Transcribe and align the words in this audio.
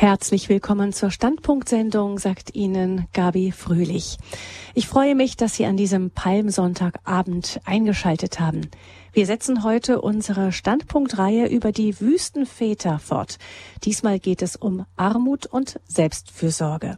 Herzlich 0.00 0.48
willkommen 0.48 0.94
zur 0.94 1.10
Standpunktsendung, 1.10 2.18
sagt 2.18 2.54
Ihnen 2.54 3.06
Gabi 3.12 3.52
Fröhlich. 3.52 4.16
Ich 4.72 4.86
freue 4.88 5.14
mich, 5.14 5.36
dass 5.36 5.56
Sie 5.56 5.66
an 5.66 5.76
diesem 5.76 6.10
Palmsonntagabend 6.10 7.60
eingeschaltet 7.66 8.40
haben. 8.40 8.62
Wir 9.12 9.26
setzen 9.26 9.64
heute 9.64 10.00
unsere 10.02 10.52
Standpunktreihe 10.52 11.48
über 11.48 11.72
die 11.72 12.00
Wüstenväter 12.00 13.00
fort. 13.00 13.38
Diesmal 13.82 14.20
geht 14.20 14.40
es 14.40 14.54
um 14.54 14.86
Armut 14.96 15.46
und 15.46 15.80
Selbstfürsorge. 15.88 16.96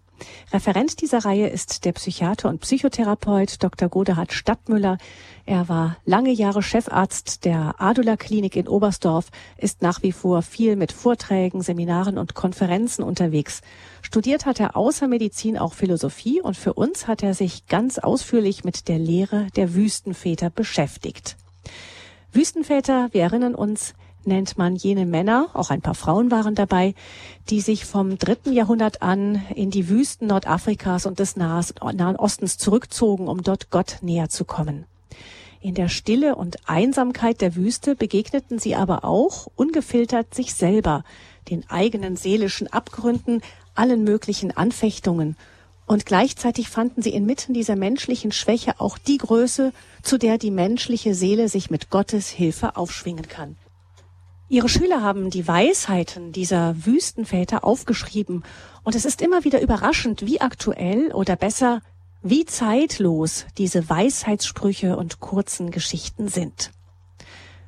Referent 0.52 1.00
dieser 1.00 1.24
Reihe 1.24 1.48
ist 1.48 1.86
der 1.86 1.92
Psychiater 1.92 2.50
und 2.50 2.60
Psychotherapeut 2.60 3.62
Dr. 3.62 3.88
Godehard 3.88 4.34
Stadtmüller. 4.34 4.98
Er 5.46 5.70
war 5.70 5.96
lange 6.04 6.32
Jahre 6.32 6.62
Chefarzt 6.62 7.46
der 7.46 7.76
Adula 7.78 8.18
Klinik 8.18 8.56
in 8.56 8.68
Oberstdorf, 8.68 9.30
ist 9.56 9.80
nach 9.80 10.02
wie 10.02 10.12
vor 10.12 10.42
viel 10.42 10.76
mit 10.76 10.92
Vorträgen, 10.92 11.62
Seminaren 11.62 12.18
und 12.18 12.34
Konferenzen 12.34 13.02
unterwegs. 13.02 13.62
Studiert 14.02 14.44
hat 14.44 14.60
er 14.60 14.76
außer 14.76 15.08
Medizin 15.08 15.56
auch 15.56 15.72
Philosophie 15.72 16.42
und 16.42 16.58
für 16.58 16.74
uns 16.74 17.06
hat 17.06 17.22
er 17.22 17.32
sich 17.32 17.66
ganz 17.68 17.98
ausführlich 17.98 18.64
mit 18.64 18.88
der 18.88 18.98
Lehre 18.98 19.46
der 19.56 19.74
Wüstenväter 19.74 20.50
beschäftigt. 20.50 21.36
Wüstenväter, 22.32 23.10
wir 23.12 23.22
erinnern 23.22 23.54
uns, 23.54 23.94
nennt 24.24 24.56
man 24.56 24.74
jene 24.74 25.04
Männer, 25.04 25.50
auch 25.52 25.68
ein 25.68 25.82
paar 25.82 25.94
Frauen 25.94 26.30
waren 26.30 26.54
dabei, 26.54 26.94
die 27.50 27.60
sich 27.60 27.84
vom 27.84 28.16
dritten 28.16 28.54
Jahrhundert 28.54 29.02
an 29.02 29.42
in 29.54 29.70
die 29.70 29.90
Wüsten 29.90 30.28
Nordafrikas 30.28 31.04
und 31.04 31.18
des 31.18 31.36
Nahen 31.36 32.16
Ostens 32.16 32.56
zurückzogen, 32.56 33.28
um 33.28 33.42
dort 33.42 33.70
Gott 33.70 33.98
näher 34.00 34.30
zu 34.30 34.46
kommen. 34.46 34.86
In 35.60 35.74
der 35.74 35.88
Stille 35.88 36.34
und 36.34 36.56
Einsamkeit 36.66 37.42
der 37.42 37.54
Wüste 37.54 37.94
begegneten 37.94 38.58
sie 38.58 38.74
aber 38.76 39.04
auch 39.04 39.48
ungefiltert 39.54 40.34
sich 40.34 40.54
selber, 40.54 41.04
den 41.50 41.68
eigenen 41.68 42.16
seelischen 42.16 42.66
Abgründen, 42.72 43.42
allen 43.74 44.04
möglichen 44.04 44.56
Anfechtungen. 44.56 45.36
Und 45.86 46.06
gleichzeitig 46.06 46.68
fanden 46.68 47.02
sie 47.02 47.12
inmitten 47.12 47.54
dieser 47.54 47.76
menschlichen 47.76 48.32
Schwäche 48.32 48.80
auch 48.80 48.98
die 48.98 49.18
Größe, 49.18 49.72
zu 50.02 50.18
der 50.18 50.38
die 50.38 50.50
menschliche 50.50 51.14
Seele 51.14 51.48
sich 51.48 51.70
mit 51.70 51.90
Gottes 51.90 52.28
Hilfe 52.28 52.76
aufschwingen 52.76 53.28
kann. 53.28 53.56
Ihre 54.48 54.68
Schüler 54.68 55.02
haben 55.02 55.30
die 55.30 55.48
Weisheiten 55.48 56.32
dieser 56.32 56.74
Wüstenväter 56.84 57.64
aufgeschrieben 57.64 58.44
und 58.84 58.94
es 58.94 59.06
ist 59.06 59.22
immer 59.22 59.44
wieder 59.44 59.62
überraschend, 59.62 60.26
wie 60.26 60.40
aktuell 60.40 61.10
oder 61.12 61.36
besser 61.36 61.80
wie 62.22 62.44
zeitlos 62.44 63.46
diese 63.58 63.88
Weisheitssprüche 63.88 64.96
und 64.96 65.20
kurzen 65.20 65.70
Geschichten 65.70 66.28
sind. 66.28 66.70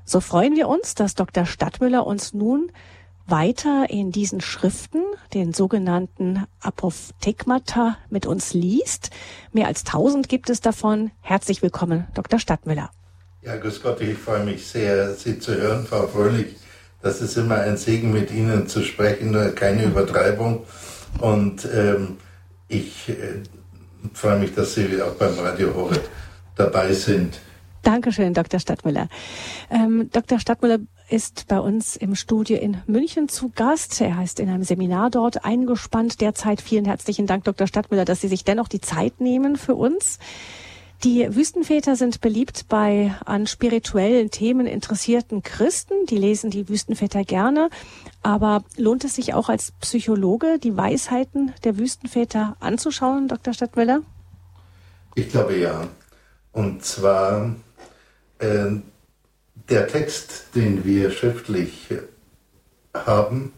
So 0.05 0.21
freuen 0.21 0.55
wir 0.55 0.69
uns, 0.69 0.95
dass 0.95 1.15
Dr. 1.15 1.47
Stadtmüller 1.47 2.07
uns 2.07 2.35
nun 2.35 2.71
weiter 3.27 3.87
in 3.89 4.13
diesen 4.13 4.41
Schriften, 4.41 5.03
den 5.33 5.53
sogenannten 5.53 6.45
Apophthegmata, 6.61 7.97
mit 8.11 8.27
uns 8.27 8.55
liest. 8.55 9.11
Mehr 9.53 9.67
als 9.67 9.85
tausend 9.85 10.29
gibt 10.29 10.51
es 10.51 10.61
davon. 10.61 11.11
Herzlich 11.21 11.63
willkommen, 11.63 12.07
Dr. 12.15 12.39
Stadtmüller. 12.39 12.91
Ja, 13.43 13.57
grüß 13.57 13.83
Gott, 13.83 14.01
ich 14.01 14.17
freue 14.17 14.45
mich 14.45 14.67
sehr, 14.67 15.15
Sie 15.15 15.39
zu 15.39 15.55
hören, 15.55 15.87
Frau 15.87 16.07
Fröhlich. 16.07 16.57
Das 17.03 17.21
ist 17.21 17.37
immer 17.37 17.57
ein 17.57 17.77
Segen, 17.77 18.13
mit 18.13 18.31
Ihnen 18.31 18.67
zu 18.69 18.83
sprechen, 18.83 19.55
keine 19.55 19.85
Übertreibung. 19.85 20.65
Und 21.19 21.69
ähm, 21.73 22.17
ich 22.69 23.11
äh, 23.11 23.43
freue 24.15 24.39
mich, 24.39 24.55
dass 24.55 24.75
Sie 24.75 25.01
auch 25.03 25.15
beim 25.15 25.39
Radio 25.39 25.75
Horeb 25.75 26.09
dabei 26.57 26.93
sind. 26.95 27.41
Dankeschön, 27.83 28.33
Dr. 28.33 28.59
Stadtmüller. 28.59 29.09
Ähm, 29.71 30.09
Dr. 30.11 30.41
Stadtmüller 30.41 30.79
ist 31.09 31.47
bei 31.49 31.59
uns 31.61 31.97
im 31.97 32.15
Studio 32.15 32.57
in 32.57 32.79
München 32.87 33.29
zu 33.29 33.51
Gast. 33.55 34.01
Er 34.01 34.17
heißt 34.17 34.41
in 34.41 34.49
einem 34.49 34.63
Seminar 34.63 35.11
dort 35.11 35.45
eingespannt 35.45 36.21
derzeit. 36.21 36.61
Vielen 36.61 36.85
herzlichen 36.85 37.27
Dank, 37.27 37.45
Dr. 37.45 37.67
Stadtmüller, 37.67 38.05
dass 38.05 38.21
Sie 38.21 38.29
sich 38.29 38.45
dennoch 38.45 38.69
die 38.69 38.81
Zeit 38.81 39.21
nehmen 39.21 39.57
für 39.57 39.75
uns. 39.75 40.19
Die 41.03 41.37
Wüstenväter 41.37 41.97
sind 41.97 42.23
beliebt 42.23 42.67
bei 42.69 43.15
an 43.27 43.47
spirituellen 43.47 44.31
Themen 44.31 44.67
interessierten 44.67 45.43
Christen. 45.43 46.07
Die 46.09 46.17
lesen 46.17 46.51
die 46.51 46.69
Wüstenväter 46.69 47.25
gerne. 47.25 47.69
Aber 48.23 48.65
lohnt 48.79 49.05
es 49.05 49.17
sich 49.17 49.35
auch 49.35 49.51
als 49.51 49.73
Psychologe, 49.73 50.59
die 50.59 50.77
Weisheiten 50.77 51.53
der 51.63 51.77
Wüstenväter 51.77 52.57
anzuschauen, 52.61 53.29
Dr. 53.29 53.53
Stadtmüller? 53.53 54.01
Ich 55.15 55.29
glaube 55.29 55.59
ja. 55.59 55.89
Und 56.53 56.83
zwar 56.83 57.55
äh, 58.39 58.77
der 59.69 59.87
Text, 59.89 60.47
den 60.55 60.85
wir 60.85 61.11
schriftlich 61.11 61.89
haben, 62.93 63.53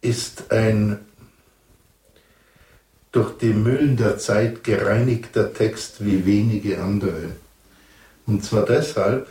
ist 0.00 0.50
ein 0.50 0.98
durch 3.12 3.38
die 3.38 3.54
Mühlen 3.54 3.96
der 3.96 4.18
Zeit 4.18 4.62
gereinigter 4.62 5.54
Text 5.54 6.04
wie 6.04 6.26
wenige 6.26 6.82
andere. 6.82 7.30
Und 8.26 8.44
zwar 8.44 8.66
deshalb, 8.66 9.28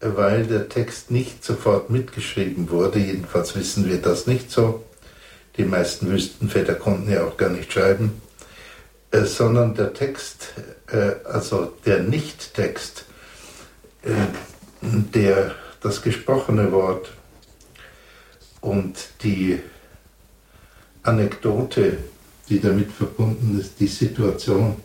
weil 0.00 0.46
der 0.46 0.68
Text 0.68 1.10
nicht 1.10 1.42
sofort 1.42 1.88
mitgeschrieben 1.88 2.68
wurde, 2.68 2.98
jedenfalls 2.98 3.56
wissen 3.56 3.88
wir 3.88 4.02
das 4.02 4.26
nicht 4.26 4.50
so. 4.50 4.84
Die 5.56 5.64
meisten 5.64 6.10
Wüstenväter 6.10 6.74
konnten 6.74 7.10
ja 7.10 7.24
auch 7.24 7.38
gar 7.38 7.48
nicht 7.48 7.72
schreiben, 7.72 8.20
äh, 9.10 9.22
sondern 9.22 9.74
der 9.74 9.94
Text, 9.94 10.52
äh, 10.88 11.12
also 11.24 11.72
der 11.86 12.00
Nicht-Text, 12.00 13.06
der 15.14 15.54
das 15.80 16.02
gesprochene 16.02 16.72
Wort 16.72 17.12
und 18.60 18.94
die 19.22 19.60
Anekdote 21.02 21.98
die 22.48 22.60
damit 22.60 22.92
verbunden 22.92 23.58
ist, 23.60 23.80
die 23.80 23.86
Situation, 23.86 24.76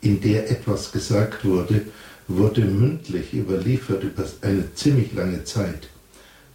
in 0.00 0.20
der 0.20 0.50
etwas 0.50 0.92
gesagt 0.92 1.44
wurde, 1.44 1.82
wurde 2.26 2.62
mündlich 2.62 3.32
überliefert 3.32 4.02
über 4.02 4.24
eine 4.42 4.74
ziemlich 4.74 5.12
lange 5.12 5.44
Zeit. 5.44 5.88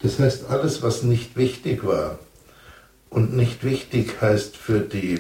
Das 0.02 0.20
heißt, 0.20 0.50
alles, 0.50 0.82
was 0.82 1.04
nicht 1.04 1.38
wichtig 1.38 1.86
war, 1.86 2.20
und 3.10 3.36
nicht 3.36 3.64
wichtig 3.64 4.22
heißt 4.22 4.56
für 4.56 4.82
die 4.82 5.20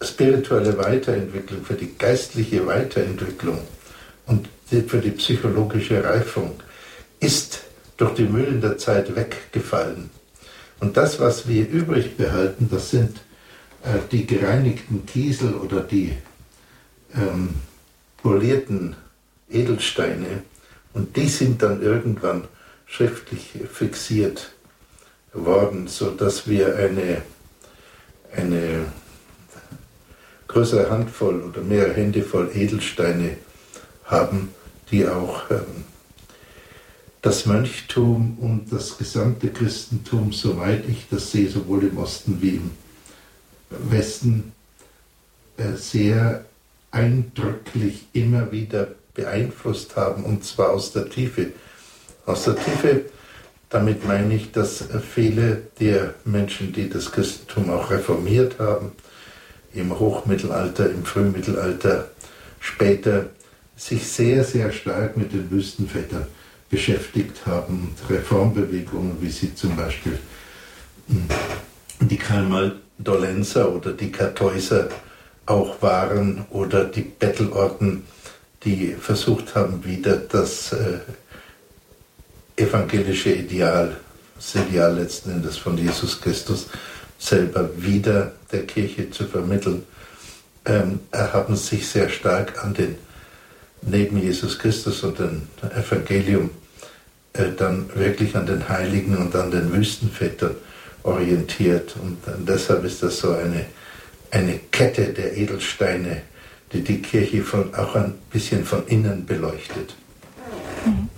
spirituelle 0.00 0.78
Weiterentwicklung, 0.78 1.64
für 1.64 1.74
die 1.74 1.94
geistliche 1.98 2.66
Weiterentwicklung 2.66 3.58
und 4.26 4.48
für 4.70 4.98
die 4.98 5.10
psychologische 5.10 6.02
Reifung, 6.02 6.60
ist 7.18 7.64
durch 7.96 8.14
die 8.14 8.24
Mühlen 8.24 8.60
der 8.60 8.78
Zeit 8.78 9.14
weggefallen. 9.14 10.10
Und 10.80 10.96
das, 10.96 11.20
was 11.20 11.46
wir 11.46 11.68
übrig 11.68 12.16
behalten, 12.16 12.68
das 12.70 12.90
sind 12.90 13.18
äh, 13.82 13.98
die 14.10 14.26
gereinigten 14.26 15.04
Kiesel 15.04 15.54
oder 15.54 15.80
die 15.80 16.16
ähm, 17.14 17.50
polierten 18.22 18.96
Edelsteine 19.50 20.42
und 20.92 21.16
die 21.16 21.28
sind 21.28 21.62
dann 21.62 21.82
irgendwann 21.82 22.44
schriftlich 22.86 23.52
fixiert 23.72 24.52
worden, 25.32 25.86
sodass 25.86 26.48
wir 26.48 26.76
eine, 26.76 27.22
eine 28.34 28.86
größere 30.48 30.90
Handvoll 30.90 31.42
oder 31.42 31.60
mehrere 31.60 31.94
Hände 31.94 32.22
voll 32.22 32.50
Edelsteine 32.54 33.36
haben, 34.04 34.52
die 34.90 35.06
auch 35.06 35.50
ähm, 35.50 35.84
das 37.22 37.46
Mönchtum 37.46 38.38
und 38.40 38.72
das 38.72 38.96
gesamte 38.96 39.48
Christentum, 39.48 40.32
soweit 40.32 40.88
ich 40.88 41.06
das 41.10 41.30
sehe, 41.30 41.48
sowohl 41.48 41.84
im 41.84 41.98
Osten 41.98 42.38
wie 42.40 42.56
im 42.56 42.70
Westen 43.68 44.52
äh, 45.56 45.76
sehr 45.76 46.44
eindrücklich 46.90 48.06
immer 48.12 48.50
wieder 48.52 48.88
beeinflusst 49.14 49.96
haben, 49.96 50.24
und 50.24 50.44
zwar 50.44 50.70
aus 50.70 50.92
der 50.92 51.08
Tiefe. 51.08 51.52
Aus 52.26 52.44
der 52.44 52.56
Tiefe, 52.56 53.04
damit 53.68 54.06
meine 54.06 54.34
ich, 54.34 54.52
dass 54.52 54.84
viele 55.14 55.62
der 55.78 56.14
Menschen, 56.24 56.72
die 56.72 56.88
das 56.88 57.12
Christentum 57.12 57.70
auch 57.70 57.90
reformiert 57.90 58.58
haben, 58.58 58.92
im 59.72 59.98
Hochmittelalter, 59.98 60.90
im 60.90 61.04
Frühmittelalter, 61.04 62.10
später 62.58 63.26
sich 63.80 64.06
sehr, 64.06 64.44
sehr 64.44 64.70
stark 64.72 65.16
mit 65.16 65.32
den 65.32 65.50
Wüstenvätern 65.50 66.26
beschäftigt 66.68 67.46
haben 67.46 67.88
und 67.88 68.14
Reformbewegungen, 68.14 69.16
wie 69.22 69.30
sie 69.30 69.54
zum 69.54 69.74
Beispiel 69.74 70.18
hm, 71.08 71.24
die 72.00 72.18
Karl 72.18 72.76
Dolenzer 72.98 73.74
oder 73.74 73.92
die 73.92 74.12
Kartäuser 74.12 74.90
auch 75.46 75.80
waren 75.80 76.44
oder 76.50 76.84
die 76.84 77.00
Bettelorden, 77.00 78.04
die 78.64 78.94
versucht 79.00 79.54
haben, 79.54 79.82
wieder 79.86 80.16
das 80.16 80.74
äh, 80.74 80.98
evangelische 82.56 83.32
Ideal, 83.32 83.96
das 84.36 84.54
Ideal 84.56 84.94
letzten 84.94 85.30
Endes 85.30 85.56
von 85.56 85.78
Jesus 85.78 86.20
Christus 86.20 86.66
selber 87.18 87.70
wieder 87.78 88.32
der 88.52 88.66
Kirche 88.66 89.10
zu 89.10 89.24
vermitteln, 89.24 89.84
ähm, 90.66 91.00
haben 91.12 91.56
sich 91.56 91.88
sehr 91.88 92.10
stark 92.10 92.62
an 92.62 92.74
den, 92.74 92.96
neben 93.82 94.20
Jesus 94.20 94.58
Christus 94.58 95.02
und 95.02 95.18
dem 95.18 95.42
Evangelium, 95.74 96.50
äh, 97.32 97.50
dann 97.56 97.88
wirklich 97.94 98.36
an 98.36 98.46
den 98.46 98.68
Heiligen 98.68 99.16
und 99.16 99.34
an 99.34 99.50
den 99.50 99.72
Wüstenvätern 99.72 100.56
orientiert. 101.02 101.94
Und 102.02 102.18
deshalb 102.46 102.84
ist 102.84 103.02
das 103.02 103.18
so 103.20 103.32
eine, 103.32 103.66
eine 104.30 104.58
Kette 104.70 105.12
der 105.12 105.36
Edelsteine, 105.36 106.22
die 106.72 106.82
die 106.82 107.02
Kirche 107.02 107.42
von, 107.42 107.74
auch 107.74 107.94
ein 107.94 108.14
bisschen 108.30 108.64
von 108.64 108.86
innen 108.86 109.26
beleuchtet. 109.26 109.94
Mhm. 110.84 111.08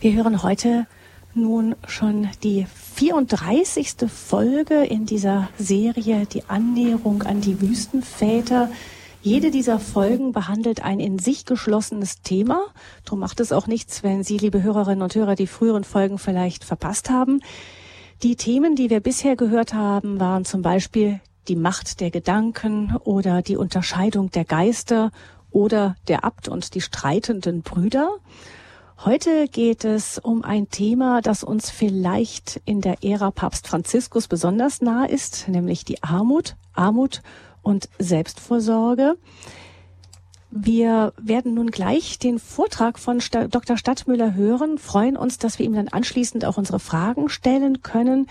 Wir 0.00 0.12
hören 0.12 0.42
heute 0.42 0.86
nun 1.34 1.74
schon 1.86 2.28
die 2.42 2.66
34. 2.96 3.94
Folge 4.08 4.84
in 4.84 5.06
dieser 5.06 5.48
Serie, 5.58 6.26
die 6.26 6.44
Annäherung 6.48 7.22
an 7.22 7.40
die 7.40 7.60
Wüstenväter. 7.60 8.70
Jede 9.26 9.50
dieser 9.50 9.80
Folgen 9.80 10.30
behandelt 10.30 10.84
ein 10.84 11.00
in 11.00 11.18
sich 11.18 11.46
geschlossenes 11.46 12.22
Thema. 12.22 12.60
Darum 13.04 13.18
macht 13.18 13.40
es 13.40 13.50
auch 13.50 13.66
nichts, 13.66 14.04
wenn 14.04 14.22
Sie, 14.22 14.38
liebe 14.38 14.62
Hörerinnen 14.62 15.02
und 15.02 15.16
Hörer, 15.16 15.34
die 15.34 15.48
früheren 15.48 15.82
Folgen 15.82 16.18
vielleicht 16.18 16.62
verpasst 16.62 17.10
haben. 17.10 17.40
Die 18.22 18.36
Themen, 18.36 18.76
die 18.76 18.88
wir 18.88 19.00
bisher 19.00 19.34
gehört 19.34 19.74
haben, 19.74 20.20
waren 20.20 20.44
zum 20.44 20.62
Beispiel 20.62 21.18
die 21.48 21.56
Macht 21.56 21.98
der 21.98 22.12
Gedanken 22.12 22.94
oder 23.02 23.42
die 23.42 23.56
Unterscheidung 23.56 24.30
der 24.30 24.44
Geister 24.44 25.10
oder 25.50 25.96
der 26.06 26.22
Abt 26.22 26.46
und 26.46 26.76
die 26.76 26.80
streitenden 26.80 27.62
Brüder. 27.62 28.10
Heute 29.04 29.48
geht 29.48 29.84
es 29.84 30.18
um 30.18 30.44
ein 30.44 30.70
Thema, 30.70 31.20
das 31.20 31.42
uns 31.42 31.68
vielleicht 31.68 32.60
in 32.64 32.80
der 32.80 33.02
Ära 33.02 33.32
Papst 33.32 33.66
Franziskus 33.66 34.28
besonders 34.28 34.82
nahe 34.82 35.08
ist, 35.08 35.48
nämlich 35.48 35.84
die 35.84 36.00
Armut. 36.04 36.54
Armut 36.74 37.22
und 37.66 37.88
Selbstvorsorge. 37.98 39.16
Wir 40.52 41.12
werden 41.18 41.54
nun 41.54 41.72
gleich 41.72 42.20
den 42.20 42.38
Vortrag 42.38 42.98
von 42.98 43.20
Dr. 43.50 43.76
Stadtmüller 43.76 44.34
hören, 44.34 44.78
freuen 44.78 45.16
uns, 45.16 45.38
dass 45.38 45.58
wir 45.58 45.66
ihm 45.66 45.74
dann 45.74 45.88
anschließend 45.88 46.44
auch 46.44 46.56
unsere 46.56 46.78
Fragen 46.78 47.28
stellen 47.28 47.82
können. 47.82 48.28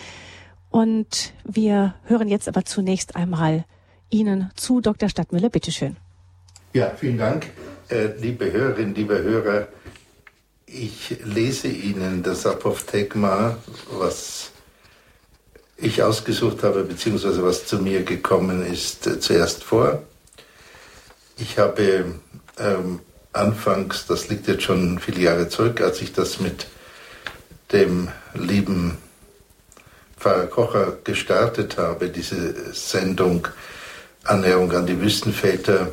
Und 0.69 1.33
wir 1.43 1.95
hören 2.05 2.29
jetzt 2.29 2.47
aber 2.47 2.63
zunächst 2.63 3.17
einmal 3.17 3.65
Ihnen 4.09 4.51
zu, 4.55 4.79
Dr. 4.79 5.09
Stadtmüller. 5.09 5.49
Bitteschön. 5.49 5.97
Ja, 6.73 6.91
vielen 6.95 7.17
Dank, 7.17 7.47
äh, 7.89 8.07
liebe 8.17 8.51
Hörerinnen, 8.51 8.95
liebe 8.95 9.21
Hörer. 9.21 9.67
Ich 10.65 11.17
lese 11.25 11.67
Ihnen 11.67 12.23
das 12.23 12.45
Apophthegma, 12.45 13.57
was 13.91 14.51
ich 15.77 16.03
ausgesucht 16.03 16.63
habe, 16.63 16.83
beziehungsweise 16.83 17.43
was 17.43 17.65
zu 17.65 17.79
mir 17.79 18.03
gekommen 18.03 18.65
ist, 18.65 19.07
äh, 19.07 19.19
zuerst 19.19 19.63
vor. 19.63 20.03
Ich 21.37 21.59
habe 21.59 22.15
ähm, 22.57 22.99
anfangs, 23.33 24.05
das 24.07 24.29
liegt 24.29 24.47
jetzt 24.47 24.63
schon 24.63 24.99
viele 24.99 25.21
Jahre 25.21 25.49
zurück, 25.49 25.81
als 25.81 26.01
ich 26.01 26.13
das 26.13 26.39
mit 26.39 26.67
dem 27.71 28.07
lieben 28.33 28.97
Pfarrer 30.17 30.47
Kocher 30.47 30.97
gestartet 31.03 31.77
habe, 31.77 32.09
diese 32.09 32.73
Sendung 32.73 33.47
Annäherung 34.23 34.71
an 34.71 34.87
die 34.87 34.99
Wüstenväter, 34.99 35.89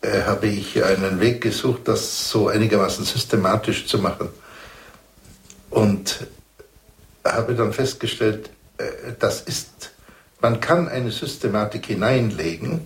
äh, 0.00 0.22
habe 0.22 0.48
ich 0.48 0.82
einen 0.82 1.20
Weg 1.20 1.40
gesucht, 1.40 1.82
das 1.86 2.30
so 2.30 2.48
einigermaßen 2.48 3.04
systematisch 3.04 3.86
zu 3.86 3.98
machen. 3.98 4.28
Und 5.70 6.26
habe 7.24 7.54
dann 7.54 7.72
festgestellt, 7.72 8.50
das 9.18 9.40
ist, 9.42 9.90
man 10.40 10.60
kann 10.60 10.88
eine 10.88 11.10
Systematik 11.10 11.86
hineinlegen, 11.86 12.80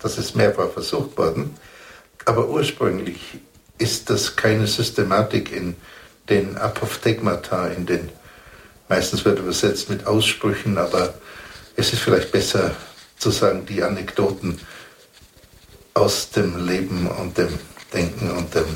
das 0.00 0.18
ist 0.18 0.36
mehrfach 0.36 0.70
versucht 0.70 1.16
worden, 1.18 1.56
aber 2.24 2.48
ursprünglich 2.48 3.38
ist 3.78 4.10
das 4.10 4.36
keine 4.36 4.66
Systematik 4.66 5.52
in 5.52 5.76
den 6.28 6.56
Apophthegmata, 6.56 7.68
in 7.68 7.86
den, 7.86 8.08
meistens 8.88 9.24
wird 9.24 9.38
übersetzt 9.38 9.90
mit 9.90 10.06
Aussprüchen, 10.06 10.78
aber 10.78 11.14
es 11.76 11.92
ist 11.92 12.02
vielleicht 12.02 12.30
besser 12.30 12.74
zu 13.18 13.30
sagen, 13.30 13.66
die 13.66 13.82
Anekdoten 13.82 14.60
aus 15.94 16.30
dem 16.30 16.66
Leben 16.66 17.08
und 17.08 17.36
dem 17.36 17.58
Denken 17.92 18.30
und 18.30 18.54
dem 18.54 18.66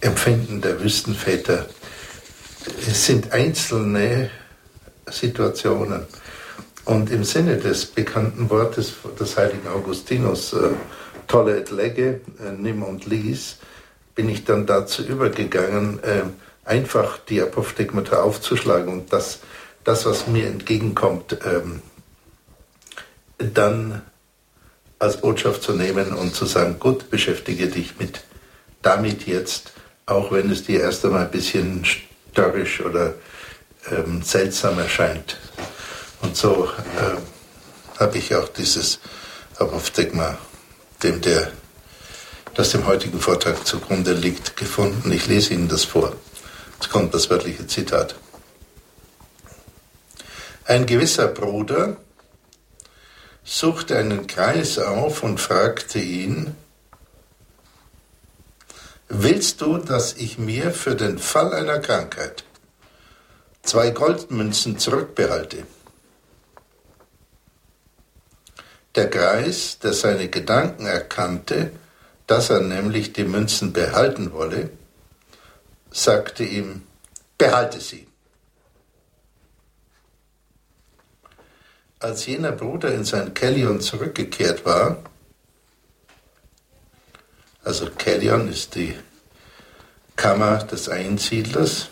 Empfinden 0.00 0.60
der 0.60 0.80
Wüstenväter. 0.80 1.66
Sind 2.80 3.32
einzelne 3.32 4.30
Situationen. 5.10 6.06
Und 6.84 7.10
im 7.10 7.24
Sinne 7.24 7.56
des 7.56 7.86
bekannten 7.86 8.48
Wortes 8.50 8.94
des 9.18 9.36
heiligen 9.36 9.68
Augustinus, 9.68 10.52
äh, 10.52 10.70
tolle 11.26 11.58
et 11.58 11.70
lege, 11.70 12.20
äh, 12.40 12.52
nimm 12.56 12.82
und 12.82 13.06
lies, 13.06 13.58
bin 14.14 14.28
ich 14.28 14.44
dann 14.44 14.66
dazu 14.66 15.02
übergegangen, 15.02 16.02
äh, 16.02 16.22
einfach 16.64 17.18
die 17.18 17.42
Apophthegmata 17.42 18.22
aufzuschlagen 18.22 18.92
und 18.92 19.12
das, 19.12 19.40
das 19.84 20.06
was 20.06 20.26
mir 20.26 20.46
entgegenkommt, 20.46 21.38
ähm, 21.44 21.82
dann 23.38 24.02
als 24.98 25.20
Botschaft 25.20 25.62
zu 25.62 25.72
nehmen 25.72 26.14
und 26.14 26.34
zu 26.34 26.46
sagen, 26.46 26.76
gut, 26.78 27.10
beschäftige 27.10 27.66
dich 27.66 27.98
mit 27.98 28.24
damit 28.82 29.26
jetzt, 29.26 29.72
auch 30.06 30.32
wenn 30.32 30.50
es 30.50 30.64
dir 30.64 30.80
erst 30.80 31.04
einmal 31.04 31.24
ein 31.24 31.30
bisschen 31.30 31.84
störrisch 31.84 32.80
oder 32.80 33.14
ähm, 33.90 34.22
seltsam 34.22 34.78
erscheint. 34.78 35.36
Und 36.22 36.36
so 36.36 36.68
äh, 36.98 38.00
habe 38.00 38.18
ich 38.18 38.34
auch 38.34 38.48
dieses 38.48 38.98
Apophthegma, 39.58 40.38
dem 41.02 41.20
der, 41.20 41.50
das 42.54 42.70
dem 42.70 42.86
heutigen 42.86 43.20
Vortrag 43.20 43.66
zugrunde 43.66 44.12
liegt, 44.12 44.56
gefunden. 44.56 45.12
Ich 45.12 45.26
lese 45.26 45.54
Ihnen 45.54 45.68
das 45.68 45.84
vor. 45.84 46.12
Jetzt 46.74 46.90
kommt 46.90 47.14
das 47.14 47.30
wörtliche 47.30 47.66
Zitat. 47.66 48.16
Ein 50.64 50.86
gewisser 50.86 51.28
Bruder 51.28 51.96
suchte 53.44 53.96
einen 53.96 54.26
Kreis 54.26 54.78
auf 54.78 55.22
und 55.22 55.40
fragte 55.40 56.00
ihn, 56.00 56.56
Willst 59.08 59.60
du, 59.60 59.78
dass 59.78 60.14
ich 60.14 60.36
mir 60.36 60.72
für 60.72 60.96
den 60.96 61.18
Fall 61.18 61.54
einer 61.54 61.78
Krankheit 61.78 62.42
zwei 63.66 63.90
Goldmünzen 63.90 64.78
zurückbehalte. 64.78 65.66
Der 68.94 69.08
Greis, 69.08 69.78
der 69.78 69.92
seine 69.92 70.28
Gedanken 70.28 70.86
erkannte, 70.86 71.72
dass 72.26 72.50
er 72.50 72.60
nämlich 72.60 73.12
die 73.12 73.24
Münzen 73.24 73.72
behalten 73.72 74.32
wolle, 74.32 74.70
sagte 75.90 76.44
ihm, 76.44 76.82
behalte 77.36 77.80
sie. 77.80 78.06
Als 81.98 82.26
jener 82.26 82.52
Bruder 82.52 82.92
in 82.92 83.04
sein 83.04 83.34
Kellion 83.34 83.80
zurückgekehrt 83.80 84.64
war, 84.64 85.02
also 87.64 87.90
Kellion 87.90 88.48
ist 88.48 88.74
die 88.74 88.96
Kammer 90.14 90.58
des 90.58 90.88
Einsiedlers, 90.88 91.88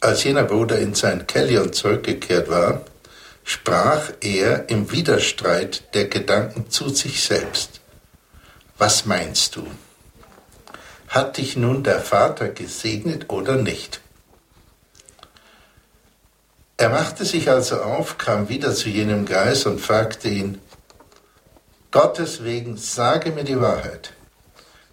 Als 0.00 0.24
jener 0.24 0.44
Bruder 0.44 0.78
in 0.78 0.94
sein 0.94 1.26
Kellion 1.26 1.72
zurückgekehrt 1.72 2.48
war, 2.48 2.82
sprach 3.42 4.12
er 4.20 4.68
im 4.68 4.92
Widerstreit 4.92 5.94
der 5.94 6.06
Gedanken 6.06 6.70
zu 6.70 6.88
sich 6.90 7.22
selbst. 7.22 7.80
Was 8.76 9.06
meinst 9.06 9.56
du? 9.56 9.66
Hat 11.08 11.38
dich 11.38 11.56
nun 11.56 11.82
der 11.82 12.00
Vater 12.00 12.48
gesegnet 12.48 13.26
oder 13.28 13.56
nicht? 13.56 14.00
Er 16.76 16.90
machte 16.90 17.24
sich 17.24 17.50
also 17.50 17.80
auf, 17.80 18.18
kam 18.18 18.48
wieder 18.48 18.72
zu 18.72 18.88
jenem 18.88 19.26
Geist 19.26 19.66
und 19.66 19.80
fragte 19.80 20.28
ihn, 20.28 20.60
Gottes 21.90 22.44
wegen 22.44 22.76
sage 22.76 23.32
mir 23.32 23.42
die 23.42 23.60
Wahrheit, 23.60 24.12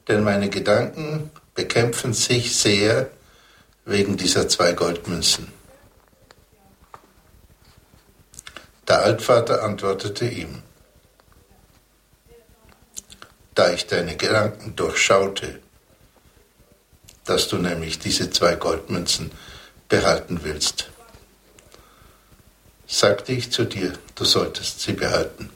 denn 0.07 0.23
meine 0.23 0.49
Gedanken 0.49 1.29
bekämpfen 1.53 2.13
sich 2.13 2.57
sehr 2.57 3.11
wegen 3.85 4.17
dieser 4.17 4.49
zwei 4.49 4.73
Goldmünzen. 4.73 5.51
Der 8.87 9.03
Altvater 9.03 9.63
antwortete 9.63 10.27
ihm, 10.27 10.61
da 13.53 13.71
ich 13.71 13.87
deine 13.87 14.17
Gedanken 14.17 14.75
durchschaute, 14.75 15.59
dass 17.23 17.47
du 17.47 17.57
nämlich 17.57 17.97
diese 17.99 18.29
zwei 18.29 18.55
Goldmünzen 18.55 19.31
behalten 19.87 20.41
willst, 20.43 20.89
sagte 22.85 23.31
ich 23.31 23.51
zu 23.51 23.65
dir, 23.65 23.93
du 24.15 24.25
solltest 24.25 24.81
sie 24.81 24.93
behalten. 24.93 25.49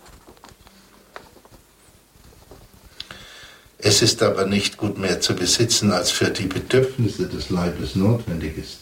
Es 3.82 4.02
ist 4.02 4.22
aber 4.22 4.46
nicht 4.46 4.76
gut 4.76 4.98
mehr 4.98 5.22
zu 5.22 5.34
besitzen, 5.34 5.92
als 5.94 6.12
für 6.12 6.30
die 6.30 6.48
Bedürfnisse 6.48 7.28
des 7.28 7.50
Leibes 7.50 7.96
notwendig 7.96 8.58
ist. 8.58 8.80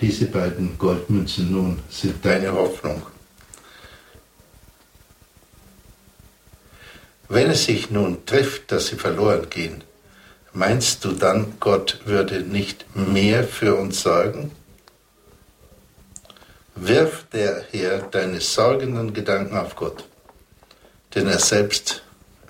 Diese 0.00 0.26
beiden 0.26 0.76
Goldmünzen 0.76 1.52
nun 1.52 1.80
sind 1.88 2.24
deine 2.24 2.52
Hoffnung. 2.52 3.00
Wenn 7.28 7.50
es 7.50 7.64
sich 7.64 7.90
nun 7.90 8.26
trifft, 8.26 8.72
dass 8.72 8.88
sie 8.88 8.96
verloren 8.96 9.48
gehen, 9.48 9.84
meinst 10.52 11.04
du 11.04 11.12
dann, 11.12 11.54
Gott 11.60 12.00
würde 12.04 12.40
nicht 12.40 12.84
mehr 12.96 13.44
für 13.44 13.76
uns 13.76 14.02
sagen? 14.02 14.50
Wirf 16.74 17.24
daher 17.30 18.02
deine 18.10 18.40
sorgenden 18.40 19.14
Gedanken 19.14 19.56
auf 19.56 19.76
Gott, 19.76 20.04
denn 21.14 21.28
er 21.28 21.38
selbst 21.38 22.02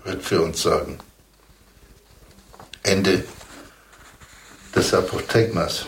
wird 0.04 0.22
für 0.22 0.42
uns 0.42 0.62
sorgen. 0.62 0.98
Ende 2.82 3.24
des 4.74 4.92
Apothegmas. 4.92 5.86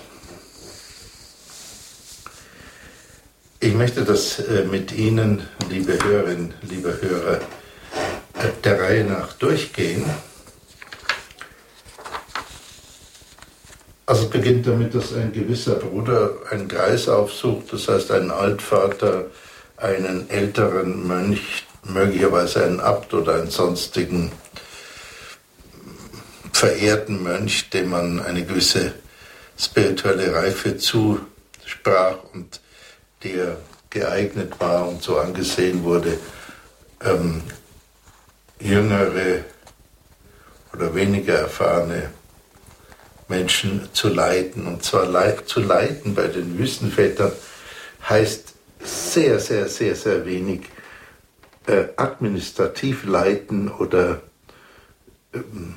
Ich 3.60 3.74
möchte 3.74 4.04
das 4.04 4.38
äh, 4.38 4.64
mit 4.64 4.92
Ihnen, 4.92 5.42
liebe 5.68 5.98
Hörerinnen, 6.02 6.54
liebe 6.62 6.98
Hörer, 7.00 7.40
äh, 8.34 8.50
der 8.62 8.80
Reihe 8.80 9.04
nach 9.04 9.32
durchgehen. 9.34 10.04
Also 14.06 14.28
beginnt 14.28 14.66
damit, 14.66 14.94
dass 14.94 15.12
ein 15.14 15.32
gewisser 15.32 15.74
Bruder 15.74 16.36
einen 16.50 16.68
Kreis 16.68 17.08
aufsucht, 17.08 17.72
das 17.72 17.88
heißt 17.88 18.12
einen 18.12 18.30
Altvater, 18.30 19.26
einen 19.78 20.30
älteren 20.30 21.06
Mönch, 21.06 21.65
möglicherweise 21.88 22.64
einen 22.64 22.80
Abt 22.80 23.14
oder 23.14 23.34
einen 23.34 23.50
sonstigen 23.50 24.32
verehrten 26.52 27.22
Mönch, 27.22 27.70
dem 27.70 27.90
man 27.90 28.20
eine 28.20 28.44
gewisse 28.44 28.94
spirituelle 29.58 30.34
Reife 30.34 30.76
zusprach 30.76 32.18
und 32.32 32.60
der 33.22 33.58
geeignet 33.90 34.58
war 34.58 34.88
und 34.88 35.02
so 35.02 35.18
angesehen 35.18 35.84
wurde, 35.84 36.18
ähm, 37.04 37.42
jüngere 38.58 39.44
oder 40.72 40.94
weniger 40.94 41.34
erfahrene 41.34 42.10
Menschen 43.28 43.88
zu 43.92 44.08
leiten. 44.08 44.66
Und 44.66 44.84
zwar 44.84 45.06
zu 45.46 45.60
leiten 45.60 46.14
bei 46.14 46.28
den 46.28 46.58
Wüstenvätern 46.58 47.32
heißt 48.08 48.54
sehr, 48.82 49.38
sehr, 49.40 49.68
sehr, 49.68 49.96
sehr 49.96 50.24
wenig 50.26 50.62
äh, 51.66 51.84
administrativ 51.96 53.04
leiten 53.04 53.68
oder 53.68 54.20
ähm, 55.34 55.76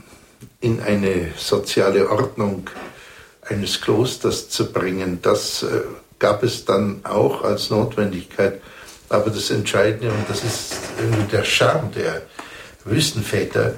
in 0.62 0.81
eine 0.81 1.31
soziale 1.38 2.10
Ordnung 2.10 2.69
eines 3.41 3.81
Klosters 3.81 4.50
zu 4.50 4.72
bringen. 4.72 5.19
Das 5.22 5.63
äh, 5.63 5.81
gab 6.19 6.43
es 6.43 6.65
dann 6.65 7.01
auch 7.03 7.43
als 7.43 7.69
Notwendigkeit. 7.69 8.62
Aber 9.10 9.31
das 9.31 9.50
Entscheidende, 9.50 10.12
und 10.12 10.29
das 10.29 10.43
ist 10.43 10.74
irgendwie 11.00 11.31
der 11.31 11.43
Charme 11.43 11.91
der 11.93 12.22
Wüstenväter, 12.86 13.75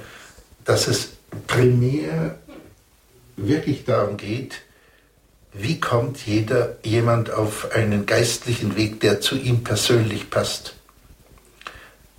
dass 0.64 0.88
es 0.88 1.10
primär 1.46 2.38
wirklich 3.36 3.84
darum 3.84 4.18
geht, 4.18 4.60
wie 5.54 5.80
kommt 5.80 6.26
jeder, 6.26 6.76
jemand 6.82 7.30
auf 7.30 7.72
einen 7.72 8.06
geistlichen 8.06 8.76
Weg, 8.76 9.00
der 9.00 9.20
zu 9.20 9.36
ihm 9.36 9.64
persönlich 9.64 10.30
passt. 10.30 10.74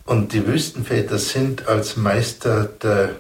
Und 0.06 0.34
die 0.34 0.46
Wüstenväter 0.46 1.18
sind 1.18 1.68
als 1.68 1.96
Meister 1.96 2.66
der 2.66 3.16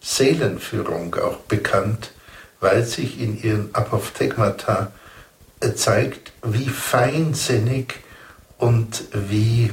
Seelenführung 0.00 1.14
auch 1.14 1.38
bekannt, 1.38 2.12
weil 2.60 2.84
sich 2.84 3.20
in 3.20 3.40
ihren 3.40 3.74
Apophthegmata 3.74 4.92
zeigt, 5.74 6.32
wie 6.42 6.68
feinsinnig 6.68 7.94
und 8.58 9.04
wie 9.12 9.72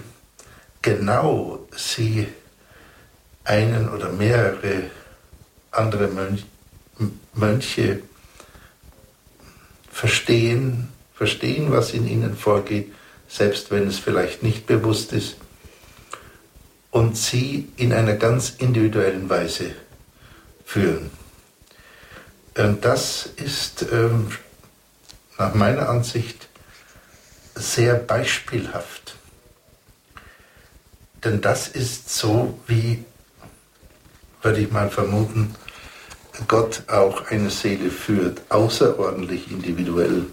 genau 0.81 1.65
sie 1.75 2.27
einen 3.43 3.89
oder 3.89 4.09
mehrere 4.09 4.83
andere 5.71 6.07
Mönche 6.07 6.45
Mönche 7.33 8.01
verstehen, 9.91 10.89
verstehen, 11.15 11.71
was 11.71 11.93
in 11.93 12.07
ihnen 12.07 12.35
vorgeht, 12.35 12.93
selbst 13.27 13.71
wenn 13.71 13.87
es 13.87 13.97
vielleicht 13.97 14.43
nicht 14.43 14.67
bewusst 14.67 15.13
ist, 15.13 15.37
und 16.93 17.17
sie 17.17 17.69
in 17.75 17.91
einer 17.91 18.13
ganz 18.13 18.51
individuellen 18.59 19.27
Weise 19.27 19.71
führen. 20.63 21.09
Und 22.55 22.85
das 22.85 23.25
ist 23.35 23.87
ähm, 23.91 24.27
nach 25.39 25.55
meiner 25.55 25.89
Ansicht 25.89 26.49
sehr 27.55 27.95
beispielhaft. 27.95 29.15
Denn 31.23 31.41
das 31.41 31.67
ist 31.67 32.15
so, 32.15 32.59
wie, 32.67 33.03
würde 34.43 34.59
ich 34.59 34.71
mal 34.71 34.91
vermuten, 34.91 35.55
Gott 36.47 36.83
auch 36.89 37.25
eine 37.31 37.49
Seele 37.49 37.89
führt, 37.89 38.41
außerordentlich 38.49 39.49
individuell 39.49 40.27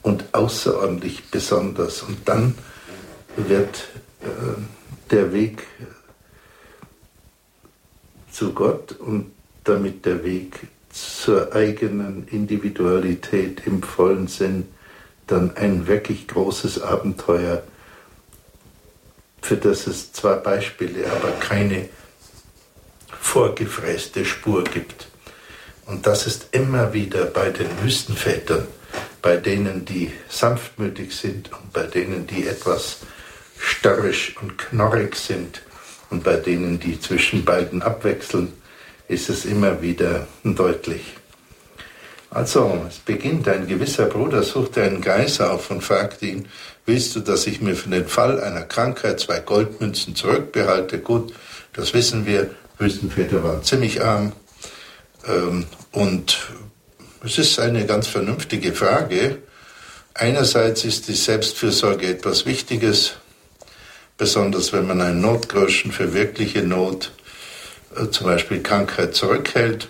und 0.00 0.32
außerordentlich 0.32 1.30
besonders. 1.30 2.02
Und 2.02 2.26
dann 2.26 2.56
wird 3.36 3.88
äh, 4.22 4.77
der 5.10 5.32
Weg 5.32 5.64
zu 8.30 8.52
Gott 8.52 8.92
und 8.92 9.32
damit 9.64 10.06
der 10.06 10.24
Weg 10.24 10.68
zur 10.90 11.54
eigenen 11.54 12.26
Individualität 12.28 13.62
im 13.66 13.82
vollen 13.82 14.28
Sinn 14.28 14.68
dann 15.26 15.56
ein 15.56 15.86
wirklich 15.86 16.26
großes 16.26 16.80
Abenteuer, 16.80 17.62
für 19.42 19.56
das 19.56 19.86
es 19.86 20.12
zwar 20.12 20.36
Beispiele, 20.36 21.10
aber 21.10 21.32
keine 21.32 21.88
vorgefräste 23.20 24.24
Spur 24.24 24.64
gibt. 24.64 25.08
Und 25.86 26.06
das 26.06 26.26
ist 26.26 26.48
immer 26.52 26.92
wieder 26.92 27.24
bei 27.24 27.50
den 27.50 27.68
Wüstenvätern, 27.82 28.66
bei 29.22 29.36
denen, 29.36 29.84
die 29.84 30.12
sanftmütig 30.28 31.14
sind 31.14 31.52
und 31.52 31.72
bei 31.72 31.84
denen, 31.84 32.26
die 32.26 32.46
etwas 32.46 32.98
störrisch 33.58 34.36
und 34.40 34.58
knorrig 34.58 35.16
sind 35.16 35.62
und 36.10 36.24
bei 36.24 36.36
denen, 36.36 36.80
die 36.80 37.00
zwischen 37.00 37.44
beiden 37.44 37.82
abwechseln, 37.82 38.52
ist 39.08 39.28
es 39.28 39.44
immer 39.44 39.82
wieder 39.82 40.26
deutlich. 40.44 41.14
Also, 42.30 42.84
es 42.86 42.98
beginnt, 42.98 43.48
ein 43.48 43.66
gewisser 43.66 44.04
Bruder 44.04 44.42
suchte 44.42 44.82
einen 44.82 45.00
Geist 45.00 45.40
auf 45.40 45.70
und 45.70 45.82
fragte 45.82 46.26
ihn, 46.26 46.48
willst 46.84 47.16
du, 47.16 47.20
dass 47.20 47.46
ich 47.46 47.62
mir 47.62 47.74
für 47.74 47.88
den 47.88 48.06
Fall 48.06 48.40
einer 48.40 48.62
Krankheit 48.62 49.20
zwei 49.20 49.40
Goldmünzen 49.40 50.14
zurückbehalte? 50.14 50.98
Gut, 50.98 51.32
das 51.72 51.94
wissen 51.94 52.26
wir, 52.26 52.50
Wüstenväter 52.78 53.42
waren 53.42 53.64
ziemlich 53.64 54.04
arm. 54.04 54.32
Ähm, 55.26 55.66
und 55.92 56.50
es 57.24 57.38
ist 57.38 57.58
eine 57.58 57.86
ganz 57.86 58.06
vernünftige 58.06 58.74
Frage. 58.74 59.38
Einerseits 60.12 60.84
ist 60.84 61.08
die 61.08 61.14
Selbstfürsorge 61.14 62.08
etwas 62.08 62.44
Wichtiges, 62.44 63.14
besonders 64.18 64.72
wenn 64.72 64.86
man 64.86 65.00
einen 65.00 65.22
Notgroschen 65.22 65.92
für 65.92 66.12
wirkliche 66.12 66.62
Not, 66.62 67.12
äh, 67.96 68.10
zum 68.10 68.26
Beispiel 68.26 68.62
Krankheit, 68.62 69.14
zurückhält. 69.14 69.88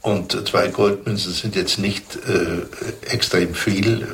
Und 0.00 0.48
zwei 0.48 0.68
Goldmünzen 0.68 1.32
sind 1.32 1.54
jetzt 1.54 1.78
nicht 1.78 2.16
äh, 2.16 2.62
extrem 3.12 3.54
viel 3.54 4.08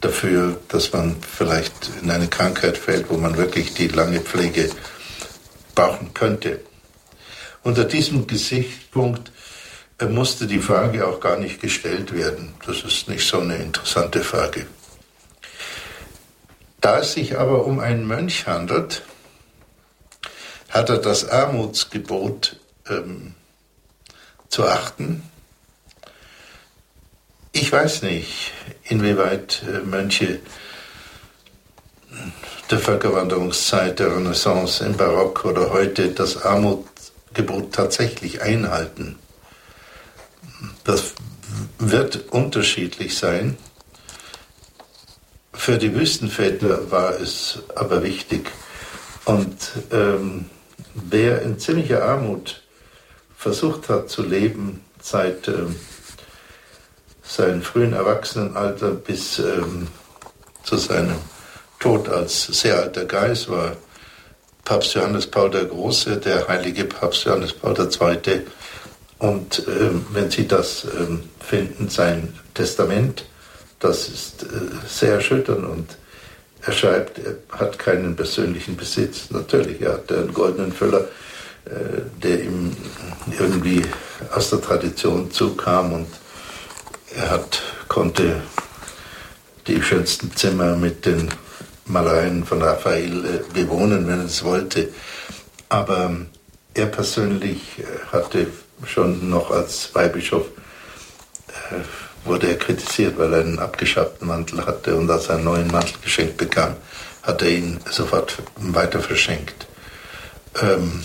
dafür, 0.00 0.60
dass 0.68 0.92
man 0.92 1.16
vielleicht 1.22 1.90
in 2.02 2.10
eine 2.10 2.28
Krankheit 2.28 2.76
fällt, 2.76 3.08
wo 3.08 3.16
man 3.16 3.36
wirklich 3.36 3.74
die 3.74 3.88
lange 3.88 4.20
Pflege 4.20 4.70
brauchen 5.74 6.12
könnte. 6.12 6.60
Unter 7.62 7.84
diesem 7.84 8.26
Gesichtspunkt 8.26 9.32
äh, 9.98 10.06
musste 10.06 10.46
die 10.46 10.60
Frage 10.60 11.06
auch 11.06 11.20
gar 11.20 11.38
nicht 11.38 11.60
gestellt 11.60 12.12
werden. 12.12 12.54
Das 12.66 12.82
ist 12.82 13.08
nicht 13.08 13.26
so 13.26 13.40
eine 13.40 13.56
interessante 13.56 14.22
Frage. 14.22 14.66
Da 16.86 17.00
es 17.00 17.14
sich 17.14 17.36
aber 17.36 17.66
um 17.66 17.80
einen 17.80 18.06
Mönch 18.06 18.46
handelt, 18.46 19.02
hat 20.68 20.88
er 20.88 20.98
das 20.98 21.28
Armutsgebot 21.28 22.60
ähm, 22.88 23.34
zu 24.48 24.68
achten. 24.68 25.28
Ich 27.50 27.72
weiß 27.72 28.02
nicht, 28.02 28.52
inwieweit 28.84 29.64
äh, 29.66 29.80
Mönche 29.80 30.38
der 32.70 32.78
Völkerwanderungszeit, 32.78 33.98
der 33.98 34.14
Renaissance, 34.14 34.86
im 34.86 34.96
Barock 34.96 35.44
oder 35.44 35.72
heute 35.72 36.12
das 36.12 36.40
Armutgebot 36.40 37.74
tatsächlich 37.74 38.42
einhalten. 38.42 39.18
Das 40.84 41.14
wird 41.80 42.30
unterschiedlich 42.30 43.18
sein. 43.18 43.56
Für 45.56 45.78
die 45.78 45.94
Wüstenväter 45.94 46.90
war 46.90 47.18
es 47.18 47.58
aber 47.74 48.02
wichtig. 48.02 48.50
Und 49.24 49.56
ähm, 49.90 50.46
wer 50.94 51.42
in 51.42 51.58
ziemlicher 51.58 52.04
Armut 52.04 52.62
versucht 53.36 53.88
hat 53.88 54.08
zu 54.08 54.22
leben, 54.22 54.84
seit 55.00 55.48
ähm, 55.48 55.76
seinem 57.22 57.62
frühen 57.62 57.92
Erwachsenenalter 57.92 58.92
bis 58.92 59.38
ähm, 59.38 59.88
zu 60.62 60.76
seinem 60.76 61.16
Tod 61.80 62.08
als 62.08 62.46
sehr 62.46 62.76
alter 62.78 63.04
Geist 63.04 63.50
war 63.50 63.76
Papst 64.66 64.94
Johannes 64.94 65.28
Paul 65.28 65.50
der 65.50 65.64
Große, 65.64 66.16
der 66.16 66.48
heilige 66.48 66.84
Papst 66.84 67.24
Johannes 67.24 67.52
Paul 67.52 67.76
II. 67.78 68.42
Und 69.18 69.60
äh, 69.60 69.90
wenn 70.10 70.28
Sie 70.28 70.48
das 70.48 70.84
äh, 70.84 70.88
finden, 71.38 71.88
sein 71.88 72.34
Testament, 72.52 73.24
das 73.80 74.08
ist 74.08 74.42
äh, 74.42 74.46
sehr 74.88 75.14
erschütternd 75.14 75.64
und 75.64 75.96
er 76.62 76.72
schreibt, 76.72 77.18
er 77.18 77.36
hat 77.50 77.78
keinen 77.78 78.16
persönlichen 78.16 78.76
Besitz. 78.76 79.30
Natürlich, 79.30 79.80
er 79.80 79.94
hat 79.94 80.10
einen 80.10 80.32
goldenen 80.32 80.72
Füller, 80.72 81.08
äh, 81.66 82.02
der 82.22 82.42
ihm 82.42 82.76
irgendwie 83.38 83.82
aus 84.32 84.50
der 84.50 84.60
Tradition 84.60 85.30
zukam 85.30 85.92
und 85.92 86.08
er 87.14 87.30
hat, 87.30 87.62
konnte 87.88 88.42
die 89.66 89.80
schönsten 89.82 90.34
Zimmer 90.34 90.76
mit 90.76 91.06
den 91.06 91.28
Malereien 91.86 92.44
von 92.44 92.62
Raphael 92.62 93.24
äh, 93.24 93.52
bewohnen, 93.52 94.08
wenn 94.08 94.20
er 94.20 94.26
es 94.26 94.42
wollte. 94.42 94.88
Aber 95.68 96.16
er 96.74 96.86
persönlich 96.86 97.82
hatte 98.12 98.48
schon 98.84 99.30
noch 99.30 99.50
als 99.50 99.94
Weihbischof, 99.94 100.46
wurde 102.26 102.48
er 102.48 102.58
kritisiert, 102.58 103.18
weil 103.18 103.32
er 103.32 103.40
einen 103.40 103.58
abgeschabten 103.58 104.28
Mantel 104.28 104.64
hatte 104.66 104.96
und 104.96 105.10
als 105.10 105.28
er 105.28 105.36
einen 105.36 105.44
neuen 105.44 105.68
Mantel 105.68 105.96
geschenkt 106.02 106.36
bekam, 106.36 106.76
hat 107.22 107.42
er 107.42 107.48
ihn 107.48 107.80
sofort 107.90 108.36
weiter 108.56 109.00
verschenkt. 109.00 109.66
Ähm, 110.60 111.02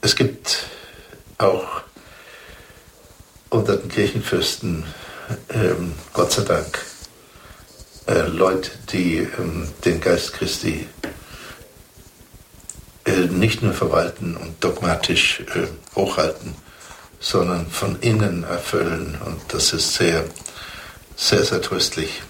es 0.00 0.16
gibt 0.16 0.64
auch 1.38 1.82
unter 3.50 3.76
den 3.76 3.88
Kirchenfürsten, 3.88 4.84
ähm, 5.50 5.92
Gott 6.12 6.32
sei 6.32 6.42
Dank, 6.42 6.78
äh, 8.06 8.22
Leute, 8.22 8.70
die 8.92 9.18
ähm, 9.18 9.68
den 9.84 10.00
Geist 10.00 10.32
Christi 10.32 10.86
äh, 13.04 13.26
nicht 13.26 13.62
nur 13.62 13.72
verwalten 13.72 14.36
und 14.36 14.62
dogmatisch 14.62 15.40
äh, 15.40 15.66
hochhalten, 15.96 16.54
sondern 17.20 17.66
von 17.70 18.00
innen 18.00 18.44
erfüllen. 18.44 19.18
Und 19.24 19.40
das 19.48 19.72
ist 19.72 19.94
sehr, 19.94 20.24
sehr, 21.16 21.44
sehr 21.44 21.60
tröstlich. 21.60 22.22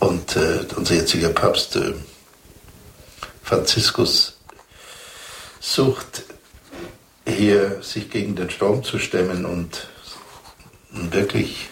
Und 0.00 0.36
äh, 0.36 0.64
unser 0.76 0.94
jetziger 0.94 1.30
Papst 1.30 1.76
äh, 1.76 1.94
Franziskus 3.42 4.38
sucht 5.60 6.24
hier 7.26 7.82
sich 7.82 8.10
gegen 8.10 8.36
den 8.36 8.50
Sturm 8.50 8.84
zu 8.84 8.98
stemmen 8.98 9.44
und 9.44 9.88
wirklich 10.90 11.68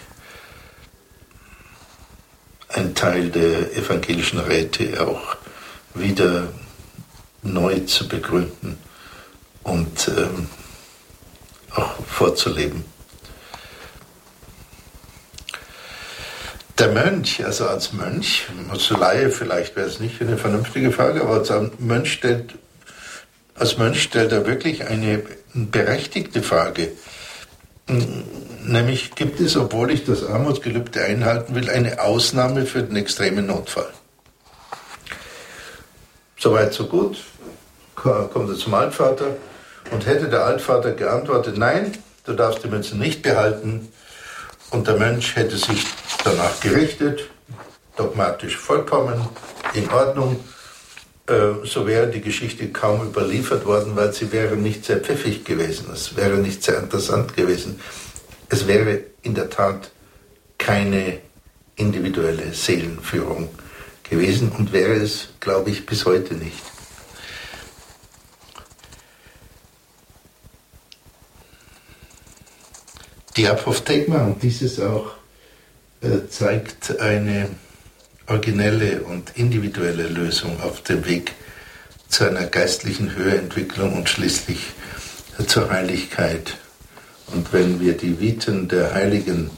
ein 2.69 2.93
Teil 2.93 3.29
der 3.29 3.75
evangelischen 3.75 4.39
Räte 4.39 5.05
auch 5.05 5.37
wieder 5.93 6.49
neu 7.41 7.79
zu 7.81 8.07
begründen 8.07 8.77
und 9.63 10.07
ähm, 10.09 10.47
vorzuleben. 12.17 12.83
Der 16.79 16.87
Mönch, 16.89 17.45
also 17.45 17.67
als 17.67 17.93
Mönch, 17.93 18.47
als 18.71 18.89
Laie 18.89 19.29
vielleicht 19.29 19.75
wäre 19.75 19.87
es 19.87 19.99
nicht 19.99 20.19
eine 20.19 20.37
vernünftige 20.37 20.91
Frage, 20.91 21.21
aber 21.21 21.35
als 21.35 21.51
Mönch 21.77 22.11
stellt, 22.11 22.55
als 23.53 23.77
Mönch 23.77 24.01
stellt 24.01 24.31
er 24.31 24.47
wirklich 24.47 24.87
eine 24.87 25.23
berechtigte 25.53 26.41
Frage. 26.41 26.91
Nämlich 28.63 29.11
gibt 29.11 29.39
es, 29.39 29.55
obwohl 29.55 29.91
ich 29.91 30.03
das 30.03 30.23
Armutsgelübde 30.23 31.03
einhalten 31.03 31.53
will, 31.53 31.69
eine 31.69 32.01
Ausnahme 32.01 32.65
für 32.65 32.81
den 32.81 32.95
extremen 32.95 33.45
Notfall. 33.45 33.93
Soweit, 36.39 36.73
so 36.73 36.87
gut. 36.87 37.17
Kommt 37.95 38.49
er 38.49 38.55
zum 38.55 38.73
Altvater 38.73 39.35
und 39.91 40.05
hätte 40.05 40.29
der 40.29 40.45
Altvater 40.45 40.91
geantwortet, 40.91 41.57
nein, 41.57 41.97
du 42.27 42.33
darfst 42.33 42.63
die 42.63 42.67
Münze 42.67 42.97
nicht 42.97 43.21
behalten. 43.21 43.87
Und 44.69 44.87
der 44.87 44.97
Mönch 44.97 45.35
hätte 45.35 45.57
sich 45.57 45.85
danach 46.23 46.59
gerichtet, 46.59 47.29
dogmatisch 47.95 48.57
vollkommen, 48.57 49.27
in 49.73 49.89
Ordnung. 49.89 50.39
Äh, 51.27 51.65
so 51.65 51.87
wäre 51.87 52.07
die 52.07 52.21
Geschichte 52.21 52.69
kaum 52.69 53.07
überliefert 53.07 53.65
worden, 53.65 53.95
weil 53.95 54.13
sie 54.13 54.31
wäre 54.31 54.55
nicht 54.55 54.85
sehr 54.85 54.97
pfiffig 54.97 55.45
gewesen. 55.45 55.87
Es 55.93 56.15
wäre 56.15 56.37
nicht 56.37 56.63
sehr 56.63 56.79
interessant 56.79 57.35
gewesen 57.35 57.79
es 58.49 58.67
wäre 58.67 59.01
in 59.21 59.35
der 59.35 59.49
Tat 59.49 59.91
keine 60.57 61.19
individuelle 61.75 62.53
Seelenführung 62.53 63.49
gewesen 64.09 64.51
und 64.57 64.71
wäre 64.73 64.93
es, 64.93 65.29
glaube 65.39 65.69
ich, 65.69 65.85
bis 65.85 66.05
heute 66.05 66.33
nicht. 66.35 66.61
Die 73.37 73.47
Apophthegma, 73.47 74.25
und 74.25 74.41
dieses 74.41 74.79
auch, 74.79 75.11
äh, 76.01 76.27
zeigt 76.27 76.99
eine 76.99 77.49
originelle 78.25 79.01
und 79.01 79.31
individuelle 79.35 80.07
Lösung 80.07 80.59
auf 80.61 80.81
dem 80.81 81.05
Weg 81.05 81.33
zu 82.09 82.25
einer 82.25 82.45
geistlichen 82.47 83.15
Höherentwicklung 83.15 83.95
und 83.95 84.09
schließlich 84.09 84.59
zur 85.45 85.69
Heiligkeit. 85.69 86.57
Und 87.27 87.53
wenn 87.53 87.79
wir 87.79 87.93
die 87.93 88.19
Viten 88.19 88.69
der 88.69 88.95
Heiligen 88.95 89.51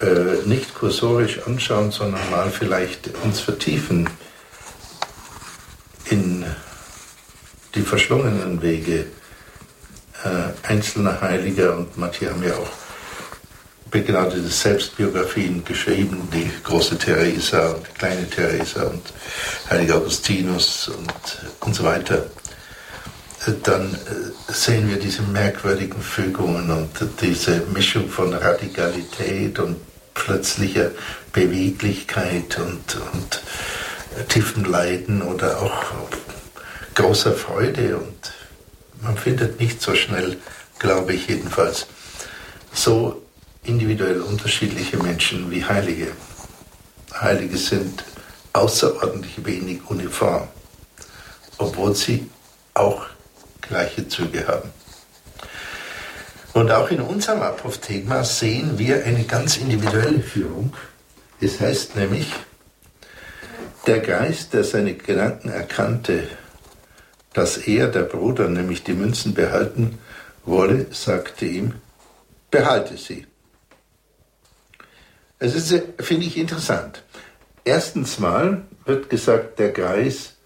äh, 0.00 0.46
nicht 0.46 0.72
kursorisch 0.74 1.40
anschauen, 1.46 1.90
sondern 1.90 2.30
mal 2.30 2.50
vielleicht 2.50 3.10
uns 3.24 3.40
vertiefen 3.40 4.08
in 6.08 6.44
die 7.74 7.82
verschlungenen 7.82 8.62
Wege 8.62 9.06
äh, 10.24 10.68
einzelner 10.68 11.20
Heiliger 11.20 11.76
und 11.76 11.96
manche 11.96 12.30
haben 12.30 12.42
ja 12.42 12.54
auch 12.54 12.70
begnadete 13.90 14.48
Selbstbiografien 14.48 15.64
geschrieben, 15.64 16.28
die 16.32 16.50
große 16.62 16.96
Theresa 16.96 17.70
und 17.70 17.86
die 17.86 17.98
kleine 17.98 18.30
Theresa 18.30 18.84
und 18.84 19.02
Heiliger 19.68 19.96
Augustinus 19.96 20.88
und, 20.88 21.66
und 21.66 21.74
so 21.74 21.84
weiter 21.84 22.24
dann 23.62 23.94
äh, 23.94 24.52
sehen 24.52 24.88
wir 24.88 24.98
diese 24.98 25.22
merkwürdigen 25.22 26.00
Fügungen 26.00 26.70
und 26.70 26.90
diese 27.20 27.62
Mischung 27.72 28.08
von 28.08 28.34
Radikalität 28.34 29.58
und 29.58 29.76
plötzlicher 30.14 30.90
Beweglichkeit 31.32 32.58
und, 32.58 32.96
und 33.14 33.42
tiefen 34.28 34.64
Leiden 34.64 35.22
oder 35.22 35.60
auch 35.62 35.84
großer 36.94 37.32
Freude. 37.32 37.96
Und 37.96 38.32
man 39.02 39.16
findet 39.16 39.60
nicht 39.60 39.80
so 39.82 39.94
schnell, 39.94 40.36
glaube 40.78 41.14
ich 41.14 41.28
jedenfalls, 41.28 41.86
so 42.72 43.22
individuell 43.64 44.20
unterschiedliche 44.20 44.96
Menschen 44.98 45.50
wie 45.50 45.64
Heilige. 45.64 46.08
Heilige 47.20 47.56
sind 47.56 48.04
außerordentlich 48.52 49.44
wenig 49.44 49.80
uniform, 49.88 50.48
obwohl 51.58 51.94
sie 51.94 52.30
auch 52.74 53.06
gleiche 53.60 54.08
Züge 54.08 54.46
haben. 54.46 54.70
Und 56.52 56.70
auch 56.72 56.90
in 56.90 57.00
unserem 57.00 57.42
Apophthegma 57.42 58.24
sehen 58.24 58.78
wir 58.78 59.04
eine 59.04 59.24
ganz 59.24 59.56
individuelle 59.56 60.20
Führung. 60.20 60.74
Es 61.40 61.60
heißt 61.60 61.96
nämlich, 61.96 62.32
der 63.86 64.00
Geist, 64.00 64.52
der 64.52 64.64
seine 64.64 64.94
Gedanken 64.94 65.48
erkannte, 65.48 66.28
dass 67.32 67.58
er, 67.58 67.88
der 67.88 68.02
Bruder, 68.02 68.48
nämlich 68.48 68.82
die 68.82 68.92
Münzen 68.92 69.34
behalten 69.34 69.98
wolle, 70.44 70.86
sagte 70.90 71.46
ihm, 71.46 71.74
behalte 72.50 72.96
sie. 72.96 73.26
Es 75.38 75.54
ist, 75.54 75.82
finde 76.00 76.26
ich, 76.26 76.36
interessant. 76.36 77.02
Erstens 77.64 78.18
mal 78.18 78.62
wird 78.84 79.10
gesagt, 79.10 79.58
der 79.58 79.70
Geist 79.70 80.36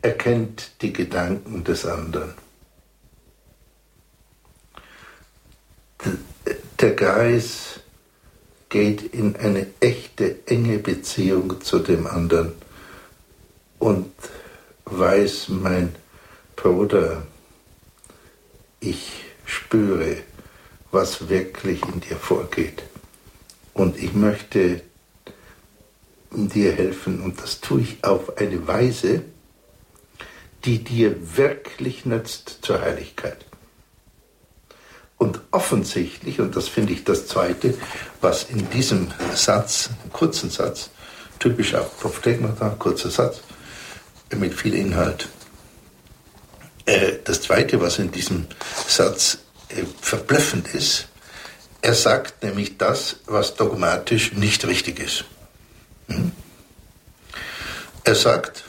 erkennt 0.00 0.70
die 0.80 0.92
Gedanken 0.92 1.64
des 1.64 1.86
anderen. 1.86 2.34
der 6.82 6.94
Geist 6.94 7.80
geht 8.68 9.02
in 9.14 9.36
eine 9.36 9.66
echte, 9.78 10.36
enge 10.46 10.78
Beziehung 10.78 11.60
zu 11.60 11.78
dem 11.78 12.06
anderen 12.08 12.52
und 13.78 14.12
weiß, 14.86 15.48
mein 15.48 15.94
Bruder, 16.56 17.22
ich 18.80 19.24
spüre, 19.44 20.18
was 20.90 21.28
wirklich 21.28 21.82
in 21.82 22.00
dir 22.00 22.16
vorgeht. 22.16 22.82
Und 23.74 23.96
ich 23.96 24.12
möchte 24.12 24.82
dir 26.30 26.72
helfen 26.72 27.22
und 27.22 27.40
das 27.40 27.60
tue 27.60 27.82
ich 27.82 28.04
auf 28.04 28.36
eine 28.38 28.66
Weise, 28.66 29.22
die 30.64 30.82
dir 30.82 31.36
wirklich 31.36 32.04
nützt 32.04 32.58
zur 32.62 32.80
Heiligkeit. 32.80 33.44
Und 35.18 35.40
offensichtlich, 35.52 36.40
und 36.40 36.56
das 36.56 36.68
finde 36.68 36.92
ich 36.92 37.04
das 37.04 37.26
Zweite, 37.26 37.74
was 38.20 38.44
in 38.44 38.68
diesem 38.70 39.08
Satz, 39.34 39.90
kurzen 40.12 40.50
Satz, 40.50 40.90
typisch 41.38 41.74
Apothekenmaterial, 41.74 42.76
kurzer 42.78 43.10
Satz, 43.10 43.40
mit 44.34 44.54
viel 44.54 44.74
Inhalt. 44.74 45.28
Äh, 46.86 47.14
das 47.24 47.42
Zweite, 47.42 47.80
was 47.80 47.98
in 47.98 48.10
diesem 48.10 48.46
Satz 48.86 49.38
äh, 49.68 49.84
verblüffend 50.00 50.74
ist, 50.74 51.08
er 51.80 51.94
sagt 51.94 52.42
nämlich 52.42 52.78
das, 52.78 53.16
was 53.26 53.56
dogmatisch 53.56 54.32
nicht 54.34 54.66
richtig 54.66 55.00
ist. 55.00 55.24
Hm? 56.08 56.32
Er 58.04 58.14
sagt, 58.14 58.64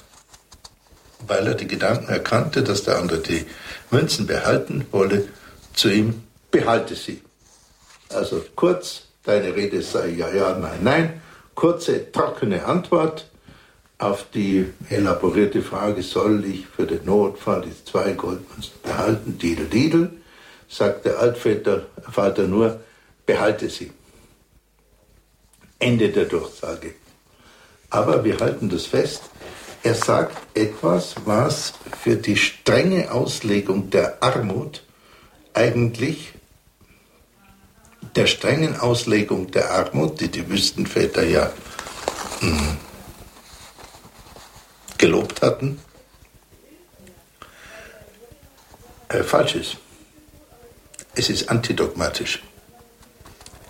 weil 1.27 1.47
er 1.47 1.55
die 1.55 1.67
Gedanken 1.67 2.09
erkannte, 2.09 2.63
dass 2.63 2.83
der 2.83 2.97
andere 2.97 3.19
die 3.19 3.45
Münzen 3.91 4.27
behalten 4.27 4.85
wolle, 4.91 5.27
zu 5.73 5.89
ihm, 5.89 6.23
behalte 6.51 6.95
sie. 6.95 7.21
Also 8.09 8.43
kurz, 8.55 9.03
deine 9.23 9.55
Rede 9.55 9.81
sei 9.81 10.09
ja, 10.09 10.31
ja, 10.31 10.55
nein, 10.55 10.79
nein. 10.81 11.21
Kurze, 11.55 12.11
trockene 12.11 12.65
Antwort 12.65 13.29
auf 13.97 14.25
die 14.33 14.65
elaborierte 14.89 15.61
Frage, 15.61 16.03
soll 16.03 16.45
ich 16.45 16.67
für 16.67 16.85
den 16.85 17.05
Notfall 17.05 17.61
die 17.61 17.85
zwei 17.85 18.13
Goldmünzen 18.13 18.73
behalten, 18.83 19.37
Didel, 19.37 19.67
Didel, 19.67 20.11
sagt 20.67 21.05
der 21.05 21.19
Altväter 21.19 21.85
Vater 22.11 22.47
nur, 22.47 22.81
behalte 23.25 23.69
sie. 23.69 23.91
Ende 25.79 26.09
der 26.09 26.25
Durchsage. 26.25 26.95
Aber 27.89 28.23
wir 28.23 28.39
halten 28.39 28.69
das 28.69 28.85
fest, 28.85 29.23
er 29.83 29.95
sagt 29.95 30.37
etwas, 30.57 31.15
was 31.25 31.73
für 32.01 32.15
die 32.15 32.37
strenge 32.37 33.11
Auslegung 33.11 33.89
der 33.89 34.23
Armut 34.23 34.83
eigentlich 35.53 36.33
der 38.15 38.27
strengen 38.27 38.79
Auslegung 38.79 39.51
der 39.51 39.71
Armut, 39.71 40.21
die 40.21 40.29
die 40.29 40.49
Wüstenväter 40.49 41.23
ja 41.23 41.51
mh, 42.41 42.49
hm, 42.49 42.77
gelobt 44.97 45.41
hatten, 45.41 45.79
äh, 49.09 49.23
falsch 49.23 49.55
ist. 49.55 49.77
Es 51.15 51.29
ist 51.29 51.49
antidogmatisch. 51.49 52.41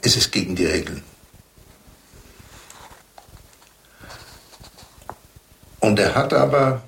Es 0.02 0.16
ist 0.16 0.32
gegen 0.32 0.56
die 0.56 0.66
Regeln. 0.66 1.04
Und 5.80 6.00
er 6.00 6.16
hat 6.16 6.34
aber, 6.34 6.84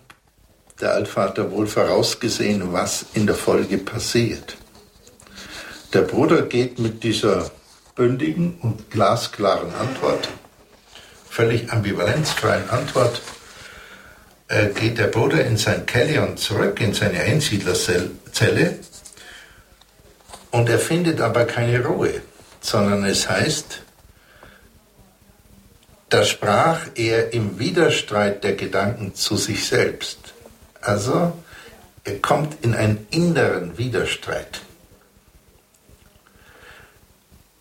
der 0.80 0.94
Altvater, 0.94 1.52
wohl 1.52 1.68
vorausgesehen, 1.68 2.72
was 2.72 3.06
in 3.14 3.28
der 3.28 3.36
Folge 3.36 3.78
passiert. 3.78 4.58
Der 5.94 6.02
Bruder 6.02 6.44
geht 6.44 6.80
mit 6.80 7.04
dieser 7.04 7.52
bündigen 7.96 8.58
und 8.62 8.90
glasklaren 8.92 9.74
Antwort, 9.76 10.30
völlig 11.30 11.72
ambivalenzfreien 11.72 12.70
Antwort, 12.70 13.22
äh, 14.48 14.68
geht 14.68 14.98
der 14.98 15.08
Bruder 15.08 15.44
in 15.46 15.58
sein 15.58 15.86
Kellion 15.86 16.38
zurück, 16.38 16.80
in 16.82 16.94
seine 16.94 17.20
Einsiedlerzelle, 17.20 18.80
und 20.52 20.70
er 20.70 20.80
findet 20.80 21.20
aber 21.20 21.44
keine 21.44 21.84
Ruhe, 21.86 22.22
sondern 22.62 23.04
es 23.04 23.30
heißt, 23.30 23.82
da 26.08 26.24
sprach 26.24 26.80
er 26.96 27.34
im 27.34 27.60
Widerstreit 27.60 28.44
der 28.46 28.54
Gedanken 28.56 29.16
zu 29.16 29.36
sich 29.36 29.68
selbst. 29.68 30.34
Also, 30.80 31.34
er 32.06 32.20
kommt 32.20 32.64
in 32.64 32.74
einen 32.74 33.06
inneren 33.10 33.78
Widerstreit. 33.78 34.62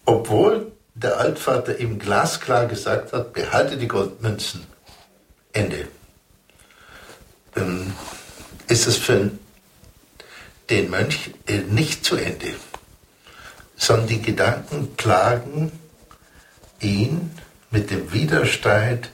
Obwohl 0.05 0.71
der 0.95 1.19
Altvater 1.19 1.81
ihm 1.81 1.99
glasklar 1.99 2.67
gesagt 2.67 3.13
hat, 3.13 3.33
behalte 3.33 3.77
die 3.77 3.89
Goldmünzen. 3.89 4.67
Ende. 5.53 5.89
Dann 7.55 7.95
ist 8.69 8.87
es 8.87 8.97
für 8.97 9.31
den 10.71 10.91
Mönch 10.91 11.31
äh, 11.47 11.59
nicht 11.59 12.05
zu 12.05 12.17
Ende, 12.17 12.55
sondern 13.77 14.09
die 14.09 14.23
Gedanken 14.23 14.95
plagen 14.97 15.73
ihn 16.81 17.31
mit 17.71 17.91
dem 17.91 18.13
Widerstreit, 18.13 19.11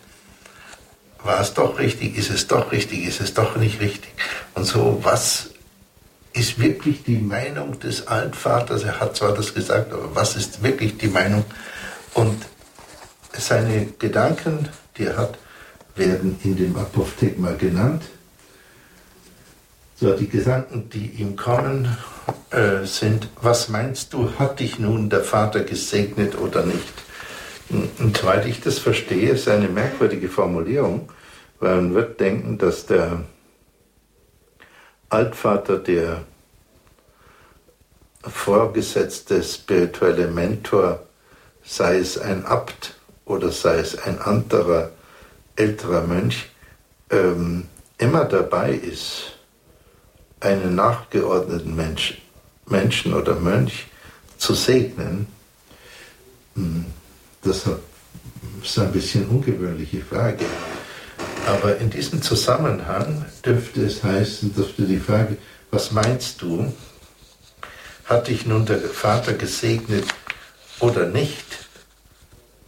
war 1.23 1.41
es 1.41 1.55
doch 1.55 1.79
richtig, 1.79 2.17
ist 2.17 2.31
es 2.31 2.47
doch 2.47 2.73
richtig, 2.73 3.05
ist 3.05 3.21
es 3.21 3.35
doch 3.35 3.57
nicht 3.57 3.81
richtig. 3.81 4.11
Und 4.55 4.65
so, 4.65 5.01
was 5.03 5.51
ist 6.33 6.59
wirklich 6.59 7.03
die 7.03 7.19
Meinung 7.19 7.79
des 7.81 8.07
Altvaters? 8.07 8.85
Er 8.85 9.01
hat 9.01 9.17
zwar 9.17 9.35
das 9.35 9.55
gesagt, 9.55 9.93
aber 9.93 10.15
was 10.15 10.37
ist 10.37 10.63
wirklich 10.63 10.97
die 10.97 11.09
Meinung? 11.09 11.45
Und 12.15 12.47
seine 13.37 13.87
Gedanken, 13.99 14.69
die 14.97 15.05
er 15.05 15.17
hat, 15.17 15.39
werden 15.97 16.39
in 16.45 16.57
dem 16.57 16.77
Apophthegma 16.77 17.53
genannt. 17.53 18.03
So, 20.01 20.17
die 20.17 20.31
Gedanken, 20.31 20.89
die 20.89 21.09
ihm 21.19 21.37
kommen, 21.37 21.95
äh, 22.49 22.87
sind, 22.87 23.29
was 23.43 23.69
meinst 23.69 24.15
du, 24.15 24.31
hat 24.39 24.59
dich 24.59 24.79
nun 24.79 25.11
der 25.11 25.23
Vater 25.23 25.63
gesegnet 25.63 26.39
oder 26.39 26.65
nicht? 26.65 26.95
Und 27.69 28.17
soweit 28.17 28.47
ich 28.47 28.63
das 28.63 28.79
verstehe, 28.79 29.33
ist 29.33 29.47
eine 29.47 29.69
merkwürdige 29.69 30.31
Formulierung, 30.31 31.11
weil 31.59 31.75
man 31.77 31.95
wird 31.95 32.19
denken, 32.19 32.57
dass 32.57 32.87
der 32.87 33.25
Altvater, 35.11 35.77
der 35.77 36.23
vorgesetzte 38.23 39.43
spirituelle 39.43 40.29
Mentor, 40.29 41.03
sei 41.63 41.99
es 41.99 42.17
ein 42.17 42.47
Abt 42.47 42.95
oder 43.27 43.53
sei 43.53 43.77
es 43.81 43.99
ein 43.99 44.19
anderer 44.19 44.93
älterer 45.57 46.07
Mönch, 46.07 46.49
ähm, 47.11 47.67
immer 47.99 48.25
dabei 48.25 48.73
ist, 48.73 49.37
einen 50.41 50.75
nachgeordneten 50.75 51.77
Mensch, 51.77 52.21
Menschen 52.67 53.15
oder 53.15 53.37
Mönch 53.37 53.87
zu 54.39 54.55
segnen, 54.55 55.27
hm, 56.55 56.87
das 57.43 57.65
ist 58.63 58.79
eine 58.79 58.89
bisschen 58.89 59.27
ungewöhnliche 59.27 60.03
Frage. 60.03 60.45
Aber 61.47 61.77
in 61.79 61.91
diesem 61.91 62.23
Zusammenhang 62.23 63.25
dürfte 63.45 63.85
es 63.85 64.03
heißen, 64.03 64.55
dürfte 64.55 64.83
die 64.83 64.99
Frage, 64.99 65.37
was 65.71 65.91
meinst 65.91 66.43
du, 66.43 66.73
hat 68.05 68.29
dich 68.29 68.47
nun 68.47 68.67
der 68.67 68.81
Vater 68.81 69.35
gesegnet 69.35 70.05
oder 70.81 71.07
nicht? 71.07 71.45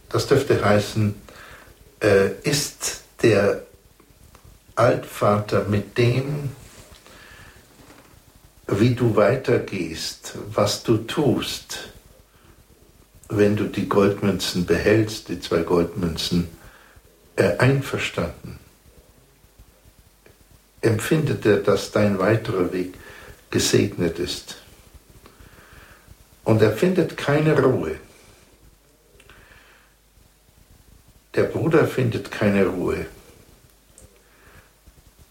Das 0.09 0.27
dürfte 0.27 0.63
heißen, 0.63 1.15
äh, 2.01 2.29
ist 2.43 3.01
der 3.21 3.63
Altvater 4.75 5.65
mit 5.65 5.97
dem, 5.97 6.49
wie 8.67 8.95
du 8.95 9.15
weitergehst, 9.15 10.33
was 10.53 10.83
du 10.83 10.97
tust, 10.97 11.89
wenn 13.29 13.55
du 13.55 13.65
die 13.65 13.89
Goldmünzen 13.89 14.65
behältst, 14.65 15.29
die 15.29 15.39
zwei 15.39 15.63
Goldmünzen, 15.63 16.47
äh, 17.35 17.57
einverstanden? 17.57 18.59
Empfindet 20.81 21.45
er, 21.45 21.57
dass 21.57 21.91
dein 21.91 22.19
weiterer 22.19 22.71
Weg 22.71 22.95
gesegnet 23.49 24.19
ist? 24.19 24.57
Und 26.43 26.61
er 26.61 26.73
findet 26.73 27.15
keine 27.15 27.59
Ruhe. 27.59 27.95
Der 31.35 31.43
Bruder 31.43 31.87
findet 31.87 32.31
keine 32.31 32.65
Ruhe. 32.67 33.05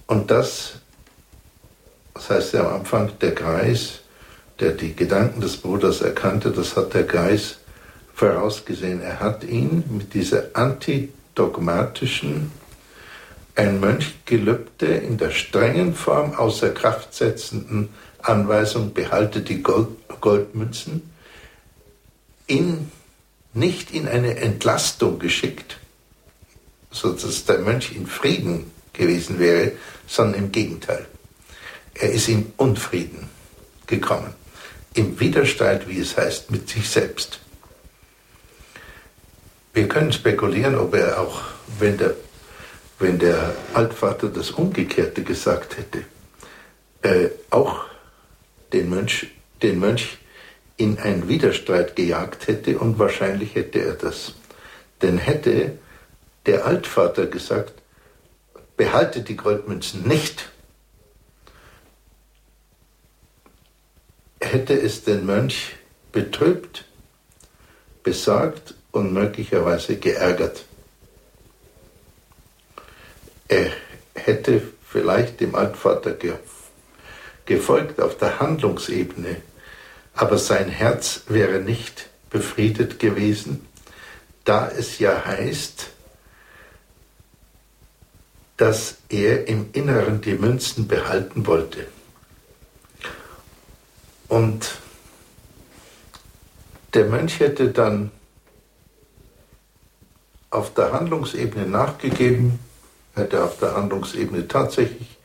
Und 0.06 0.30
das, 0.30 0.80
das 2.14 2.30
heißt 2.30 2.54
ja 2.54 2.60
am 2.66 2.80
Anfang, 2.80 3.10
der 3.20 3.34
Kreis, 3.34 4.00
der 4.60 4.72
die 4.72 4.94
Gedanken 4.94 5.40
des 5.40 5.56
Bruders 5.56 6.00
erkannte, 6.00 6.50
das 6.50 6.76
hat 6.76 6.94
der 6.94 7.04
Geist 7.04 7.58
vorausgesehen. 8.14 9.00
Er 9.00 9.20
hat 9.20 9.44
ihn 9.44 9.84
mit 9.90 10.14
dieser 10.14 10.44
antidogmatischen, 10.54 12.52
ein 13.54 13.80
Mönchgelübde 13.80 14.86
in 14.86 15.18
der 15.18 15.30
strengen 15.30 15.94
Form 15.94 16.34
außer 16.34 16.70
Kraft 16.70 17.14
setzenden 17.14 17.90
Anweisung, 18.22 18.94
behalte 18.94 19.40
die 19.40 19.62
Gold, 19.62 19.88
Goldmünzen, 20.20 21.10
in, 22.46 22.90
nicht 23.52 23.90
in 23.90 24.08
eine 24.08 24.36
Entlastung 24.36 25.18
geschickt, 25.18 25.78
sodass 26.90 27.44
der 27.44 27.58
Mönch 27.58 27.94
in 27.94 28.06
Frieden 28.06 28.70
gewesen 28.92 29.38
wäre, 29.38 29.72
sondern 30.06 30.44
im 30.44 30.52
Gegenteil. 30.52 31.06
Er 31.94 32.10
ist 32.10 32.28
in 32.28 32.52
Unfrieden 32.56 33.28
gekommen, 33.86 34.34
im 34.94 35.18
Widerstreit, 35.20 35.88
wie 35.88 36.00
es 36.00 36.16
heißt, 36.16 36.50
mit 36.50 36.68
sich 36.68 36.88
selbst. 36.88 37.40
Wir 39.74 39.88
können 39.88 40.12
spekulieren, 40.12 40.74
ob 40.74 40.94
er 40.94 41.20
auch, 41.20 41.42
wenn 41.78 41.96
der, 41.96 42.14
wenn 42.98 43.18
der 43.18 43.54
Altvater 43.72 44.28
das 44.28 44.50
Umgekehrte 44.50 45.22
gesagt 45.22 45.78
hätte, 45.78 46.04
äh, 47.02 47.30
auch 47.50 47.84
den 48.72 48.90
Mönch, 48.90 49.28
den 49.62 49.78
Mönch 49.78 50.18
in 50.76 50.98
einen 50.98 51.28
Widerstreit 51.28 51.96
gejagt 51.96 52.48
hätte 52.48 52.78
und 52.78 52.98
wahrscheinlich 52.98 53.54
hätte 53.54 53.80
er 53.80 53.94
das. 53.94 54.34
Denn 55.00 55.18
hätte 55.18 55.78
der 56.46 56.66
Altvater 56.66 57.26
gesagt, 57.26 57.74
behalte 58.76 59.22
die 59.22 59.36
Goldmünzen 59.36 60.06
nicht, 60.06 60.50
hätte 64.44 64.74
es 64.74 65.04
den 65.04 65.24
Mönch 65.24 65.76
betrübt, 66.10 66.84
besorgt 68.02 68.74
und 68.90 69.12
möglicherweise 69.12 69.96
geärgert. 69.96 70.64
Er 73.48 73.70
hätte 74.14 74.62
vielleicht 74.88 75.40
dem 75.40 75.54
Altvater 75.54 76.16
gefolgt 77.46 78.00
auf 78.00 78.18
der 78.18 78.40
Handlungsebene, 78.40 79.36
aber 80.14 80.38
sein 80.38 80.68
Herz 80.68 81.22
wäre 81.28 81.60
nicht 81.60 82.08
befriedet 82.30 82.98
gewesen, 82.98 83.66
da 84.44 84.68
es 84.68 84.98
ja 84.98 85.24
heißt, 85.24 85.88
dass 88.56 88.98
er 89.08 89.48
im 89.48 89.70
Inneren 89.72 90.20
die 90.20 90.34
Münzen 90.34 90.88
behalten 90.88 91.46
wollte. 91.46 91.86
Und 94.32 94.78
der 96.94 97.04
Mönch 97.04 97.38
hätte 97.38 97.68
dann 97.68 98.10
auf 100.48 100.72
der 100.72 100.90
Handlungsebene 100.90 101.66
nachgegeben, 101.66 102.58
hätte 103.14 103.44
auf 103.44 103.58
der 103.58 103.74
Handlungsebene 103.74 104.48
tatsächlich 104.48 105.18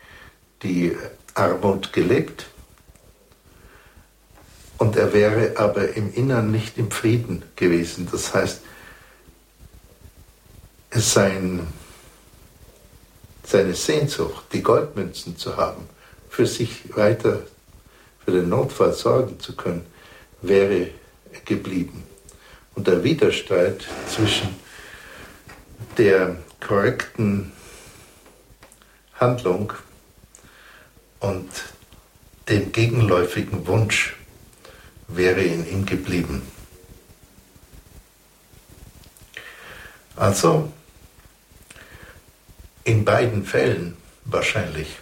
die 0.62 0.98
Armut 1.36 1.94
gelebt 1.94 2.48
und 4.78 4.98
er 4.98 5.14
wäre 5.14 5.54
aber 5.56 5.96
im 5.96 6.14
Innern 6.14 6.52
nicht 6.52 6.78
im 6.78 6.92
Frieden 6.92 7.44
gewesen. 7.56 8.10
Das 8.12 8.34
heißt, 8.34 8.62
sein, 10.92 11.66
seine 13.46 13.74
Sehnsucht, 13.74 14.48
die 14.52 14.64
Goldmünzen 14.64 15.38
zu 15.38 15.56
haben, 15.56 15.88
für 16.30 16.46
sich 16.46 16.94
weiter 16.94 17.44
für 18.28 18.34
den 18.34 18.50
Notfall 18.50 18.92
sorgen 18.92 19.40
zu 19.40 19.56
können, 19.56 19.86
wäre 20.42 20.90
geblieben. 21.46 22.04
Und 22.76 22.86
der 22.86 23.02
Widerstreit 23.02 23.88
zwischen 24.10 24.50
der 25.98 26.36
korrekten 26.60 27.54
Handlung 29.14 29.72
und 31.22 31.50
dem 32.50 32.74
gegenläufigen 32.74 33.66
Wunsch 33.66 34.18
wäre 35.08 35.42
in 35.42 35.66
ihm 35.66 35.86
geblieben. 35.86 36.42
Also 40.18 40.70
in 42.84 43.06
beiden 43.06 43.46
Fällen 43.46 43.96
wahrscheinlich, 44.26 44.98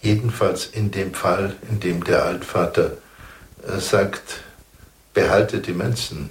jedenfalls 0.00 0.66
in 0.66 0.90
dem 0.90 1.14
Fall, 1.14 1.56
in 1.68 1.80
dem 1.80 2.04
der 2.04 2.24
Altvater 2.24 2.98
äh, 3.66 3.78
sagt, 3.78 4.40
behalte 5.14 5.60
die 5.60 5.72
Münzen, 5.72 6.30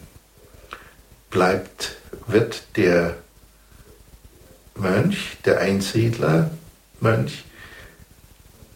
bleibt, 1.29 1.97
wird 2.27 2.63
der 2.75 3.17
Mönch, 4.75 5.37
der 5.45 5.59
Einsiedler, 5.59 6.51
Mönch, 6.99 7.43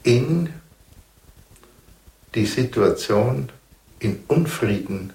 in 0.03 0.51
die 2.33 2.45
Situation 2.45 3.49
in 3.99 4.23
Unfrieden 4.27 5.13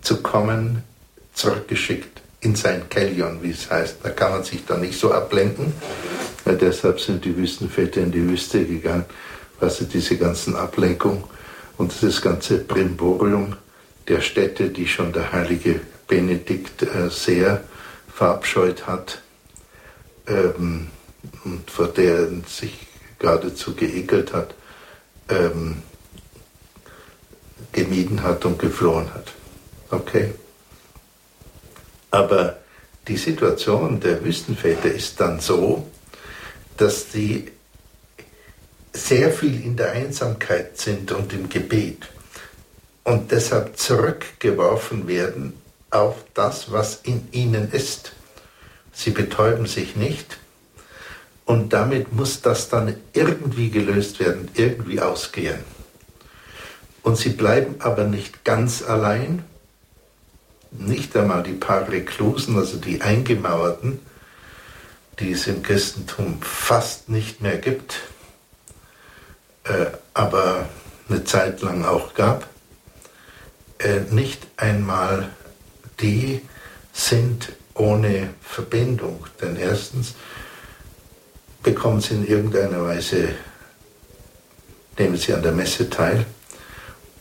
zu 0.00 0.22
kommen, 0.22 0.84
zurückgeschickt 1.34 2.22
in 2.40 2.54
sein 2.54 2.88
Kellion, 2.88 3.42
wie 3.42 3.50
es 3.50 3.70
heißt. 3.70 3.96
Da 4.02 4.10
kann 4.10 4.32
man 4.32 4.44
sich 4.44 4.64
dann 4.64 4.80
nicht 4.80 4.98
so 4.98 5.12
ablenken. 5.12 5.72
Weil 6.44 6.56
deshalb 6.56 7.00
sind 7.00 7.24
die 7.24 7.36
Wüstenväter 7.36 8.00
in 8.00 8.12
die 8.12 8.26
Wüste 8.26 8.64
gegangen, 8.64 9.04
weil 9.60 9.70
sie 9.70 9.86
diese 9.86 10.16
ganzen 10.16 10.56
Ablenkungen 10.56 11.24
und 11.76 11.92
das 12.02 12.22
ganze 12.22 12.58
Brimborium 12.58 13.56
der 14.06 14.20
Städte, 14.20 14.70
die 14.70 14.86
schon 14.86 15.12
der 15.12 15.32
heilige 15.32 15.80
Benedikt 16.06 16.82
äh, 16.82 17.10
sehr 17.10 17.64
verabscheut 18.12 18.86
hat 18.86 19.20
ähm, 20.26 20.88
und 21.44 21.70
vor 21.70 21.88
der 21.88 22.18
er 22.18 22.28
sich 22.46 22.86
geradezu 23.18 23.74
geekelt 23.74 24.32
hat, 24.32 24.54
ähm, 25.28 25.82
gemieden 27.72 28.22
hat 28.22 28.44
und 28.44 28.58
geflohen 28.58 29.12
hat. 29.12 29.32
Okay? 29.90 30.32
Aber 32.10 32.58
die 33.06 33.16
Situation 33.16 34.00
der 34.00 34.24
Wüstenväter 34.24 34.90
ist 34.90 35.20
dann 35.20 35.40
so, 35.40 35.86
dass 36.76 37.12
sie 37.12 37.50
sehr 38.92 39.30
viel 39.30 39.64
in 39.64 39.76
der 39.76 39.92
Einsamkeit 39.92 40.78
sind 40.78 41.12
und 41.12 41.32
im 41.32 41.48
Gebet 41.48 42.08
und 43.04 43.30
deshalb 43.30 43.78
zurückgeworfen 43.78 45.08
werden 45.08 45.54
auf 45.90 46.16
das, 46.34 46.70
was 46.72 47.00
in 47.02 47.28
ihnen 47.32 47.70
ist. 47.72 48.12
Sie 48.92 49.10
betäuben 49.10 49.66
sich 49.66 49.96
nicht 49.96 50.38
und 51.44 51.72
damit 51.72 52.12
muss 52.12 52.42
das 52.42 52.68
dann 52.68 52.94
irgendwie 53.14 53.70
gelöst 53.70 54.20
werden, 54.20 54.50
irgendwie 54.54 55.00
ausgehen. 55.00 55.60
Und 57.02 57.16
sie 57.16 57.30
bleiben 57.30 57.76
aber 57.78 58.04
nicht 58.04 58.44
ganz 58.44 58.82
allein, 58.82 59.44
nicht 60.70 61.16
einmal 61.16 61.42
die 61.42 61.52
paar 61.52 61.88
Reklusen, 61.88 62.56
also 62.56 62.78
die 62.78 63.00
Eingemauerten, 63.00 64.00
die 65.18 65.32
es 65.32 65.46
im 65.46 65.62
Christentum 65.62 66.40
fast 66.42 67.08
nicht 67.08 67.40
mehr 67.40 67.58
gibt, 67.58 68.00
äh, 69.64 69.86
aber 70.14 70.68
eine 71.08 71.24
Zeit 71.24 71.62
lang 71.62 71.84
auch 71.84 72.14
gab, 72.14 72.46
äh, 73.78 74.00
nicht 74.10 74.46
einmal 74.56 75.30
die 76.00 76.42
sind 76.92 77.52
ohne 77.74 78.30
Verbindung. 78.40 79.26
Denn 79.40 79.56
erstens 79.56 80.14
bekommen 81.62 82.00
sie 82.00 82.14
in 82.14 82.26
irgendeiner 82.26 82.82
Weise, 82.84 83.30
nehmen 84.98 85.16
sie 85.16 85.34
an 85.34 85.42
der 85.42 85.52
Messe 85.52 85.90
teil, 85.90 86.26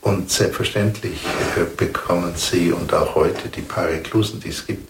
und 0.01 0.31
selbstverständlich 0.31 1.25
äh, 1.55 1.65
bekommen 1.75 2.33
sie, 2.35 2.71
und 2.71 2.93
auch 2.93 3.15
heute 3.15 3.49
die 3.49 3.61
paar 3.61 3.87
Reklusen, 3.87 4.39
die 4.39 4.49
es 4.49 4.65
gibt, 4.65 4.89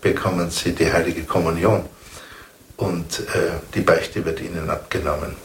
bekommen 0.00 0.50
sie 0.50 0.72
die 0.72 0.92
heilige 0.92 1.22
Kommunion. 1.22 1.84
Und 2.76 3.20
äh, 3.20 3.58
die 3.74 3.80
Beichte 3.80 4.24
wird 4.24 4.40
ihnen 4.40 4.68
abgenommen. 4.68 5.36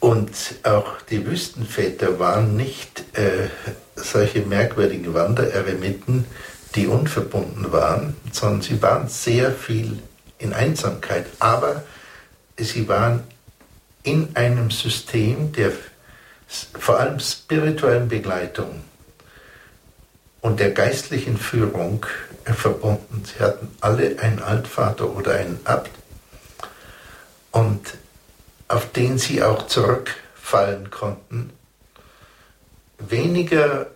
Und 0.00 0.32
auch 0.64 1.00
die 1.10 1.24
Wüstenväter 1.24 2.18
waren 2.18 2.56
nicht 2.56 3.04
äh, 3.16 3.48
solche 3.94 4.40
merkwürdigen 4.40 5.14
Wandereremiten, 5.14 6.26
die 6.74 6.88
unverbunden 6.88 7.70
waren, 7.70 8.16
sondern 8.32 8.62
sie 8.62 8.82
waren 8.82 9.08
sehr 9.08 9.52
viel 9.52 10.02
in 10.38 10.52
Einsamkeit. 10.52 11.26
Aber 11.38 11.84
sie 12.58 12.88
waren 12.88 13.22
in 14.02 14.34
einem 14.34 14.70
System 14.70 15.52
der 15.52 15.72
vor 16.78 17.00
allem 17.00 17.18
spirituellen 17.18 18.08
Begleitung 18.08 18.82
und 20.40 20.60
der 20.60 20.72
geistlichen 20.72 21.38
Führung 21.38 22.04
verbunden. 22.44 23.24
Sie 23.24 23.42
hatten 23.42 23.74
alle 23.80 24.18
einen 24.18 24.40
Altvater 24.40 25.08
oder 25.16 25.34
einen 25.34 25.60
Abt 25.64 25.90
und 27.52 27.94
auf 28.68 28.90
den 28.92 29.18
sie 29.18 29.42
auch 29.42 29.66
zurückfallen 29.66 30.90
konnten. 30.90 31.50
Weniger 32.98 33.82
äh, 33.82 33.86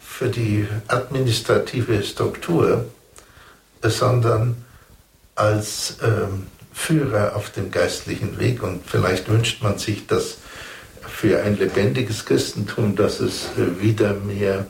für 0.00 0.28
die 0.28 0.66
administrative 0.88 2.02
Struktur, 2.02 2.86
sondern 3.82 4.64
als 5.34 5.96
ähm, 6.02 6.46
Führer 6.76 7.34
auf 7.34 7.50
dem 7.50 7.70
geistlichen 7.72 8.38
Weg. 8.38 8.62
Und 8.62 8.86
vielleicht 8.86 9.28
wünscht 9.28 9.62
man 9.62 9.78
sich 9.78 10.06
das 10.06 10.38
für 11.00 11.42
ein 11.42 11.58
lebendiges 11.58 12.26
Christentum, 12.26 12.94
dass 12.94 13.18
es 13.18 13.46
äh, 13.56 13.82
wieder 13.82 14.12
mehr 14.12 14.66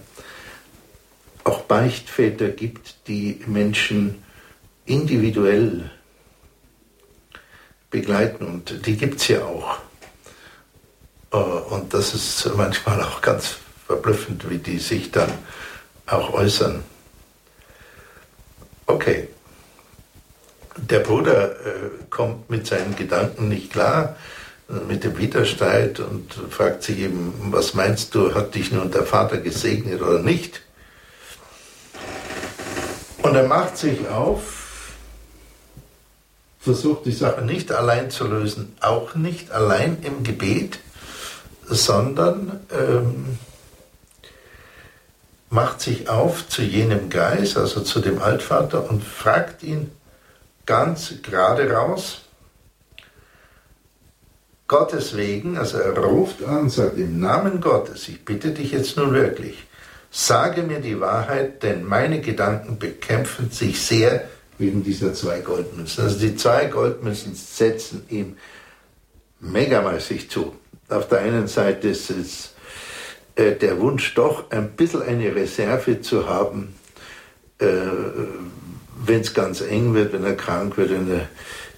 auch 1.45 1.63
Beichtväter 1.63 2.49
gibt, 2.49 3.09
die 3.09 3.41
Menschen 3.47 4.23
individuell 4.87 5.91
begleiten. 7.91 8.47
Und 8.47 8.87
die 8.87 8.97
gibt 8.97 9.21
es 9.21 9.29
ja 9.29 9.45
auch. 9.45 9.79
Äh, 11.33 11.37
und 11.37 11.93
das 11.93 12.15
ist 12.15 12.51
manchmal 12.57 13.03
auch 13.03 13.21
ganz 13.21 13.57
verblüffend, 13.87 14.49
wie 14.49 14.59
die 14.59 14.79
sich 14.79 15.11
dann 15.11 15.33
auch 16.07 16.33
äußern. 16.33 16.83
Okay 18.87 19.29
der 20.77 21.01
Bruder 21.01 21.53
äh, 21.53 21.91
kommt 22.11 22.51
mit 22.51 22.67
seinen 22.67 22.97
Gedanken 22.97 23.49
nicht 23.49 23.73
klar, 23.73 24.17
äh, 24.69 24.75
mit 24.87 25.05
dem 25.05 25.19
Widerstreit 25.19 26.01
und 26.01 26.33
fragt 26.51 26.83
sich 26.83 26.99
eben, 27.01 27.35
was 27.51 27.75
meinst 27.75 28.15
du, 28.15 28.35
hat 28.35 28.55
dich 28.55 28.73
nun 28.73 28.91
der 28.91 29.05
Vater 29.05 29.39
gesegnet 29.39 30.03
oder 30.03 30.21
nicht? 30.21 30.63
Und 33.23 33.35
er 33.35 33.47
macht 33.47 33.77
sich 33.77 34.09
auf, 34.09 34.93
versucht 36.61 37.07
die 37.07 37.13
Sache 37.13 37.43
nicht 37.43 37.73
allein 37.73 38.11
zu 38.11 38.27
lösen, 38.27 38.77
auch 38.81 39.15
nicht 39.15 39.51
allein 39.51 39.99
im 40.03 40.23
Gebet, 40.23 40.79
sondern 41.69 42.61
ähm, 42.71 43.39
macht 45.51 45.81
sich 45.81 46.09
auf 46.09 46.49
zu 46.49 46.63
jenem 46.63 47.09
Geist, 47.09 47.57
also 47.57 47.81
zu 47.81 48.01
dem 48.01 48.21
Altvater, 48.21 48.89
und 48.89 49.03
fragt 49.03 49.63
ihn 49.63 49.91
ganz 50.67 51.15
gerade 51.23 51.71
raus, 51.71 52.23
Gottes 54.69 55.17
wegen, 55.17 55.57
also 55.57 55.79
er 55.79 55.97
ruft 55.97 56.43
an, 56.43 56.69
sagt 56.69 56.99
im 56.99 57.21
Namen 57.21 57.61
Gottes, 57.61 58.09
ich 58.09 58.25
bitte 58.25 58.51
dich 58.51 58.73
jetzt 58.73 58.97
nun 58.97 59.13
wirklich, 59.13 59.65
sage 60.11 60.63
mir 60.63 60.81
die 60.81 61.01
Wahrheit, 61.01 61.63
denn 61.63 61.85
meine 61.85 62.21
Gedanken 62.21 62.79
bekämpfen 62.79 63.51
sich 63.51 63.81
sehr 63.81 64.29
wegen 64.59 64.83
dieser 64.83 65.15
zwei 65.15 65.41
Goldmünzen. 65.41 66.05
Also 66.05 66.19
die 66.19 66.35
zwei 66.35 66.67
Goldmünzen 66.67 67.35
setzen 67.35 68.07
ihm 68.09 68.37
megamäßig 69.39 70.31
zu. 70.31 70.57
Auf 70.89 71.09
der 71.09 71.21
einen 71.21 71.47
Seite 71.47 71.89
ist 71.89 72.11
es 72.11 72.55
äh, 73.37 73.53
der 73.53 73.79
Wunsch, 73.79 74.15
doch 74.15 74.51
ein 74.51 74.73
bisschen 74.73 75.03
eine 75.03 75.35
Reserve 75.35 76.01
zu 76.01 76.29
haben, 76.29 76.75
äh, 77.59 77.67
wenn 79.05 79.21
es 79.21 79.35
ganz 79.35 79.61
eng 79.61 79.95
wird, 79.95 80.13
wenn 80.13 80.25
er 80.25 80.35
krank 80.35 80.77
wird, 80.77 80.91
wenn 80.91 81.11
er, 81.11 81.29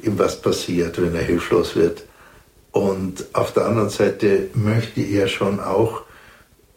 ihm 0.00 0.18
was 0.18 0.40
passiert, 0.40 1.00
wenn 1.00 1.14
er 1.14 1.22
hilflos 1.22 1.74
wird. 1.74 2.04
Und 2.72 3.24
auf 3.32 3.52
der 3.52 3.66
anderen 3.66 3.90
Seite 3.90 4.48
möchte 4.54 5.00
er 5.00 5.26
schon 5.26 5.58
auch 5.58 6.02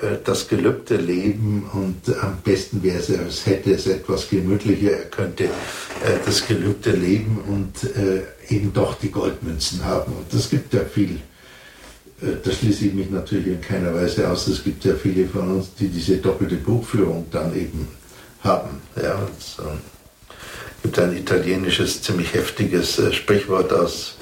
äh, 0.02 0.18
das 0.24 0.48
gelübde 0.48 0.98
Leben 0.98 1.70
und 1.74 2.18
am 2.22 2.38
besten 2.44 2.82
wäre 2.82 3.00
es, 3.00 3.12
als 3.12 3.46
hätte 3.46 3.74
es 3.74 3.88
etwas 3.88 4.30
gemütlicher, 4.30 4.92
er 4.92 5.06
könnte 5.06 5.46
äh, 5.46 5.50
das 6.26 6.48
gelübde 6.48 6.92
Leben 6.92 7.40
und 7.48 7.96
äh, 7.96 8.54
eben 8.54 8.74
doch 8.74 8.96
die 8.96 9.12
Goldmünzen 9.12 9.86
haben. 9.86 10.14
Und 10.14 10.34
das 10.34 10.50
gibt 10.50 10.74
ja 10.74 10.82
viel. 10.82 11.20
Da 12.44 12.52
schließe 12.52 12.86
ich 12.86 12.94
mich 12.94 13.10
natürlich 13.10 13.48
in 13.48 13.62
keiner 13.62 13.96
Weise 13.96 14.30
aus. 14.30 14.46
Es 14.46 14.64
gibt 14.64 14.86
ja 14.86 14.94
viele 14.94 15.28
von 15.28 15.56
uns, 15.56 15.74
die 15.74 15.88
diese 15.88 16.18
doppelte 16.18 16.58
Buchführung 16.58 17.26
dann 17.32 17.56
eben 17.56 17.88
haben. 18.44 18.80
Ja, 18.96 19.28
es 19.40 19.58
gibt 20.82 21.00
ein 21.00 21.16
italienisches, 21.16 22.02
ziemlich 22.02 22.34
heftiges 22.34 23.02
Sprichwort 23.14 23.72
aus, 23.72 24.18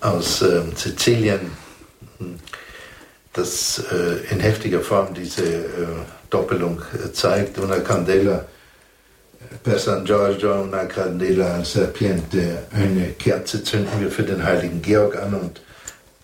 aus 0.00 0.42
ähm, 0.42 0.72
Sizilien 0.74 1.52
das 3.36 3.82
äh, 3.92 4.32
in 4.32 4.40
heftiger 4.40 4.80
Form 4.80 5.12
diese 5.14 5.44
äh, 5.44 5.66
Doppelung 6.30 6.80
äh, 6.94 7.12
zeigt. 7.12 7.58
Una 7.58 7.80
candela 7.80 8.46
per 9.62 9.78
San 9.78 10.04
Giorgio, 10.04 10.62
una 10.62 10.86
candela 10.86 11.62
serpiente. 11.64 12.64
Eine 12.72 13.12
Kerze 13.18 13.62
zünden 13.62 14.00
wir 14.00 14.10
für 14.10 14.22
den 14.22 14.42
heiligen 14.42 14.80
Georg 14.80 15.16
an 15.16 15.34
und 15.34 15.60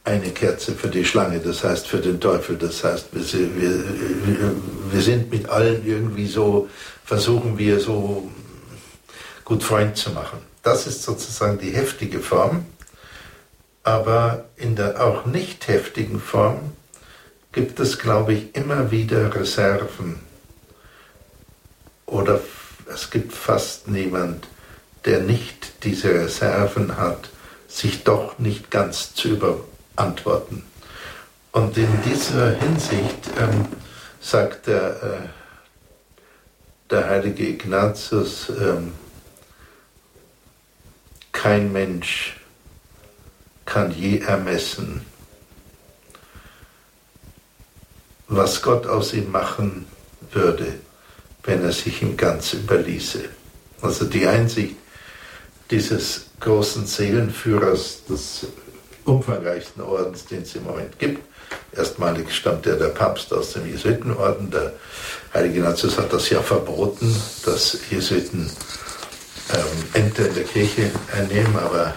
eine 0.04 0.30
Kerze 0.30 0.72
für 0.72 0.88
die 0.88 1.04
Schlange, 1.04 1.38
das 1.38 1.62
heißt 1.62 1.86
für 1.86 1.98
den 1.98 2.18
Teufel. 2.18 2.56
Das 2.56 2.82
heißt, 2.82 3.08
wir, 3.12 3.22
wir, 3.22 4.54
wir 4.90 5.00
sind 5.00 5.30
mit 5.30 5.48
allen 5.48 5.86
irgendwie 5.86 6.26
so, 6.26 6.68
versuchen 7.04 7.58
wir 7.58 7.78
so 7.78 8.28
gut 9.52 9.64
Freund 9.64 9.98
zu 9.98 10.08
machen. 10.12 10.38
Das 10.62 10.86
ist 10.86 11.02
sozusagen 11.02 11.58
die 11.58 11.72
heftige 11.72 12.20
Form. 12.20 12.64
Aber 13.82 14.46
in 14.56 14.76
der 14.76 15.04
auch 15.04 15.26
nicht 15.26 15.68
heftigen 15.68 16.20
Form 16.20 16.72
gibt 17.52 17.78
es, 17.78 17.98
glaube 17.98 18.32
ich, 18.32 18.56
immer 18.56 18.90
wieder 18.90 19.34
Reserven. 19.34 20.20
Oder 22.06 22.40
es 22.90 23.10
gibt 23.10 23.34
fast 23.34 23.88
niemand, 23.88 24.48
der 25.04 25.20
nicht 25.20 25.84
diese 25.84 26.14
Reserven 26.14 26.96
hat, 26.96 27.28
sich 27.68 28.04
doch 28.04 28.38
nicht 28.38 28.70
ganz 28.70 29.14
zu 29.14 29.28
überantworten. 29.36 30.64
Und 31.50 31.76
in 31.76 31.90
dieser 32.06 32.52
Hinsicht 32.52 33.28
ähm, 33.38 33.66
sagt 34.18 34.66
der, 34.66 35.02
äh, 35.02 35.28
der 36.90 37.10
heilige 37.10 37.46
Ignatius, 37.48 38.48
ähm, 38.48 38.94
kein 41.32 41.72
Mensch 41.72 42.36
kann 43.64 43.90
je 43.90 44.18
ermessen, 44.18 45.04
was 48.28 48.62
Gott 48.62 48.86
aus 48.86 49.12
ihm 49.12 49.30
machen 49.30 49.86
würde, 50.32 50.74
wenn 51.44 51.62
er 51.62 51.72
sich 51.72 52.02
ihm 52.02 52.16
ganz 52.16 52.54
überließe. 52.54 53.24
Also 53.80 54.04
die 54.04 54.26
Einsicht 54.26 54.76
dieses 55.70 56.26
großen 56.40 56.86
Seelenführers 56.86 58.04
des 58.08 58.46
umfangreichsten 59.04 59.82
Ordens, 59.82 60.26
den 60.26 60.42
es 60.42 60.54
im 60.54 60.64
Moment 60.64 60.98
gibt. 60.98 61.22
Erstmalig 61.74 62.32
stammt 62.32 62.66
ja 62.66 62.76
der 62.76 62.88
Papst 62.88 63.32
aus 63.32 63.54
dem 63.54 63.66
Jesuitenorden. 63.66 64.50
Der 64.50 64.74
heilige 65.34 65.58
Ignatius 65.58 65.98
hat 65.98 66.12
das 66.12 66.30
ja 66.30 66.40
verboten, 66.40 67.14
dass 67.44 67.78
Jesuiten 67.90 68.50
ähm, 69.50 70.02
Ämter 70.04 70.28
in 70.28 70.34
der 70.34 70.44
Kirche 70.44 70.90
einnehmen, 71.16 71.56
aber 71.56 71.94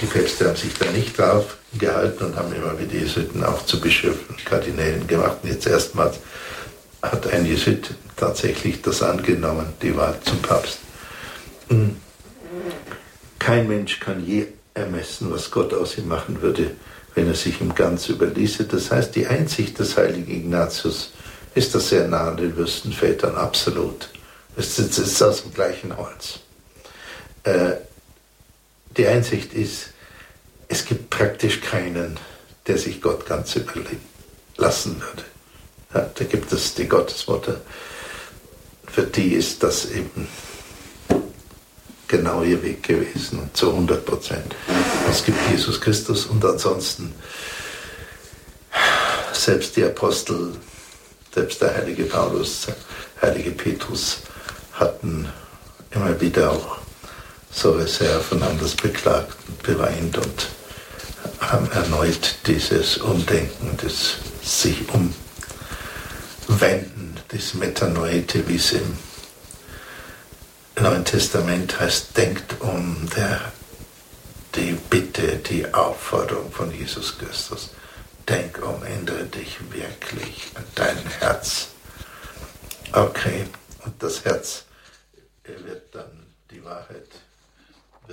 die 0.00 0.06
Päpste 0.06 0.48
haben 0.48 0.56
sich 0.56 0.74
da 0.74 0.90
nicht 0.90 1.16
drauf 1.18 1.56
gehalten 1.78 2.24
und 2.24 2.36
haben 2.36 2.52
immer 2.54 2.78
wieder 2.78 2.94
Jesuiten 2.94 3.44
auch 3.44 3.64
zu 3.64 3.80
Bischöfen, 3.80 4.36
Kardinälen 4.44 5.06
gemacht. 5.06 5.38
Und 5.42 5.50
jetzt 5.50 5.66
erstmals 5.66 6.18
hat 7.02 7.26
ein 7.32 7.46
Jesuit 7.46 7.94
tatsächlich 8.16 8.82
das 8.82 9.02
angenommen, 9.02 9.72
die 9.80 9.96
Wahl 9.96 10.18
zum 10.24 10.40
Papst. 10.42 10.78
Hm. 11.68 11.96
Kein 13.38 13.68
Mensch 13.68 13.98
kann 14.00 14.24
je 14.24 14.46
ermessen, 14.74 15.30
was 15.30 15.50
Gott 15.50 15.74
aus 15.74 15.98
ihm 15.98 16.08
machen 16.08 16.40
würde, 16.42 16.72
wenn 17.14 17.26
er 17.26 17.34
sich 17.34 17.60
ihm 17.60 17.74
ganz 17.74 18.08
überließe. 18.08 18.64
Das 18.64 18.90
heißt, 18.90 19.14
die 19.14 19.26
Einsicht 19.26 19.78
des 19.78 19.96
heiligen 19.96 20.30
Ignatius 20.30 21.12
ist 21.54 21.74
das 21.74 21.88
sehr 21.88 22.08
nah 22.08 22.28
an 22.28 22.36
den 22.36 22.56
Wüstenvätern, 22.56 23.36
absolut. 23.36 24.08
Es 24.56 24.78
ist 24.78 25.22
aus 25.22 25.42
dem 25.42 25.52
gleichen 25.54 25.96
Holz. 25.96 26.40
Äh, 27.44 27.72
die 28.96 29.06
Einsicht 29.06 29.54
ist, 29.54 29.90
es 30.68 30.84
gibt 30.84 31.10
praktisch 31.10 31.60
keinen, 31.60 32.18
der 32.66 32.78
sich 32.78 33.00
Gott 33.00 33.26
ganz 33.26 33.56
überlassen 33.56 35.00
würde. 35.00 35.24
Ja, 35.94 36.10
da 36.14 36.24
gibt 36.24 36.52
es 36.52 36.74
die 36.74 36.88
Gottesmutter, 36.88 37.60
für 38.86 39.02
die 39.04 39.34
ist 39.34 39.62
das 39.62 39.90
eben 39.90 40.28
genau 42.08 42.42
ihr 42.42 42.62
Weg 42.62 42.82
gewesen, 42.82 43.50
zu 43.54 43.70
100 43.70 44.04
Prozent. 44.04 44.54
Es 45.10 45.24
gibt 45.24 45.38
Jesus 45.50 45.80
Christus 45.80 46.26
und 46.26 46.44
ansonsten 46.44 47.14
selbst 49.32 49.76
die 49.76 49.84
Apostel, 49.84 50.54
selbst 51.34 51.62
der 51.62 51.74
heilige 51.74 52.04
Paulus, 52.04 52.66
der 52.66 52.76
heilige 53.30 53.52
Petrus 53.52 54.18
hatten 54.74 55.28
immer 55.90 56.20
wieder 56.20 56.52
auch 56.52 56.81
so 57.52 57.78
haben 57.78 58.58
das 58.60 58.74
beklagt 58.74 59.36
und 59.48 59.62
beweint 59.62 60.16
und 60.18 60.48
haben 61.40 61.70
erneut 61.72 62.36
dieses 62.46 62.96
Umdenken, 62.98 63.76
das 63.82 64.16
sich 64.42 64.84
umwenden, 66.48 67.16
das 67.28 67.54
Metanoite, 67.54 68.46
wie 68.48 68.56
es 68.56 68.72
im 68.72 68.96
Neuen 70.80 71.04
Testament 71.04 71.78
heißt, 71.78 72.16
denkt 72.16 72.60
um 72.60 73.08
der, 73.14 73.52
die 74.56 74.72
Bitte, 74.90 75.36
die 75.36 75.72
Aufforderung 75.72 76.50
von 76.50 76.72
Jesus 76.72 77.18
Christus. 77.18 77.70
Denk 78.28 78.60
um, 78.66 78.82
ändere 78.82 79.24
dich 79.24 79.58
wirklich 79.70 80.50
an 80.54 80.64
dein 80.74 80.98
Herz. 81.20 81.68
Okay, 82.92 83.46
und 83.84 84.02
das 84.02 84.24
Herz 84.24 84.64
wird 85.44 85.94
dann 85.94 86.26
die 86.50 86.64
Wahrheit, 86.64 87.08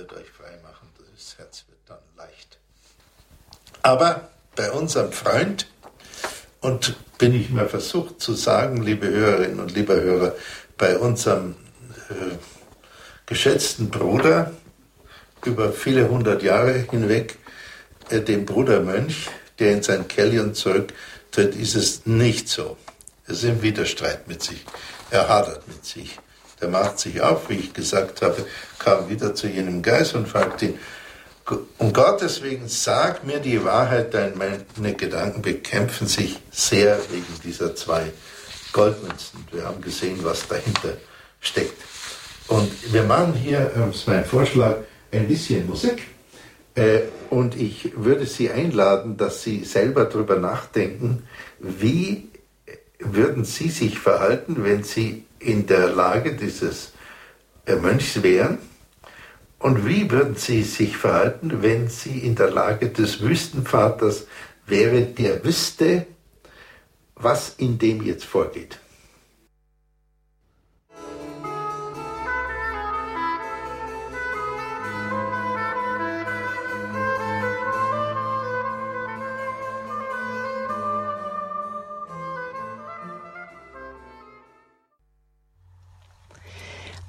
wird 0.00 0.14
euch 0.14 0.30
frei 0.30 0.56
machen, 0.62 0.88
das 1.14 1.36
Herz 1.36 1.64
wird 1.68 1.78
dann 1.86 1.98
leicht. 2.16 2.58
Aber 3.82 4.30
bei 4.56 4.70
unserem 4.72 5.12
Freund, 5.12 5.66
und 6.60 6.96
bin 7.18 7.34
ich 7.34 7.50
mal 7.50 7.68
versucht 7.68 8.20
zu 8.20 8.32
sagen, 8.34 8.82
liebe 8.82 9.08
Hörerinnen 9.08 9.60
und 9.60 9.74
lieber 9.74 10.00
Hörer, 10.00 10.34
bei 10.78 10.96
unserem 10.98 11.54
äh, 12.08 12.36
geschätzten 13.26 13.90
Bruder 13.90 14.52
über 15.44 15.72
viele 15.72 16.08
hundert 16.08 16.42
Jahre 16.42 16.72
hinweg, 16.90 17.38
äh, 18.08 18.20
dem 18.20 18.46
Bruder 18.46 18.80
Mönch, 18.80 19.28
der 19.58 19.72
in 19.72 19.82
sein 19.82 20.08
Kellern 20.08 20.54
zurücktritt, 20.54 21.54
ist 21.54 21.74
es 21.74 22.06
nicht 22.06 22.48
so. 22.48 22.78
Er 23.26 23.34
ist 23.34 23.44
im 23.44 23.60
Widerstreit 23.60 24.28
mit 24.28 24.42
sich. 24.42 24.64
Er 25.10 25.28
hadert 25.28 25.68
mit 25.68 25.84
sich. 25.84 26.18
Der 26.60 26.68
macht 26.68 26.98
sich 26.98 27.20
auf, 27.20 27.48
wie 27.48 27.54
ich 27.54 27.72
gesagt 27.72 28.22
habe, 28.22 28.44
kam 28.78 29.08
wieder 29.08 29.34
zu 29.34 29.46
jenem 29.46 29.82
Geist 29.82 30.14
und 30.14 30.28
fragt 30.28 30.62
ihn, 30.62 30.78
um 31.78 31.92
Gottes 31.92 32.42
wegen, 32.42 32.68
sag 32.68 33.24
mir 33.24 33.40
die 33.40 33.64
Wahrheit, 33.64 34.14
denn 34.14 34.34
meine 34.36 34.94
Gedanken 34.94 35.42
bekämpfen 35.42 36.06
sich 36.06 36.38
sehr 36.50 36.98
wegen 37.10 37.40
dieser 37.42 37.74
zwei 37.74 38.12
Goldmünzen. 38.72 39.44
Wir 39.50 39.64
haben 39.64 39.80
gesehen, 39.80 40.20
was 40.22 40.46
dahinter 40.46 40.96
steckt. 41.40 41.74
Und 42.46 42.70
wir 42.92 43.02
machen 43.02 43.34
hier, 43.34 43.70
das 43.74 43.96
ist 43.96 44.06
mein 44.06 44.24
Vorschlag, 44.24 44.76
ein 45.12 45.26
bisschen 45.26 45.66
Musik. 45.66 46.02
Äh, 46.74 47.00
und 47.30 47.56
ich 47.56 47.92
würde 47.96 48.26
Sie 48.26 48.50
einladen, 48.50 49.16
dass 49.16 49.42
Sie 49.42 49.64
selber 49.64 50.04
darüber 50.04 50.36
nachdenken, 50.36 51.24
wie 51.58 52.28
würden 52.98 53.44
Sie 53.44 53.70
sich 53.70 53.98
verhalten, 53.98 54.62
wenn 54.64 54.84
Sie 54.84 55.24
in 55.40 55.66
der 55.66 55.88
Lage 55.88 56.36
dieses 56.36 56.92
äh, 57.66 57.76
Mönchs 57.76 58.22
wären? 58.22 58.58
Und 59.58 59.86
wie 59.86 60.10
würden 60.10 60.36
Sie 60.36 60.62
sich 60.62 60.96
verhalten, 60.96 61.62
wenn 61.62 61.88
Sie 61.88 62.18
in 62.20 62.34
der 62.34 62.50
Lage 62.50 62.88
des 62.88 63.20
Wüstenvaters 63.20 64.26
wären, 64.66 65.14
der 65.14 65.44
wüsste, 65.44 66.06
was 67.14 67.54
in 67.58 67.78
dem 67.78 68.02
jetzt 68.02 68.24
vorgeht? 68.24 68.79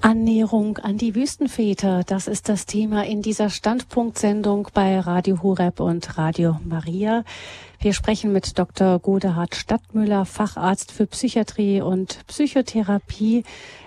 Annäherung 0.01 0.79
an 0.79 0.97
die 0.97 1.13
Wüstenväter, 1.13 2.03
das 2.03 2.27
ist 2.27 2.49
das 2.49 2.65
Thema 2.65 3.05
in 3.05 3.21
dieser 3.21 3.51
Standpunktsendung 3.51 4.69
bei 4.73 4.99
Radio 4.99 5.43
Horeb 5.43 5.79
und 5.79 6.17
Radio 6.17 6.59
Maria. 6.65 7.23
Wir 7.79 7.93
sprechen 7.93 8.33
mit 8.33 8.57
Dr. 8.57 8.97
Godehard 8.97 9.53
Stadtmüller, 9.53 10.25
Facharzt 10.25 10.91
für 10.91 11.05
Psychiatrie 11.05 11.81
und 11.81 12.25
Psychotherapie. 12.25 13.43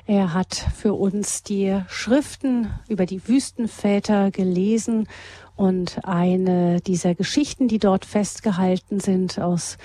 Er 0.07 0.33
hat 0.35 0.55
für 0.55 0.95
uns 0.95 1.43
die 1.43 1.81
Schriften 1.89 2.73
über 2.89 3.07
die 3.07 3.27
Wüstenväter 3.27 4.31
gelesen 4.31 5.09
und 5.57 6.05
eine 6.05 6.81
dieser 6.81 7.17
Geschichten, 7.17 7.67
die 7.67 7.81
dort 7.81 8.05
festgehalten 8.05 9.01
sind 9.01 9.41
aus 9.41 9.79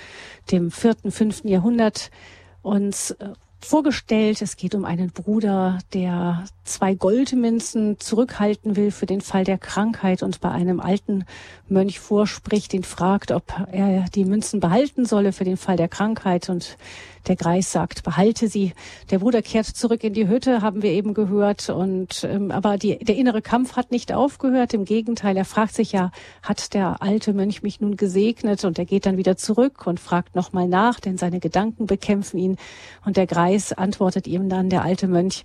dem 0.51 0.69
vierten, 0.69 1.11
fünften 1.11 1.47
Jahrhundert, 1.47 2.11
uns 2.61 3.11
äh, 3.11 3.29
vorgestellt. 3.61 4.41
Es 4.41 4.57
geht 4.57 4.75
um 4.75 4.85
einen 4.85 5.11
Bruder, 5.11 5.79
der 5.93 6.45
zwei 6.63 6.93
Goldmünzen 6.95 7.99
zurückhalten 7.99 8.75
will 8.75 8.91
für 8.91 9.05
den 9.05 9.21
Fall 9.21 9.43
der 9.43 9.57
Krankheit 9.57 10.23
und 10.23 10.39
bei 10.39 10.51
einem 10.51 10.79
alten 10.79 11.25
Mönch 11.67 11.99
vorspricht, 11.99 12.73
ihn 12.73 12.83
fragt, 12.83 13.31
ob 13.31 13.53
er 13.71 14.05
die 14.15 14.25
Münzen 14.25 14.59
behalten 14.59 15.05
solle 15.05 15.33
für 15.33 15.43
den 15.43 15.57
Fall 15.57 15.77
der 15.77 15.89
Krankheit 15.89 16.49
und 16.49 16.77
der 17.27 17.35
Greis 17.35 17.71
sagt, 17.71 18.03
behalte 18.03 18.47
sie. 18.47 18.73
Der 19.11 19.19
Bruder 19.19 19.41
kehrt 19.41 19.65
zurück 19.65 20.03
in 20.03 20.13
die 20.13 20.27
Hütte, 20.27 20.61
haben 20.61 20.81
wir 20.81 20.91
eben 20.91 21.13
gehört. 21.13 21.69
Und 21.69 22.23
ähm, 22.23 22.51
aber 22.51 22.77
die, 22.77 22.97
der 22.99 23.15
innere 23.15 23.41
Kampf 23.41 23.75
hat 23.75 23.91
nicht 23.91 24.13
aufgehört. 24.13 24.73
Im 24.73 24.85
Gegenteil, 24.85 25.37
er 25.37 25.45
fragt 25.45 25.75
sich 25.75 25.91
ja, 25.91 26.11
hat 26.41 26.73
der 26.73 27.01
alte 27.01 27.33
Mönch 27.33 27.61
mich 27.61 27.81
nun 27.81 27.97
gesegnet? 27.97 28.63
Und 28.63 28.79
er 28.79 28.85
geht 28.85 29.05
dann 29.05 29.17
wieder 29.17 29.37
zurück 29.37 29.85
und 29.87 29.99
fragt 29.99 30.35
nochmal 30.35 30.67
nach, 30.67 30.99
denn 30.99 31.17
seine 31.17 31.39
Gedanken 31.39 31.85
bekämpfen 31.85 32.37
ihn. 32.37 32.57
Und 33.05 33.17
der 33.17 33.27
Greis 33.27 33.73
antwortet 33.73 34.27
ihm 34.27 34.49
dann, 34.49 34.69
der 34.69 34.83
alte 34.83 35.07
Mönch, 35.07 35.43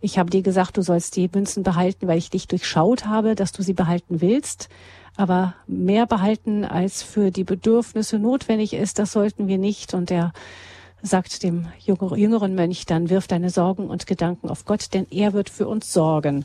ich 0.00 0.18
habe 0.18 0.30
dir 0.30 0.42
gesagt, 0.42 0.76
du 0.76 0.82
sollst 0.82 1.16
die 1.16 1.30
Münzen 1.32 1.62
behalten, 1.62 2.06
weil 2.06 2.18
ich 2.18 2.30
dich 2.30 2.46
durchschaut 2.46 3.06
habe, 3.06 3.34
dass 3.34 3.52
du 3.52 3.62
sie 3.62 3.72
behalten 3.72 4.20
willst. 4.20 4.68
Aber 5.16 5.54
mehr 5.66 6.06
behalten, 6.06 6.64
als 6.64 7.02
für 7.02 7.30
die 7.30 7.44
Bedürfnisse 7.44 8.18
notwendig 8.18 8.74
ist, 8.74 8.98
das 8.98 9.12
sollten 9.12 9.46
wir 9.46 9.58
nicht. 9.58 9.94
Und 9.94 10.10
der 10.10 10.32
sagt 11.04 11.42
dem 11.42 11.66
jüngeren 11.78 12.54
Mönch 12.54 12.86
dann, 12.86 13.10
wirf 13.10 13.26
deine 13.26 13.50
Sorgen 13.50 13.88
und 13.88 14.06
Gedanken 14.06 14.48
auf 14.48 14.64
Gott, 14.64 14.94
denn 14.94 15.06
er 15.10 15.34
wird 15.34 15.50
für 15.50 15.68
uns 15.68 15.92
sorgen. 15.92 16.44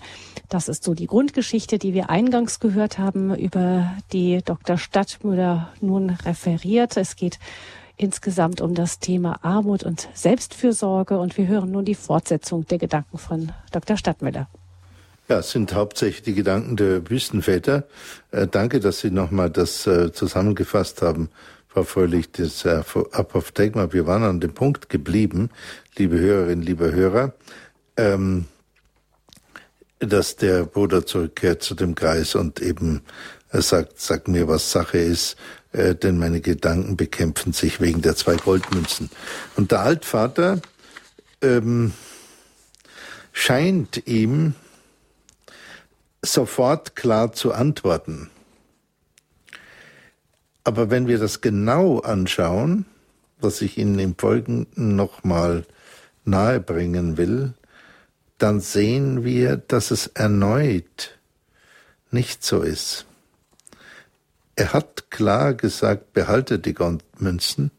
Das 0.49 0.67
ist 0.67 0.83
so 0.83 0.93
die 0.93 1.07
Grundgeschichte, 1.07 1.79
die 1.79 1.93
wir 1.93 2.09
eingangs 2.09 2.59
gehört 2.59 2.99
haben, 2.99 3.33
über 3.35 3.93
die 4.11 4.41
Dr. 4.43 4.77
Stadtmüller 4.77 5.69
nun 5.79 6.09
referiert. 6.09 6.97
Es 6.97 7.15
geht 7.15 7.39
insgesamt 7.95 8.59
um 8.59 8.75
das 8.75 8.99
Thema 8.99 9.39
Armut 9.43 9.83
und 9.83 10.09
Selbstfürsorge 10.13 11.19
und 11.19 11.37
wir 11.37 11.47
hören 11.47 11.71
nun 11.71 11.85
die 11.85 11.95
Fortsetzung 11.95 12.65
der 12.67 12.79
Gedanken 12.79 13.17
von 13.17 13.53
Dr. 13.71 13.95
Stadtmüller. 13.95 14.49
Ja, 15.29 15.39
es 15.39 15.51
sind 15.51 15.73
hauptsächlich 15.73 16.23
die 16.23 16.33
Gedanken 16.33 16.75
der 16.75 17.07
Wüstenväter. 17.07 17.83
Äh, 18.31 18.47
danke, 18.47 18.79
dass 18.79 18.99
Sie 18.99 19.11
nochmal 19.11 19.51
das 19.51 19.85
äh, 19.85 20.11
zusammengefasst 20.11 21.01
haben 21.01 21.29
Frau 21.71 21.83
Fröhlich, 21.83 22.31
das 22.31 22.65
äh, 22.65 22.81
Apophthegma, 23.11 23.93
wir 23.93 24.07
waren 24.07 24.23
an 24.23 24.39
dem 24.39 24.55
Punkt 24.55 24.89
geblieben, 24.89 25.51
liebe 25.97 26.17
Hörerinnen, 26.17 26.65
liebe 26.65 26.91
Hörer, 26.91 27.33
ähm, 27.95 28.45
dass 29.99 30.35
der 30.35 30.63
Bruder 30.65 31.05
zurückkehrt 31.05 31.61
zu 31.61 31.75
dem 31.75 31.93
Kreis 31.93 32.33
und 32.33 32.59
eben 32.59 33.03
äh, 33.51 33.61
sagt, 33.61 34.01
sag 34.01 34.27
mir, 34.27 34.47
was 34.47 34.71
Sache 34.71 34.97
ist, 34.97 35.37
äh, 35.71 35.93
denn 35.93 36.17
meine 36.17 36.41
Gedanken 36.41 36.97
bekämpfen 36.97 37.53
sich 37.53 37.79
wegen 37.79 38.01
der 38.01 38.15
zwei 38.15 38.35
Goldmünzen. 38.35 39.11
Und 39.55 39.69
der 39.69 39.81
Altvater 39.81 40.59
ähm, 41.43 41.93
scheint 43.31 44.07
ihm 44.07 44.55
sofort 46.23 46.95
klar 46.95 47.31
zu 47.31 47.53
antworten. 47.53 48.31
Aber 50.63 50.89
wenn 50.89 51.07
wir 51.07 51.19
das 51.19 51.41
genau 51.41 51.99
anschauen, 51.99 52.85
was 53.39 53.61
ich 53.61 53.77
Ihnen 53.77 53.99
im 53.99 54.15
Folgenden 54.17 54.95
nochmal 54.95 55.65
nahebringen 56.25 57.17
will, 57.17 57.53
dann 58.37 58.59
sehen 58.59 59.23
wir, 59.23 59.57
dass 59.57 59.91
es 59.91 60.07
erneut 60.07 61.17
nicht 62.11 62.43
so 62.43 62.61
ist. 62.61 63.05
Er 64.55 64.73
hat 64.73 65.09
klar 65.09 65.53
gesagt, 65.53 66.13
behalte 66.13 66.59
die 66.59 66.73
Goldmünzen. 66.73 67.71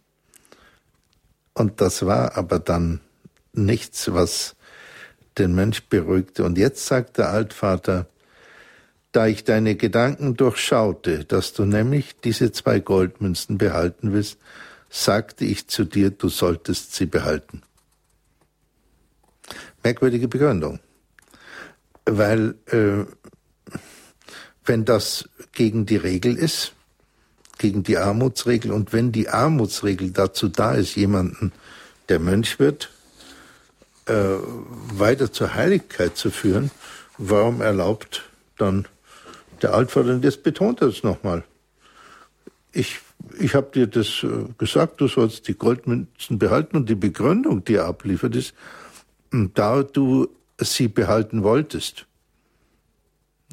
Und 1.52 1.80
das 1.80 2.06
war 2.06 2.36
aber 2.36 2.58
dann 2.58 3.00
nichts, 3.52 4.12
was 4.12 4.56
den 5.36 5.54
Mönch 5.54 5.88
beruhigte. 5.88 6.44
Und 6.44 6.58
jetzt 6.58 6.86
sagt 6.86 7.18
der 7.18 7.30
Altvater, 7.30 8.06
da 9.12 9.26
ich 9.26 9.44
deine 9.44 9.74
Gedanken 9.74 10.36
durchschaute, 10.36 11.24
dass 11.24 11.52
du 11.52 11.64
nämlich 11.64 12.16
diese 12.22 12.52
zwei 12.52 12.78
Goldmünzen 12.80 13.58
behalten 13.58 14.12
willst, 14.12 14.38
sagte 14.88 15.44
ich 15.44 15.68
zu 15.68 15.84
dir, 15.84 16.10
du 16.10 16.28
solltest 16.28 16.94
sie 16.94 17.06
behalten. 17.06 17.62
Merkwürdige 19.82 20.28
Begründung. 20.28 20.80
Weil 22.04 22.54
äh, 22.66 23.04
wenn 24.64 24.84
das 24.84 25.28
gegen 25.52 25.86
die 25.86 25.96
Regel 25.96 26.36
ist, 26.36 26.72
gegen 27.58 27.82
die 27.82 27.98
Armutsregel, 27.98 28.72
und 28.72 28.92
wenn 28.92 29.12
die 29.12 29.28
Armutsregel 29.28 30.10
dazu 30.12 30.48
da 30.48 30.74
ist, 30.74 30.96
jemanden, 30.96 31.52
der 32.08 32.18
Mönch 32.18 32.58
wird, 32.58 32.90
äh, 34.06 34.14
weiter 34.14 35.32
zur 35.32 35.54
Heiligkeit 35.54 36.16
zu 36.16 36.30
führen, 36.30 36.70
warum 37.18 37.60
erlaubt 37.60 38.28
dann 38.56 38.86
der 39.62 39.84
das 40.20 40.36
betont 40.36 40.82
es 40.82 41.02
nochmal. 41.02 41.44
Ich, 42.72 43.00
ich 43.38 43.54
habe 43.54 43.70
dir 43.72 43.86
das 43.86 44.22
äh, 44.22 44.44
gesagt, 44.58 45.00
du 45.00 45.08
sollst 45.08 45.48
die 45.48 45.54
Goldmünzen 45.54 46.38
behalten 46.38 46.76
und 46.76 46.88
die 46.88 46.94
Begründung, 46.94 47.64
die 47.64 47.74
er 47.74 47.86
abliefert, 47.86 48.36
ist, 48.36 48.54
da 49.54 49.82
du 49.82 50.28
sie 50.58 50.88
behalten 50.88 51.42
wolltest. 51.42 52.06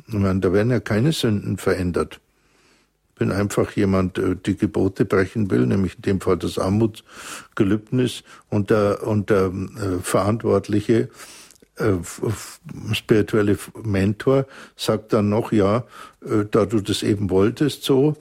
Ich 0.07 0.13
meine, 0.13 0.39
da 0.39 0.53
werden 0.53 0.71
ja 0.71 0.79
keine 0.79 1.11
Sünden 1.11 1.57
verändert. 1.57 2.19
Wenn 3.17 3.31
einfach 3.31 3.71
jemand 3.71 4.17
äh, 4.19 4.35
die 4.35 4.55
Gebote 4.55 5.05
brechen 5.05 5.49
will, 5.49 5.65
nämlich 5.65 5.95
in 5.95 6.01
dem 6.03 6.21
Fall 6.21 6.37
das 6.37 6.59
Armutsgelübnis 6.59 8.23
und 8.49 8.69
der, 8.69 9.05
und 9.05 9.29
der 9.29 9.47
äh, 9.47 9.99
Verantwortliche 10.01 11.09
spirituelle 12.93 13.57
Mentor 13.83 14.45
sagt 14.75 15.13
dann 15.13 15.29
noch, 15.29 15.51
ja, 15.51 15.85
äh, 16.25 16.45
da 16.49 16.65
du 16.65 16.81
das 16.81 17.03
eben 17.03 17.29
wolltest 17.29 17.83
so, 17.83 18.15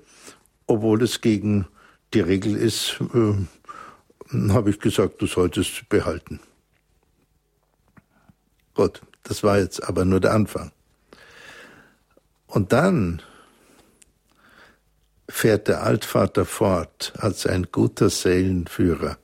obwohl 0.67 1.03
es 1.03 1.21
gegen 1.21 1.67
die 2.13 2.21
Regel 2.21 2.57
ist, 2.57 3.01
äh, 3.15 4.53
habe 4.53 4.71
ich 4.71 4.81
gesagt, 4.81 5.23
du 5.23 5.27
solltest 5.27 5.89
behalten. 5.89 6.41
Gut, 8.75 9.01
das 9.23 9.43
war 9.43 9.59
jetzt 9.59 9.83
aber 9.89 10.05
nur 10.05 10.21
der 10.21 10.35
Anfang. 10.35 10.73
Und 12.47 12.73
dann 12.73 13.23
fährt 15.29 15.69
der 15.69 15.83
Altvater 15.83 16.45
fort 16.45 17.13
als 17.19 17.47
ein 17.47 17.69
guter 17.73 18.11
Seelenführer. 18.11 19.19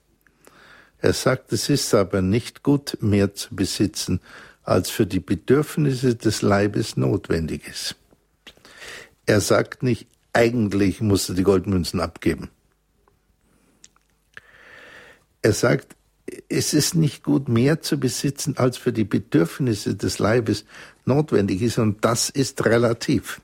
Er 1.02 1.12
sagt, 1.12 1.52
es 1.52 1.68
ist 1.68 1.92
aber 1.94 2.22
nicht 2.22 2.62
gut, 2.62 2.96
mehr 3.00 3.34
zu 3.34 3.56
besitzen, 3.56 4.20
als 4.62 4.88
für 4.88 5.04
die 5.04 5.18
Bedürfnisse 5.18 6.14
des 6.14 6.42
Leibes 6.42 6.96
notwendig 6.96 7.66
ist. 7.66 7.96
Er 9.26 9.40
sagt 9.40 9.82
nicht, 9.82 10.06
eigentlich 10.32 11.00
musst 11.00 11.28
du 11.28 11.34
die 11.34 11.42
Goldmünzen 11.42 11.98
abgeben. 11.98 12.50
Er 15.42 15.52
sagt, 15.52 15.96
es 16.48 16.72
ist 16.72 16.94
nicht 16.94 17.24
gut, 17.24 17.48
mehr 17.48 17.82
zu 17.82 17.98
besitzen, 17.98 18.56
als 18.56 18.76
für 18.78 18.92
die 18.92 19.04
Bedürfnisse 19.04 19.96
des 19.96 20.20
Leibes 20.20 20.64
notwendig 21.04 21.62
ist. 21.62 21.78
Und 21.78 22.04
das 22.04 22.30
ist 22.30 22.64
relativ. 22.64 23.40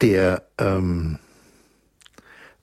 Der 0.00 0.42
ähm, 0.58 1.20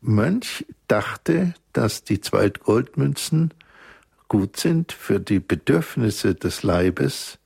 Mönch 0.01 0.65
dachte, 0.89 1.53
dass 1.71 2.03
die 2.03 2.19
zwei 2.19 2.49
Goldmünzen 2.49 3.53
gut 4.31 4.55
sind 4.55 4.93
für 4.93 5.19
die 5.19 5.41
Bedürfnisse 5.41 6.35
des 6.35 6.63
Leibes, 6.63 7.37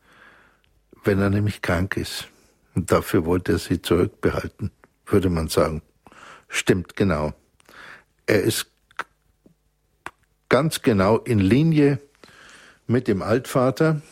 wenn 1.04 1.20
er 1.20 1.32
nämlich 1.32 1.64
krank 1.64 1.98
ist. 1.98 2.28
Und 2.76 2.92
dafür 2.92 3.26
wollte 3.26 3.54
er 3.54 3.58
sie 3.58 3.82
zurückbehalten, 3.82 4.70
würde 5.08 5.32
man 5.32 5.48
sagen. 5.48 5.82
Stimmt 6.48 6.96
genau. 6.96 7.34
Er 8.28 8.44
ist 8.44 8.68
ganz 10.48 10.84
genau 10.84 11.18
in 11.18 11.40
Linie 11.40 11.98
mit 12.86 13.08
dem 13.08 13.24
Altvater. 13.24 14.04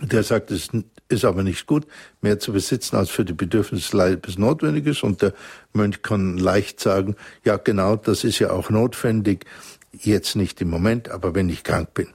Der 0.00 0.22
sagt, 0.22 0.52
es 0.52 0.68
ist 1.08 1.24
aber 1.24 1.42
nicht 1.42 1.66
gut, 1.66 1.84
mehr 2.20 2.38
zu 2.38 2.52
besitzen, 2.52 2.94
als 2.94 3.10
für 3.10 3.24
die 3.24 3.32
Bedürfnisse 3.32 3.86
des 3.86 3.92
Leibes 3.92 4.38
notwendig 4.38 4.86
ist. 4.86 5.02
Und 5.02 5.20
der 5.20 5.34
Mönch 5.72 6.02
kann 6.02 6.38
leicht 6.38 6.78
sagen, 6.78 7.16
ja 7.44 7.56
genau, 7.56 7.96
das 7.96 8.22
ist 8.22 8.38
ja 8.38 8.52
auch 8.52 8.70
notwendig, 8.70 9.46
jetzt 9.92 10.36
nicht 10.36 10.60
im 10.60 10.70
Moment, 10.70 11.08
aber 11.08 11.34
wenn 11.34 11.48
ich 11.48 11.64
krank 11.64 11.94
bin. 11.94 12.08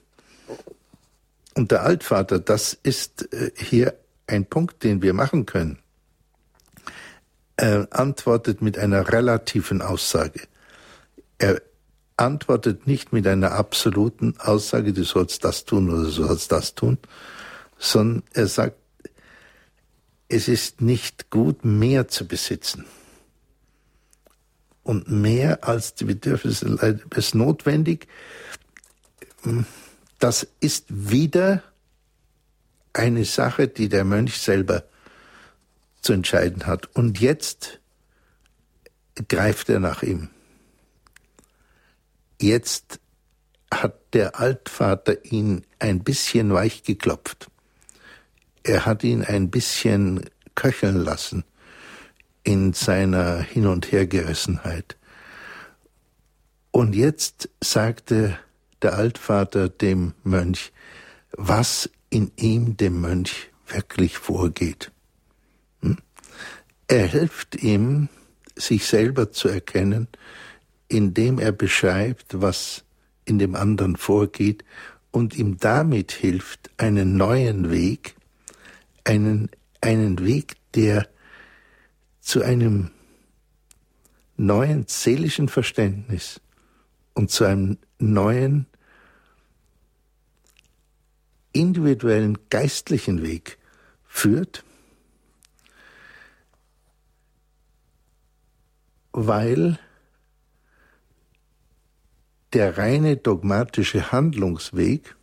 Und 1.55 1.71
der 1.71 1.84
Altvater, 1.84 2.39
das 2.39 2.73
ist 2.73 3.34
äh, 3.34 3.51
hier 3.55 3.95
ein 4.28 4.45
Punkt, 4.45 4.84
den 4.84 5.01
wir 5.01 5.13
machen 5.13 5.45
können. 5.45 5.80
Er 7.57 7.88
antwortet 7.91 8.61
mit 8.61 8.78
einer 8.78 9.11
relativen 9.11 9.82
Aussage. 9.82 10.41
Er 11.38 11.61
antwortet 12.17 12.88
nicht 12.88 13.13
mit 13.13 13.28
einer 13.28 13.51
absoluten 13.51 14.36
Aussage, 14.39 14.93
du 14.93 15.03
sollst 15.03 15.43
das 15.43 15.65
tun 15.65 15.89
oder 15.89 16.03
du 16.03 16.09
sollst 16.09 16.51
das 16.51 16.76
tun, 16.76 16.97
sondern 17.78 18.23
er 18.34 18.47
sagt, 18.47 18.78
es 20.28 20.47
ist 20.47 20.82
nicht 20.82 21.30
gut, 21.30 21.63
mehr 21.63 22.07
zu 22.07 22.28
besitzen. 22.28 22.86
Und 24.86 25.10
mehr 25.10 25.68
als 25.68 25.96
die 25.96 26.06
Bedürfnisse 26.06 27.00
ist 27.16 27.34
notwendig. 27.34 28.08
Das 30.20 30.48
ist 30.60 30.86
wieder 30.90 31.64
eine 32.94 33.26
Sache, 33.26 33.68
die 33.68 33.90
der 33.90 34.06
Mönch 34.06 34.38
selber 34.38 34.84
zu 36.02 36.14
entscheiden 36.14 36.68
hat. 36.68 36.96
Und 36.96 37.20
jetzt 37.20 37.80
greift 39.28 39.70
er 39.70 39.80
nach 39.80 40.04
ihm. 40.04 40.30
Jetzt 42.40 43.00
hat 43.74 43.96
der 44.14 44.40
Altvater 44.40 45.26
ihn 45.26 45.66
ein 45.80 46.04
bisschen 46.04 46.54
weich 46.54 46.84
geklopft. 46.84 47.50
Er 48.62 48.86
hat 48.86 49.04
ihn 49.04 49.24
ein 49.24 49.50
bisschen 49.50 50.30
köcheln 50.54 51.04
lassen 51.04 51.44
in 52.46 52.72
seiner 52.74 53.39
Hin- 53.39 53.68
und 53.68 53.91
Hergerissenheit. 53.91 54.96
Und 56.72 56.96
jetzt 56.96 57.50
sagte 57.62 58.38
der 58.82 58.93
Altvater 58.93 59.68
dem 59.68 60.14
Mönch, 60.24 60.72
was 61.32 61.89
in 62.10 62.32
ihm, 62.38 62.78
dem 62.78 63.02
Mönch, 63.02 63.50
wirklich 63.68 64.18
vorgeht. 64.18 64.91
Hm? 65.82 65.98
Er 66.88 67.08
hilft 67.08 67.62
ihm, 67.62 68.10
sich 68.56 68.86
selber 68.86 69.32
zu 69.32 69.50
erkennen, 69.50 70.08
indem 70.88 71.39
er 71.39 71.52
beschreibt, 71.52 72.41
was 72.41 72.84
in 73.26 73.39
dem 73.39 73.56
anderen 73.56 73.96
vorgeht 73.96 74.64
und 75.12 75.36
ihm 75.36 75.58
damit 75.58 76.12
hilft, 76.12 76.70
einen 76.78 77.18
neuen 77.18 77.72
Weg, 77.72 78.16
einen, 79.04 79.50
einen 79.82 80.24
Weg, 80.24 80.58
der 80.76 81.08
zu 82.26 82.41
einem 82.41 82.89
neuen 84.36 84.88
seelischen 84.88 85.47
Verständnis 85.47 86.41
und 87.13 87.30
zu 87.30 87.45
einem 87.45 87.78
neuen 87.99 88.65
individuellen 91.53 92.39
geistlichen 92.49 93.21
Weg 93.21 93.59
führt, 94.07 94.63
weil 99.11 99.78
der 102.53 102.78
reine 102.80 103.17
dogmatische 103.17 104.11
Handlungsweg, 104.11 105.15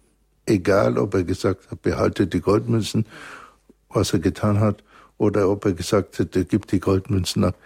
egal 0.47 0.97
ob 0.99 1.15
er 1.15 1.25
gesagt 1.25 1.69
hat, 1.69 1.83
behaltet 1.83 2.33
die 2.33 2.41
Goldmünzen, 2.41 3.07
was 3.89 4.13
er 4.13 4.21
getan 4.21 4.61
hat, 4.61 4.85
oder 5.23 5.49
ob 5.49 5.65
er 5.67 5.73
gesagt 5.73 6.19
hätte, 6.19 6.45
gib 6.45 6.67
die 6.67 6.81
Goldmünzen 6.81 7.45
ab, 7.45 7.57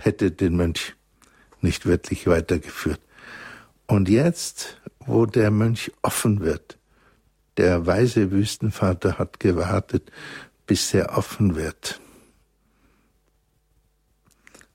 hätte 0.00 0.32
den 0.32 0.56
Mönch 0.56 0.96
nicht 1.60 1.86
wirklich 1.86 2.26
weitergeführt. 2.26 3.00
Und 3.86 4.08
jetzt, 4.08 4.80
wo 4.98 5.24
der 5.24 5.52
Mönch 5.52 5.92
offen 6.02 6.40
wird, 6.40 6.78
der 7.58 7.86
weise 7.86 8.32
Wüstenvater 8.32 9.18
hat 9.20 9.38
gewartet, 9.38 10.10
bis 10.66 10.92
er 10.94 11.16
offen 11.16 11.54
wird, 11.54 12.00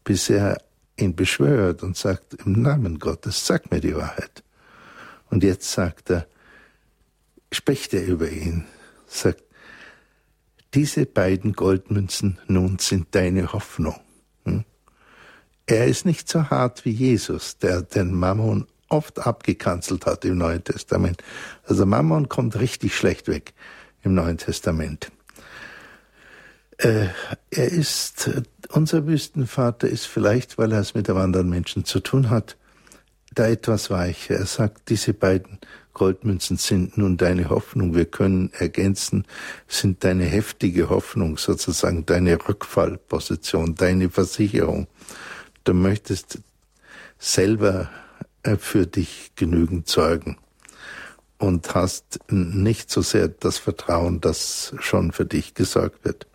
bis 0.06 0.30
er 0.30 0.58
ihn 0.96 1.18
beschwört 1.18 1.84
und 1.84 1.98
sagt, 1.98 2.34
im 2.46 2.62
Namen 2.62 3.00
Gottes, 3.00 3.46
sag 3.46 3.72
mir 3.72 3.82
die 3.82 3.96
Wahrheit. 3.96 4.42
Und 5.30 5.44
jetzt 5.44 5.70
sagt 5.70 6.12
er, 6.12 6.28
spricht 7.52 7.94
er 7.94 8.06
über 8.06 8.30
ihn, 8.30 8.64
sagt, 9.06 9.43
diese 10.74 11.06
beiden 11.06 11.54
Goldmünzen 11.54 12.40
nun 12.48 12.80
sind 12.80 13.08
deine 13.12 13.54
Hoffnung. 13.54 14.00
Hm? 14.46 14.64
Er 15.66 15.88
ist 15.88 16.06
nicht 16.06 16.28
so 16.28 16.50
hart 16.50 16.86
wie 16.86 16.92
Jesus, 16.92 17.58
der 17.58 17.82
den 17.82 18.14
Mammon 18.14 18.68
oft 18.90 19.26
abgekanzelt 19.26 20.06
hat 20.06 20.26
im 20.26 20.38
Neuen 20.38 20.64
Testament. 20.64 21.24
Also 21.66 21.86
Mammon 21.86 22.30
kommt 22.30 22.60
richtig 22.60 22.96
schlecht 22.96 23.28
weg 23.28 23.54
im 24.02 24.14
Neuen 24.14 24.38
Testament. 24.38 25.12
Äh, 26.78 27.08
er 27.50 27.72
ist, 27.72 28.30
unser 28.70 29.08
Wüstenvater 29.08 29.88
ist 29.88 30.06
vielleicht, 30.06 30.58
weil 30.58 30.72
er 30.72 30.80
es 30.80 30.94
mit 30.94 31.10
einem 31.10 31.20
anderen 31.20 31.50
Menschen 31.50 31.86
zu 31.86 32.00
tun 32.00 32.30
hat, 32.30 32.58
da 33.34 33.48
etwas 33.48 33.90
weicher. 33.90 34.36
Er 34.36 34.46
sagt, 34.46 34.90
diese 34.90 35.14
beiden 35.14 35.60
Goldmünzen 35.94 36.58
sind 36.58 36.98
nun 36.98 37.18
deine 37.18 37.50
Hoffnung. 37.50 37.96
Wir 37.96 38.06
können 38.06 38.52
ergänzen, 38.54 39.26
sind 39.68 40.04
deine 40.04 40.26
heftige 40.26 40.90
Hoffnung, 40.90 41.38
sozusagen 41.38 42.06
deine 42.06 42.38
Rückfallposition, 42.48 43.76
deine 43.76 44.10
Versicherung. 44.10 44.88
Du 45.64 45.74
möchtest 45.74 46.40
selber 47.20 47.90
äh, 48.44 48.58
für 48.58 48.88
dich 48.88 49.32
genügend 49.36 49.88
sorgen 49.88 50.38
und 51.38 51.76
hast 51.76 52.20
nicht 52.30 52.90
so 52.90 53.02
sehr 53.02 53.28
das 53.28 53.58
Vertrauen, 53.58 54.22
dass 54.22 54.74
schon 54.80 55.12
für 55.12 55.26
dich 55.26 55.54
gesorgt 55.54 56.06
wird. 56.06 56.28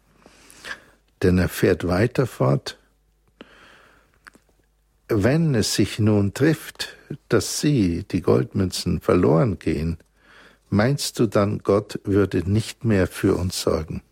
Denn 1.23 1.39
er 1.39 1.49
fährt 1.49 1.87
weiter 1.87 2.27
fort. 2.27 2.78
Wenn 5.09 5.55
es 5.55 5.75
sich 5.75 5.99
nun 5.99 6.35
trifft, 6.35 6.97
dass 7.29 7.61
sie, 7.61 8.05
die 8.05 8.21
Goldmünzen, 8.21 9.01
verloren 9.01 9.59
gehen, 9.59 9.97
meinst 10.69 11.19
du 11.19 11.27
dann, 11.27 11.61
Gott 11.61 11.99
würde 12.05 12.49
nicht 12.49 12.85
mehr 12.85 13.07
für 13.07 13.35
uns 13.35 13.61
sorgen? 13.61 14.03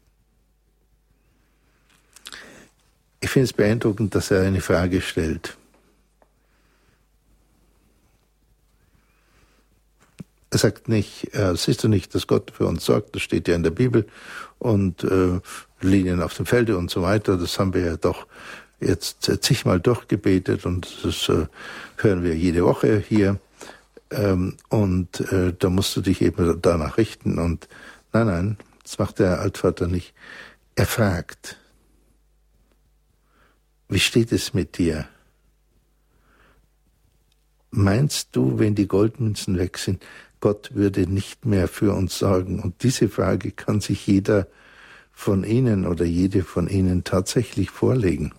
Ich 3.21 3.29
finde 3.29 3.45
es 3.45 3.53
beeindruckend, 3.53 4.15
dass 4.15 4.31
er 4.31 4.43
eine 4.43 4.63
Frage 4.63 5.03
stellt. 5.03 5.59
Er 10.49 10.59
sagt 10.59 10.89
nicht, 10.89 11.35
äh, 11.35 11.55
siehst 11.57 11.85
du 11.85 11.89
nicht, 11.89 12.15
dass 12.15 12.27
Gott 12.27 12.53
für 12.53 12.67
uns 12.67 12.85
sorgt, 12.85 13.15
das 13.15 13.23
steht 13.23 13.49
ja 13.49 13.55
in 13.55 13.63
der 13.63 13.71
Bibel 13.71 14.07
und 14.59 15.05
äh, 15.05 15.41
Linien 15.83 16.23
auf 16.23 16.35
dem 16.35 16.47
Felde 16.47 16.79
und 16.79 16.91
so 16.91 17.03
weiter, 17.03 17.37
das 17.37 17.59
haben 17.59 17.75
wir 17.75 17.85
ja 17.85 17.97
doch 17.97 18.27
jetzt 18.81 19.31
zigmal 19.43 19.81
durchgebetet 19.81 20.67
und 20.67 21.05
das 21.05 21.29
äh, 21.29 21.47
hören 21.97 22.23
wir 22.23 22.35
jede 22.37 22.65
Woche 22.65 22.99
hier. 22.99 23.39
Ähm, 24.11 24.57
und 24.69 25.21
äh, 25.33 25.53
da 25.59 25.71
musst 25.71 25.97
du 25.97 26.01
dich 26.01 26.23
eben 26.23 26.61
danach 26.63 26.97
richten. 26.97 27.39
Und 27.39 27.69
nein, 28.13 28.27
nein, 28.27 28.57
das 28.83 28.99
macht 28.99 29.19
der 29.19 29.41
Altvater 29.41 29.89
nicht. 29.89 30.15
Er 30.75 30.87
fragt, 30.87 31.57
wie 33.89 34.01
steht 34.01 34.33
es 34.33 34.53
mit 34.55 34.79
dir? 34.79 35.07
Meinst 37.71 38.31
du, 38.33 38.59
wenn 38.59 38.75
die 38.75 38.89
Goldmünzen 38.89 39.59
weg 39.59 39.79
sind, 39.79 40.05
Gott 40.41 40.75
würde 40.75 41.11
nicht 41.11 41.45
mehr 41.45 41.69
für 41.69 41.93
uns 41.95 42.19
sorgen? 42.19 42.61
Und 42.61 42.83
diese 42.83 43.09
Frage 43.09 43.53
kann 43.53 43.81
sich 43.81 44.07
jeder 44.07 44.47
von 45.13 45.45
Ihnen 45.45 45.87
oder 45.87 46.05
jede 46.05 46.43
von 46.43 46.69
Ihnen 46.69 47.05
tatsächlich 47.05 47.71
vorlegen. 47.71 48.33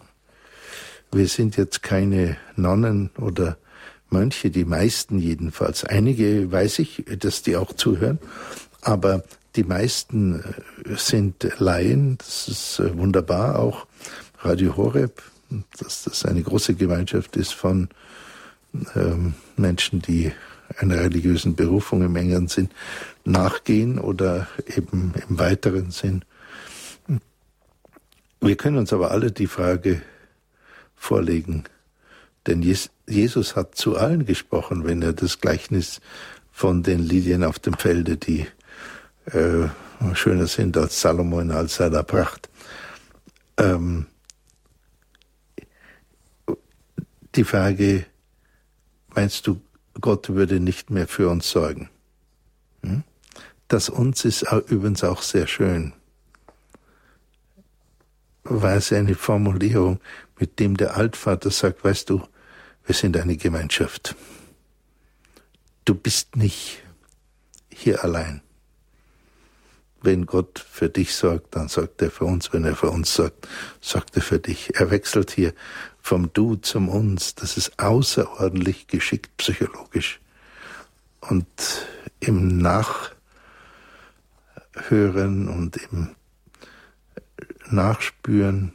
Wir 1.12 1.28
sind 1.28 1.58
jetzt 1.58 1.84
keine 1.84 2.38
Nonnen 2.56 3.12
oder 3.18 3.58
Mönche, 4.10 4.50
die 4.50 4.66
meisten 4.66 5.20
jedenfalls. 5.20 5.84
Einige 5.84 6.52
weiß 6.52 6.80
ich, 6.80 7.06
dass 7.20 7.42
die 7.42 7.56
auch 7.56 7.74
zuhören, 7.74 8.20
aber 8.82 9.24
die 9.56 9.64
meisten 9.64 10.42
äh, 10.86 10.96
sind 10.96 11.48
Laien. 11.58 12.18
Das 12.20 12.48
ist 12.48 12.80
äh, 12.80 12.98
wunderbar. 12.98 13.60
Auch 13.60 13.88
Radio 14.40 14.78
Horeb, 14.78 15.22
dass 15.80 16.04
das 16.04 16.26
eine 16.26 16.44
große 16.44 16.76
Gemeinschaft 16.76 17.36
ist 17.36 17.54
von 17.54 17.90
ähm, 18.96 19.34
Menschen, 19.56 20.02
die 20.02 20.32
einer 20.78 21.00
religiösen 21.00 21.56
Berufung 21.56 22.04
im 22.04 22.16
engeren 22.16 22.48
Sinn 22.48 22.70
nachgehen 23.26 24.00
oder 24.00 24.48
eben 24.76 25.14
im 25.28 25.40
weiteren 25.40 25.92
Sinn. 25.92 26.24
Wir 28.42 28.56
können 28.56 28.78
uns 28.78 28.94
aber 28.94 29.12
alle 29.12 29.32
die 29.32 29.48
Frage 29.48 30.02
vorlegen, 30.98 31.64
denn 32.48 32.62
Jesus 32.62 33.56
hat 33.56 33.76
zu 33.76 33.98
allen 33.98 34.26
gesprochen, 34.26 34.86
wenn 34.86 35.02
er 35.02 35.14
das 35.14 35.40
Gleichnis 35.40 36.02
von 36.52 36.82
den 36.82 37.00
Lilien 37.00 37.44
auf 37.44 37.60
dem 37.60 37.74
Felde, 37.74 38.18
die 38.18 38.48
äh, 39.26 39.68
schöner 40.14 40.48
sind 40.48 40.78
als 40.78 41.02
Salomo 41.02 41.40
in 41.40 41.52
all 41.52 41.68
seiner 41.68 42.04
Pracht. 42.04 42.50
Ähm, 43.58 44.06
die 47.36 47.44
Frage, 47.44 48.06
meinst 49.14 49.46
du, 49.46 49.62
Gott 50.00 50.30
würde 50.30 50.60
nicht 50.60 50.90
mehr 50.90 51.08
für 51.08 51.30
uns 51.30 51.50
sorgen? 51.50 51.90
Hm? 52.84 53.04
Das 53.68 53.90
uns 53.90 54.24
ist 54.24 54.46
übrigens 54.68 55.04
auch 55.04 55.22
sehr 55.22 55.48
schön. 55.48 55.94
War 58.44 58.76
es 58.76 58.94
eine 58.94 59.16
Formulierung, 59.16 60.00
mit 60.40 60.60
dem 60.60 60.78
der 60.78 60.96
Altvater 60.98 61.52
sagt, 61.52 61.84
weißt 61.84 62.10
du, 62.10 62.28
wir 62.86 62.96
sind 62.96 63.18
eine 63.18 63.38
Gemeinschaft. 63.38 64.16
Du 65.86 65.96
bist 65.96 66.36
nicht 66.36 66.84
hier 67.70 68.04
allein. 68.04 68.42
Wenn 70.02 70.26
Gott 70.26 70.60
für 70.60 70.90
dich 70.90 71.16
sorgt, 71.16 71.56
dann 71.56 71.68
sorgt 71.68 72.02
er 72.02 72.12
für 72.12 72.26
uns. 72.26 72.54
Wenn 72.54 72.66
er 72.66 72.76
für 72.76 72.90
uns 72.90 73.14
sorgt, 73.14 73.48
sorgt 73.82 74.16
er 74.16 74.22
für 74.22 74.40
dich. 74.40 74.76
Er 74.76 74.92
wechselt 74.92 75.32
hier 75.32 75.54
vom 76.00 76.32
Du 76.34 76.56
zum 76.56 76.88
Uns. 76.88 77.36
Das 77.36 77.58
ist 77.58 77.80
außerordentlich 77.80 78.88
geschickt 78.88 79.36
psychologisch. 79.38 80.22
Und 81.20 81.48
im 82.20 82.58
Nachhören 82.60 83.16
und 85.50 85.78
im 85.92 86.16
Nachspüren 87.70 88.72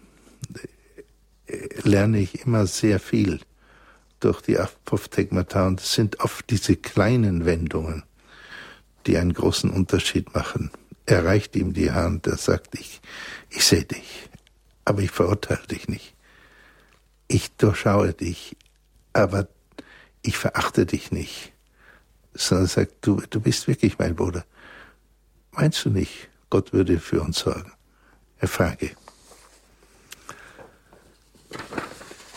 lerne 1.82 2.20
ich 2.20 2.46
immer 2.46 2.66
sehr 2.66 3.00
viel 3.00 3.40
durch 4.20 4.40
die 4.40 4.58
Apophthegmata 4.58 5.66
und 5.66 5.80
es 5.80 5.94
sind 5.94 6.20
oft 6.20 6.48
diese 6.50 6.76
kleinen 6.76 7.44
Wendungen, 7.44 8.04
die 9.06 9.18
einen 9.18 9.32
großen 9.32 9.70
Unterschied 9.70 10.34
machen 10.34 10.70
er 11.06 11.24
reicht 11.24 11.56
ihm 11.56 11.72
die 11.72 11.90
Hand, 11.90 12.26
er 12.26 12.36
sagt, 12.36 12.78
ich, 12.78 13.00
ich 13.50 13.64
sehe 13.64 13.84
dich, 13.84 14.28
aber 14.84 15.02
ich 15.02 15.10
verurteile 15.10 15.66
dich 15.66 15.88
nicht. 15.88 16.14
Ich 17.28 17.50
durchschaue 17.56 18.12
dich, 18.12 18.56
aber 19.12 19.48
ich 20.22 20.36
verachte 20.36 20.86
dich 20.86 21.10
nicht. 21.10 21.52
Sondern 22.34 22.66
sagt, 22.66 22.94
du, 23.02 23.20
du 23.28 23.40
bist 23.40 23.68
wirklich 23.68 23.98
mein 23.98 24.16
Bruder. 24.16 24.44
Meinst 25.52 25.84
du 25.84 25.90
nicht, 25.90 26.30
Gott 26.50 26.72
würde 26.72 26.98
für 26.98 27.20
uns 27.20 27.40
sorgen? 27.40 27.72
Er 28.38 28.48
frage. 28.48 28.92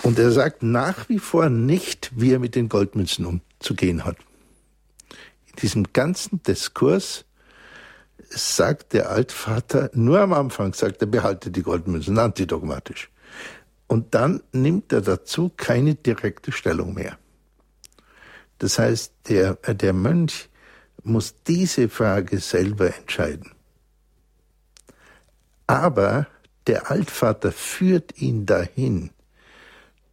Und 0.04 0.20
er 0.20 0.32
sagt 0.32 0.62
nach 0.62 1.10
wie 1.10 1.20
vor 1.20 1.50
nicht, 1.50 2.12
wie 2.16 2.32
er 2.32 2.40
mit 2.40 2.56
den 2.56 2.70
Goldmünzen 2.70 3.26
umzugehen 3.26 4.06
hat. 4.06 4.18
In 5.48 5.56
diesem 5.62 5.94
ganzen 5.94 6.44
Diskurs 6.44 7.26
sagt 8.30 8.94
der 8.94 9.10
Altvater, 9.10 9.90
nur 9.94 10.20
am 10.20 10.34
Anfang 10.34 10.74
sagt 10.74 11.02
er, 11.02 11.08
behalte 11.08 11.50
die 11.52 11.64
Goldmünzen, 11.64 12.20
antidogmatisch. 12.20 13.10
Und 13.88 14.16
dann 14.16 14.42
nimmt 14.52 14.92
er 14.92 15.02
dazu 15.02 15.52
keine 15.56 15.96
direkte 15.96 16.52
Stellung 16.52 16.94
mehr. 16.94 17.18
Das 18.60 18.80
heißt, 18.80 19.14
der, 19.30 19.56
der 19.56 19.94
Mönch 19.94 20.50
muss 21.04 21.36
diese 21.44 21.90
Frage 21.90 22.40
selber 22.40 22.96
entscheiden. 22.96 23.52
Aber 25.68 26.28
der 26.68 26.92
Altvater 26.92 27.52
führt 27.52 28.20
ihn 28.20 28.46
dahin, 28.46 29.12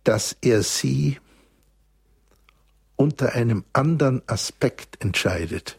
dass 0.05 0.37
er 0.41 0.63
sie 0.63 1.19
unter 2.97 3.33
einem 3.33 3.65
anderen 3.73 4.23
Aspekt 4.29 5.03
entscheidet 5.03 5.79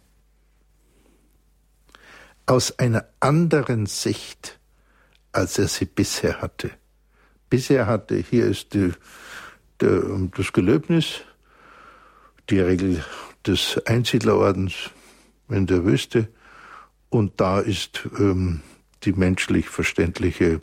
aus 2.45 2.77
einer 2.79 3.05
anderen 3.19 3.85
Sicht, 3.85 4.59
als 5.31 5.57
er 5.57 5.67
sie 5.67 5.85
bisher 5.85 6.41
hatte. 6.41 6.71
Bisher 7.49 7.87
hatte, 7.87 8.15
hier 8.17 8.45
ist 8.45 8.73
die, 8.73 8.91
der, 9.79 10.01
das 10.35 10.51
Gelöbnis, 10.53 11.21
die 12.49 12.59
Regel 12.59 13.03
des 13.45 13.81
Einsiedlerordens 13.85 14.89
in 15.49 15.67
der 15.67 15.85
Wüste, 15.85 16.27
und 17.09 17.39
da 17.39 17.59
ist 17.59 18.07
ähm, 18.17 18.61
die 19.05 19.13
menschlich 19.13 19.69
verständliche 19.69 20.61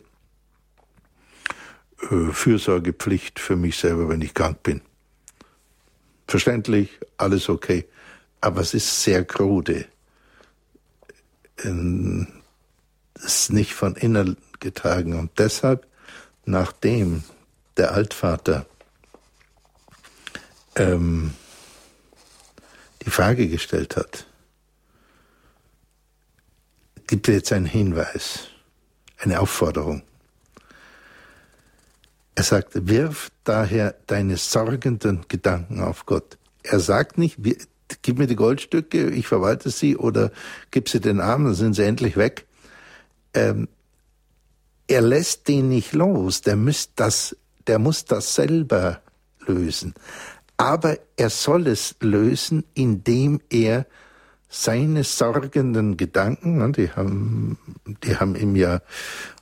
äh, 2.09 2.31
Fürsorgepflicht 2.31 3.39
für 3.39 3.55
mich 3.55 3.77
selber, 3.77 4.09
wenn 4.09 4.21
ich 4.21 4.33
krank 4.33 4.63
bin. 4.63 4.81
Verständlich, 6.27 6.99
alles 7.17 7.49
okay, 7.49 7.85
aber 8.39 8.61
es 8.61 8.73
ist 8.73 9.03
sehr 9.03 9.25
krude 9.25 9.85
ist 13.23 13.51
nicht 13.51 13.73
von 13.73 13.95
innen 13.95 14.37
getragen. 14.59 15.17
Und 15.17 15.31
deshalb, 15.37 15.87
nachdem 16.45 17.23
der 17.77 17.93
Altvater 17.93 18.65
ähm, 20.75 21.33
die 23.05 23.09
Frage 23.09 23.47
gestellt 23.47 23.95
hat, 23.95 24.25
gibt 27.11 27.27
er 27.27 27.33
jetzt 27.33 27.51
einen 27.51 27.65
Hinweis, 27.65 28.47
eine 29.17 29.41
Aufforderung. 29.41 30.01
Er 32.35 32.43
sagt, 32.43 32.87
wirf 32.87 33.31
daher 33.43 33.95
deine 34.07 34.37
sorgenden 34.37 35.25
Gedanken 35.27 35.81
auf 35.81 36.05
Gott. 36.05 36.37
Er 36.63 36.79
sagt 36.79 37.17
nicht, 37.17 37.37
gib 38.01 38.17
mir 38.17 38.27
die 38.27 38.37
Goldstücke, 38.37 39.09
ich 39.09 39.27
verwalte 39.27 39.71
sie 39.71 39.97
oder 39.97 40.31
gib 40.71 40.87
sie 40.87 41.01
den 41.01 41.19
Armen, 41.19 41.47
dann 41.47 41.55
sind 41.55 41.73
sie 41.73 41.83
endlich 41.83 42.15
weg. 42.15 42.47
Ähm, 43.33 43.67
er 44.87 45.01
lässt 45.01 45.49
den 45.49 45.67
nicht 45.67 45.91
los, 45.91 46.39
der 46.39 46.55
muss 46.55 46.91
das, 46.95 47.35
der 47.67 47.77
muss 47.77 48.05
das 48.05 48.35
selber 48.35 49.01
lösen. 49.45 49.95
Aber 50.55 50.97
er 51.17 51.29
soll 51.29 51.67
es 51.67 51.93
lösen, 51.99 52.63
indem 52.73 53.41
er 53.49 53.85
seine 54.53 55.05
sorgenden 55.05 55.95
Gedanken, 55.95 56.57
ne, 56.57 56.73
die 56.73 56.91
haben, 56.91 57.57
die 58.03 58.17
haben 58.17 58.35
ihm 58.35 58.57
ja 58.57 58.81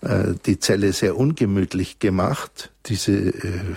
äh, 0.01 0.35
die 0.45 0.59
Zelle 0.59 0.93
sehr 0.93 1.17
ungemütlich 1.17 1.97
gemacht, 1.97 2.71
diese 2.85 3.11
äh, 3.11 3.75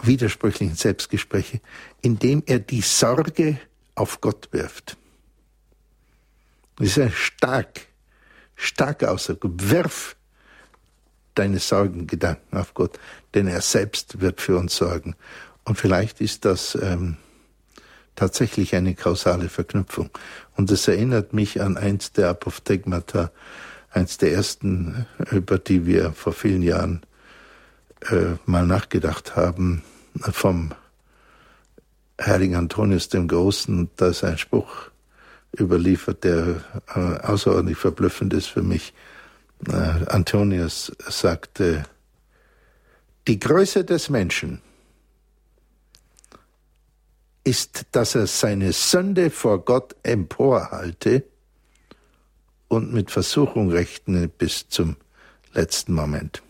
widersprüchlichen 0.00 0.76
Selbstgespräche, 0.76 1.60
indem 2.00 2.44
er 2.46 2.60
die 2.60 2.80
Sorge 2.80 3.58
auf 3.96 4.20
Gott 4.20 4.48
wirft. 4.52 4.96
Das 6.76 6.86
ist 6.86 6.98
ein 7.00 7.12
stark, 7.12 7.80
starker 8.54 9.10
Ausdruck. 9.10 9.40
Wirf 9.42 10.14
deine 11.34 11.58
Sorgengedanken 11.58 12.56
auf 12.56 12.72
Gott, 12.72 13.00
denn 13.34 13.48
er 13.48 13.62
selbst 13.62 14.20
wird 14.20 14.40
für 14.40 14.56
uns 14.56 14.76
sorgen. 14.76 15.16
Und 15.64 15.76
vielleicht 15.76 16.20
ist 16.20 16.44
das 16.44 16.78
ähm, 16.80 17.16
tatsächlich 18.20 18.74
eine 18.74 18.94
kausale 18.94 19.48
Verknüpfung. 19.48 20.10
Und 20.54 20.70
es 20.70 20.86
erinnert 20.86 21.32
mich 21.32 21.62
an 21.62 21.78
eins 21.78 22.12
der 22.12 22.28
Apophthegmata, 22.28 23.30
eins 23.88 24.18
der 24.18 24.34
ersten, 24.34 25.06
über 25.30 25.56
die 25.56 25.86
wir 25.86 26.12
vor 26.12 26.34
vielen 26.34 26.60
Jahren 26.60 27.00
äh, 28.10 28.36
mal 28.44 28.66
nachgedacht 28.66 29.36
haben, 29.36 29.82
vom 30.20 30.74
heiligen 32.20 32.56
Antonius 32.56 33.08
dem 33.08 33.26
Großen, 33.26 33.88
da 33.96 34.08
ist 34.08 34.22
ein 34.22 34.36
Spruch 34.36 34.90
überliefert, 35.58 36.22
der 36.22 36.62
äh, 36.94 37.26
außerordentlich 37.26 37.78
verblüffend 37.78 38.34
ist 38.34 38.48
für 38.48 38.62
mich. 38.62 38.92
Äh, 39.66 39.72
Antonius 40.08 40.92
sagte, 41.08 41.84
die 43.26 43.40
Größe 43.40 43.82
des 43.82 44.10
Menschen 44.10 44.60
ist, 47.44 47.86
dass 47.92 48.14
er 48.14 48.26
seine 48.26 48.72
Sünde 48.72 49.30
vor 49.30 49.64
Gott 49.64 49.96
emporhalte 50.02 51.24
und 52.68 52.92
mit 52.92 53.10
Versuchung 53.10 53.70
rechne 53.70 54.28
bis 54.28 54.68
zum 54.68 54.96
letzten 55.52 55.94
Moment. 55.94 56.42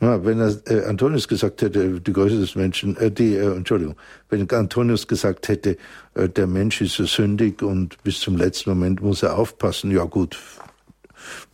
Ja, 0.00 0.24
wenn 0.24 0.40
er, 0.40 0.56
äh, 0.66 0.86
Antonius 0.86 1.28
gesagt 1.28 1.60
hätte, 1.60 2.00
die 2.00 2.12
Größe 2.12 2.40
des 2.40 2.54
Menschen, 2.54 2.96
äh, 2.96 3.10
die, 3.10 3.34
äh, 3.34 3.54
Entschuldigung, 3.54 3.96
wenn 4.30 4.50
Antonius 4.50 5.06
gesagt 5.06 5.48
hätte, 5.48 5.76
äh, 6.14 6.26
der 6.26 6.46
Mensch 6.46 6.80
ist 6.80 6.94
so 6.94 7.04
sündig 7.04 7.60
und 7.62 8.02
bis 8.02 8.20
zum 8.20 8.38
letzten 8.38 8.70
Moment 8.70 9.02
muss 9.02 9.22
er 9.22 9.36
aufpassen, 9.36 9.90
ja 9.90 10.04
gut, 10.04 10.38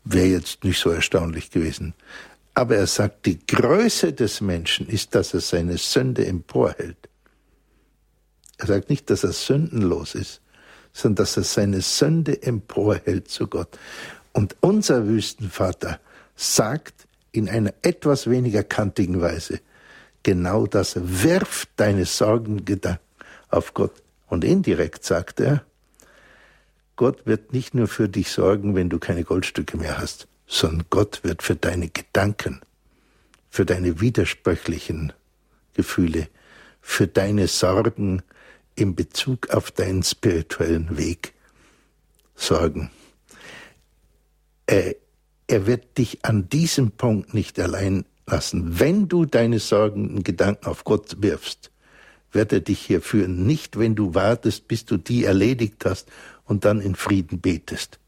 wäre 0.05 0.27
jetzt 0.27 0.62
nicht 0.62 0.79
so 0.79 0.91
erstaunlich 0.91 1.51
gewesen. 1.51 1.95
Aber 2.57 2.76
er 2.76 2.86
sagt, 2.86 3.26
die 3.26 3.38
Größe 3.46 4.14
des 4.14 4.40
Menschen 4.40 4.88
ist, 4.88 5.14
dass 5.14 5.34
er 5.34 5.40
seine 5.40 5.76
Sünde 5.76 6.26
emporhält. 6.26 6.96
Er 8.57 8.66
sagt 8.66 8.88
nicht, 8.88 9.11
dass 9.11 9.24
er 9.24 9.32
sündenlos 9.32 10.14
ist, 10.14 10.40
sondern 10.94 11.16
dass 11.16 11.36
er 11.36 11.42
seine 11.42 11.82
Sünde 11.82 12.42
emporhält 12.42 13.28
zu 13.28 13.46
Gott. 13.46 13.78
Und 14.32 14.57
unser 14.61 15.07
Wüstenvater 15.07 16.00
sagt 16.34 17.07
in 17.30 17.50
einer 17.50 17.74
etwas 17.82 18.30
weniger 18.30 18.62
kantigen 18.62 19.20
Weise 19.20 19.61
genau 20.22 20.66
das. 20.66 20.96
Werf 20.96 21.66
deine 21.76 22.07
Sorgengedanken 22.07 23.04
auf 23.50 23.74
Gott. 23.74 24.02
Und 24.28 24.44
indirekt 24.44 25.04
sagt 25.04 25.40
er, 25.40 25.62
Gott 26.96 27.26
wird 27.26 27.52
nicht 27.52 27.74
nur 27.74 27.86
für 27.86 28.09
dich 28.09 28.30
sorgen, 28.30 28.74
wenn 28.74 28.88
du 28.88 28.98
keine 28.98 29.24
Goldstücke 29.24 29.76
mehr 29.76 29.98
hast, 29.98 30.26
sondern 30.47 30.86
Gott 30.90 31.24
wird 31.24 31.42
für 31.42 31.57
deine 31.57 31.88
Gedanken, 31.88 32.61
für 33.51 33.66
deine 33.66 34.01
widersprüchlichen 34.01 35.12
Gefühle, 35.74 36.28
für 36.80 37.07
deine 37.07 37.49
Sorgen 37.49 38.22
in 38.74 38.94
Bezug 38.94 39.51
auf 39.51 39.70
deinen 39.70 40.03
spirituellen 40.03 40.97
Weg 40.97 41.32
sorgen. 42.34 42.90
Er, 44.66 44.94
wird 45.49 45.97
dich 45.97 46.24
an 46.24 46.49
diesem 46.49 46.90
Punkt 46.90 47.32
nicht 47.32 47.59
allein 47.59 48.05
lassen. 48.26 48.78
Wenn 48.78 49.09
du 49.09 49.24
deine 49.24 49.59
Sorgen 49.59 50.16
und 50.16 50.24
Gedanken 50.24 50.66
auf 50.66 50.84
Gott 50.84 51.22
wirfst, 51.22 51.70
wird 52.32 52.53
er 52.53 52.61
dich 52.61 52.80
hier 52.80 53.01
führen. 53.01 53.47
Nicht, 53.47 53.78
wenn 53.78 53.94
du 53.94 54.14
wartest, 54.14 54.68
bis 54.68 54.84
du 54.84 54.97
die 54.97 55.24
erledigt 55.24 55.84
hast 55.84 56.09
und 56.44 56.64
dann 56.64 56.80
in 56.80 56.94
Frieden 56.94 57.40
betest. 57.40 57.99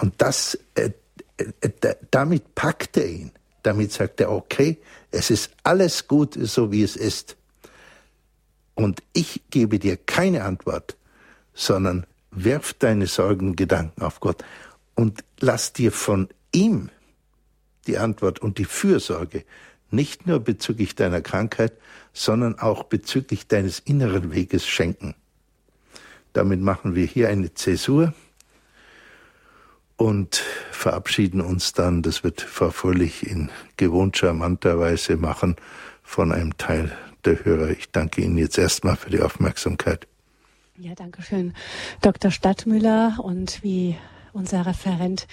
Und 0.00 0.14
das, 0.18 0.58
äh, 0.74 0.90
äh, 1.36 1.94
damit 2.10 2.54
packt 2.54 2.96
er 2.96 3.08
ihn. 3.08 3.32
Damit 3.62 3.92
sagt 3.92 4.20
er, 4.20 4.30
okay, 4.30 4.78
es 5.10 5.30
ist 5.30 5.50
alles 5.62 6.06
gut, 6.06 6.36
so 6.40 6.70
wie 6.70 6.82
es 6.82 6.96
ist. 6.96 7.36
Und 8.74 9.02
ich 9.12 9.42
gebe 9.50 9.78
dir 9.78 9.96
keine 9.96 10.44
Antwort, 10.44 10.96
sondern 11.54 12.06
werf 12.30 12.74
deine 12.74 13.06
Sorgen 13.06 13.56
Gedanken 13.56 14.02
auf 14.02 14.20
Gott 14.20 14.44
und 14.94 15.24
lass 15.40 15.72
dir 15.72 15.90
von 15.90 16.28
ihm 16.52 16.90
die 17.86 17.98
Antwort 17.98 18.40
und 18.40 18.58
die 18.58 18.64
Fürsorge 18.64 19.44
nicht 19.90 20.26
nur 20.26 20.40
bezüglich 20.40 20.94
deiner 20.94 21.20
Krankheit, 21.22 21.72
sondern 22.12 22.58
auch 22.58 22.84
bezüglich 22.84 23.46
deines 23.46 23.78
inneren 23.78 24.32
Weges 24.32 24.66
schenken. 24.66 25.14
Damit 26.32 26.60
machen 26.60 26.94
wir 26.94 27.06
hier 27.06 27.28
eine 27.28 27.54
Zäsur 27.54 28.12
und 29.96 30.36
verabschieden 30.70 31.40
uns 31.40 31.72
dann, 31.72 32.02
das 32.02 32.22
wird 32.22 32.40
Frau 32.40 32.70
Fröhlich 32.70 33.26
in 33.26 33.50
gewohnt 33.76 34.16
charmanter 34.16 34.78
Weise 34.78 35.16
machen, 35.16 35.56
von 36.02 36.32
einem 36.32 36.56
Teil 36.56 36.92
der 37.24 37.44
Hörer. 37.44 37.70
Ich 37.70 37.90
danke 37.90 38.22
Ihnen 38.22 38.38
jetzt 38.38 38.58
erstmal 38.58 38.96
für 38.96 39.10
die 39.10 39.20
Aufmerksamkeit. 39.20 40.06
Ja, 40.78 40.94
danke 40.94 41.22
schön, 41.22 41.54
Dr. 42.02 42.30
Stadtmüller. 42.30 43.18
Und 43.22 43.62
wie 43.62 43.96
unser 44.32 44.66
Referent 44.66 45.26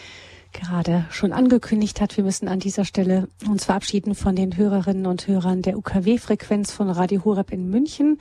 gerade 0.53 1.05
schon 1.09 1.33
angekündigt 1.33 1.99
hat, 1.99 2.15
wir 2.15 2.23
müssen 2.23 2.47
an 2.47 2.59
dieser 2.59 2.85
Stelle 2.85 3.27
uns 3.47 3.65
verabschieden 3.65 4.15
von 4.15 4.35
den 4.35 4.55
Hörerinnen 4.55 5.05
und 5.05 5.27
Hörern 5.27 5.61
der 5.61 5.77
UKW-Frequenz 5.77 6.71
von 6.71 6.89
Radio 6.89 7.25
Horeb 7.25 7.51
in 7.51 7.69
München. 7.69 8.19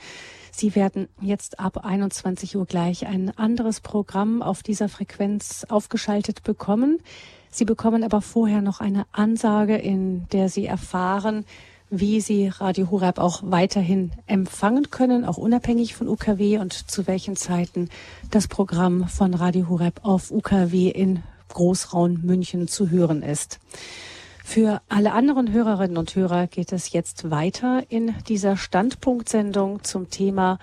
Sie 0.55 0.75
werden 0.75 1.09
jetzt 1.19 1.59
ab 1.59 1.83
21 1.83 2.55
Uhr 2.55 2.67
gleich 2.67 3.07
ein 3.07 3.35
anderes 3.37 3.81
Programm 3.81 4.43
auf 4.43 4.61
dieser 4.61 4.87
Frequenz 4.87 5.65
aufgeschaltet 5.67 6.43
bekommen. 6.43 6.99
Sie 7.49 7.65
bekommen 7.65 8.03
aber 8.03 8.21
vorher 8.21 8.61
noch 8.61 8.79
eine 8.79 9.07
Ansage, 9.11 9.75
in 9.75 10.27
der 10.31 10.49
Sie 10.49 10.67
erfahren, 10.67 11.45
wie 11.89 12.21
Sie 12.21 12.49
Radio 12.49 12.91
Horeb 12.91 13.17
auch 13.17 13.41
weiterhin 13.43 14.11
empfangen 14.27 14.91
können, 14.91 15.25
auch 15.25 15.37
unabhängig 15.37 15.95
von 15.95 16.07
UKW 16.07 16.59
und 16.59 16.73
zu 16.73 17.07
welchen 17.07 17.35
Zeiten 17.35 17.89
das 18.29 18.47
Programm 18.47 19.07
von 19.07 19.33
Radio 19.33 19.69
Horeb 19.69 20.01
auf 20.03 20.29
UKW 20.29 20.89
in 20.89 21.23
Großraum 21.49 22.21
München 22.21 22.67
zu 22.67 22.91
hören 22.91 23.23
ist. 23.23 23.59
Für 24.45 24.81
alle 24.87 25.13
anderen 25.13 25.51
Hörerinnen 25.51 25.97
und 25.97 26.15
Hörer 26.15 26.45
geht 26.45 26.73
es 26.73 26.91
jetzt 26.91 27.31
weiter 27.31 27.81
in 27.89 28.13
dieser 28.27 28.55
Standpunktsendung 28.55 29.83
zum 29.83 30.11
Thema 30.11 30.59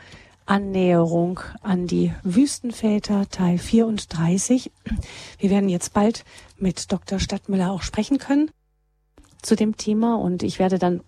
Annäherung 0.46 1.40
an 1.62 1.88
die 1.88 2.12
Wüstenväter, 2.22 3.28
Teil 3.30 3.58
34. 3.58 4.70
Wir 5.38 5.50
werden 5.50 5.68
jetzt 5.68 5.92
bald 5.92 6.24
mit 6.56 6.92
Dr. 6.92 7.18
Stadtmüller 7.18 7.72
auch 7.72 7.82
sprechen 7.82 8.18
können 8.18 8.50
zu 9.42 9.56
dem 9.56 9.76
Thema 9.76 10.16
und 10.16 10.44
ich 10.44 10.60
werde 10.60 10.78
dann 10.78 11.00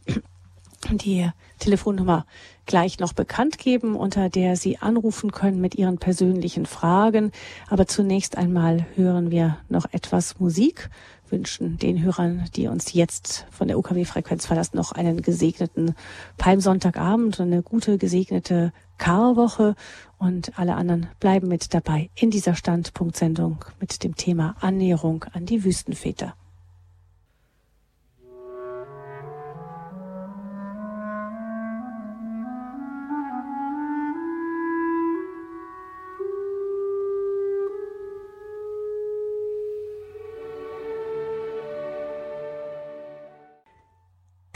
die 0.90 1.30
Telefonnummer 1.58 2.26
gleich 2.66 2.98
noch 2.98 3.12
bekannt 3.12 3.58
geben, 3.58 3.94
unter 3.94 4.28
der 4.28 4.56
Sie 4.56 4.78
anrufen 4.78 5.30
können 5.30 5.60
mit 5.60 5.76
Ihren 5.76 5.98
persönlichen 5.98 6.66
Fragen. 6.66 7.30
Aber 7.68 7.86
zunächst 7.86 8.36
einmal 8.36 8.86
hören 8.96 9.30
wir 9.30 9.58
noch 9.68 9.86
etwas 9.92 10.40
Musik, 10.40 10.90
wünschen 11.32 11.78
den 11.78 12.02
Hörern, 12.02 12.44
die 12.54 12.68
uns 12.68 12.92
jetzt 12.92 13.46
von 13.50 13.66
der 13.66 13.78
UKW-Frequenz 13.78 14.46
verlassen, 14.46 14.76
noch 14.76 14.92
einen 14.92 15.22
gesegneten 15.22 15.94
Palmsonntagabend 16.36 17.40
und 17.40 17.46
eine 17.46 17.62
gute 17.62 17.98
gesegnete 17.98 18.72
Karwoche 18.98 19.74
und 20.18 20.56
alle 20.58 20.76
anderen 20.76 21.08
bleiben 21.18 21.48
mit 21.48 21.74
dabei 21.74 22.10
in 22.14 22.30
dieser 22.30 22.54
Standpunktsendung 22.54 23.64
mit 23.80 24.04
dem 24.04 24.14
Thema 24.14 24.54
Annäherung 24.60 25.24
an 25.32 25.46
die 25.46 25.64
Wüstenväter. 25.64 26.34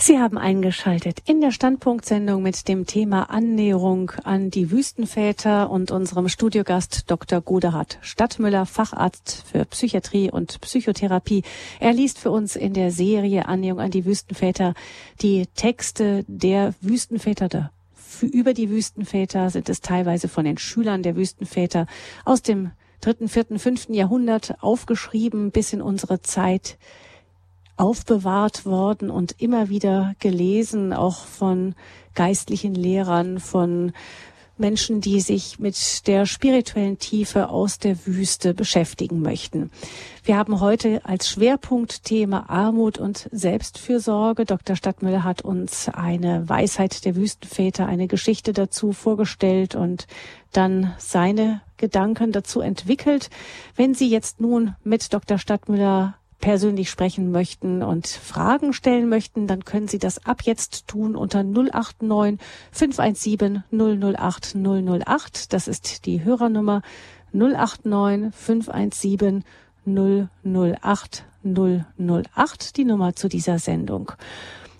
Sie 0.06 0.20
haben 0.20 0.38
eingeschaltet 0.38 1.18
in 1.26 1.40
der 1.40 1.50
Standpunktsendung 1.50 2.40
mit 2.40 2.68
dem 2.68 2.86
Thema 2.86 3.28
Annäherung 3.28 4.12
an 4.22 4.52
die 4.52 4.70
Wüstenväter 4.70 5.68
und 5.68 5.90
unserem 5.90 6.28
Studiogast 6.28 7.10
Dr. 7.10 7.40
Godehard 7.40 7.98
Stadtmüller, 8.02 8.66
Facharzt 8.66 9.42
für 9.50 9.64
Psychiatrie 9.64 10.30
und 10.30 10.60
Psychotherapie. 10.60 11.42
Er 11.80 11.92
liest 11.92 12.20
für 12.20 12.30
uns 12.30 12.54
in 12.54 12.72
der 12.72 12.92
Serie 12.92 13.48
Annäherung 13.48 13.80
an 13.80 13.90
die 13.90 14.04
Wüstenväter 14.04 14.74
die 15.22 15.46
Texte 15.56 16.24
der 16.28 16.74
Wüstenväter 16.80 17.48
der 17.48 17.72
über 18.22 18.54
die 18.54 18.70
Wüstenväter 18.70 19.50
sind 19.50 19.68
es 19.68 19.80
teilweise 19.80 20.28
von 20.28 20.44
den 20.44 20.56
Schülern 20.56 21.02
der 21.02 21.16
Wüstenväter 21.16 21.88
aus 22.24 22.42
dem 22.42 22.70
dritten, 23.00 23.28
vierten, 23.28 23.58
fünften 23.58 23.92
Jahrhundert 23.92 24.62
aufgeschrieben 24.62 25.50
bis 25.50 25.72
in 25.72 25.82
unsere 25.82 26.22
Zeit 26.22 26.78
aufbewahrt 27.76 28.64
worden 28.66 29.10
und 29.10 29.34
immer 29.38 29.68
wieder 29.68 30.14
gelesen, 30.18 30.92
auch 30.92 31.24
von 31.24 31.74
geistlichen 32.14 32.74
Lehrern, 32.74 33.40
von 33.40 33.92
Menschen, 34.58 35.02
die 35.02 35.20
sich 35.20 35.58
mit 35.58 36.06
der 36.06 36.24
spirituellen 36.24 36.98
Tiefe 36.98 37.50
aus 37.50 37.78
der 37.78 38.06
Wüste 38.06 38.54
beschäftigen 38.54 39.20
möchten. 39.20 39.70
Wir 40.24 40.36
haben 40.36 40.60
heute 40.60 41.04
als 41.04 41.28
Schwerpunktthema 41.28 42.46
Armut 42.48 42.96
und 42.96 43.28
Selbstfürsorge. 43.32 44.46
Dr. 44.46 44.74
Stadtmüller 44.74 45.24
hat 45.24 45.42
uns 45.42 45.90
eine 45.90 46.48
Weisheit 46.48 47.04
der 47.04 47.16
Wüstenväter, 47.16 47.86
eine 47.86 48.08
Geschichte 48.08 48.54
dazu 48.54 48.92
vorgestellt 48.92 49.74
und 49.74 50.06
dann 50.52 50.94
seine 50.96 51.60
Gedanken 51.76 52.32
dazu 52.32 52.60
entwickelt. 52.60 53.28
Wenn 53.74 53.94
Sie 53.94 54.08
jetzt 54.08 54.40
nun 54.40 54.74
mit 54.82 55.12
Dr. 55.12 55.36
Stadtmüller 55.36 56.14
persönlich 56.40 56.90
sprechen 56.90 57.30
möchten 57.30 57.82
und 57.82 58.06
Fragen 58.06 58.72
stellen 58.72 59.08
möchten, 59.08 59.46
dann 59.46 59.64
können 59.64 59.88
Sie 59.88 59.98
das 59.98 60.24
ab 60.26 60.42
jetzt 60.42 60.86
tun 60.86 61.16
unter 61.16 61.42
089 61.42 62.40
517 62.72 63.64
008 63.70 64.54
008. 64.54 65.52
Das 65.52 65.68
ist 65.68 66.06
die 66.06 66.24
Hörernummer 66.24 66.82
089 67.32 68.34
517 68.34 69.44
008 69.86 71.24
008, 71.44 72.76
die 72.76 72.84
Nummer 72.84 73.14
zu 73.14 73.28
dieser 73.28 73.58
Sendung. 73.58 74.12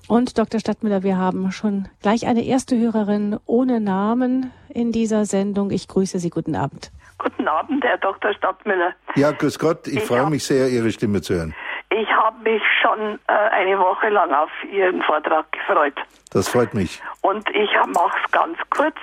Und 0.09 0.39
Dr. 0.39 0.61
Stadtmüller, 0.61 1.03
wir 1.03 1.17
haben 1.17 1.51
schon 1.51 1.89
gleich 2.01 2.27
eine 2.27 2.45
erste 2.45 2.79
Hörerin 2.79 3.39
ohne 3.45 3.81
Namen 3.81 4.53
in 4.69 4.93
dieser 4.93 5.27
Sendung. 5.27 5.71
Ich 5.71 5.89
grüße 5.89 6.21
Sie. 6.21 6.31
Guten 6.31 6.55
Abend. 6.55 6.93
Guten 7.19 7.49
Abend, 7.49 7.85
Herr 7.85 7.99
Dr. 7.99 8.33
Stadtmüller. 8.35 8.93
Ja, 9.15 9.33
grüß 9.33 9.59
Gott. 9.59 9.87
Ich, 9.87 9.97
ich 9.97 10.03
freue 10.05 10.29
mich 10.29 10.45
sehr, 10.45 10.69
Ihre 10.69 10.91
Stimme 10.91 11.23
zu 11.23 11.35
hören. 11.35 11.55
ich 11.91 12.09
habe 12.11 12.37
mich 12.43 12.63
schon 12.83 13.19
äh, 13.27 13.33
eine 13.33 13.79
Woche 13.79 14.09
lang 14.11 14.33
auf 14.33 14.51
Ihren 14.71 15.03
Vortrag 15.03 15.51
gefreut. 15.53 15.95
Das 16.33 16.49
freut 16.49 16.75
mich. 16.75 17.01
Und 17.23 17.49
ich 17.51 17.71
mache 17.87 18.19
es 18.25 18.33
ganz 18.33 18.59
kurz. 18.71 18.97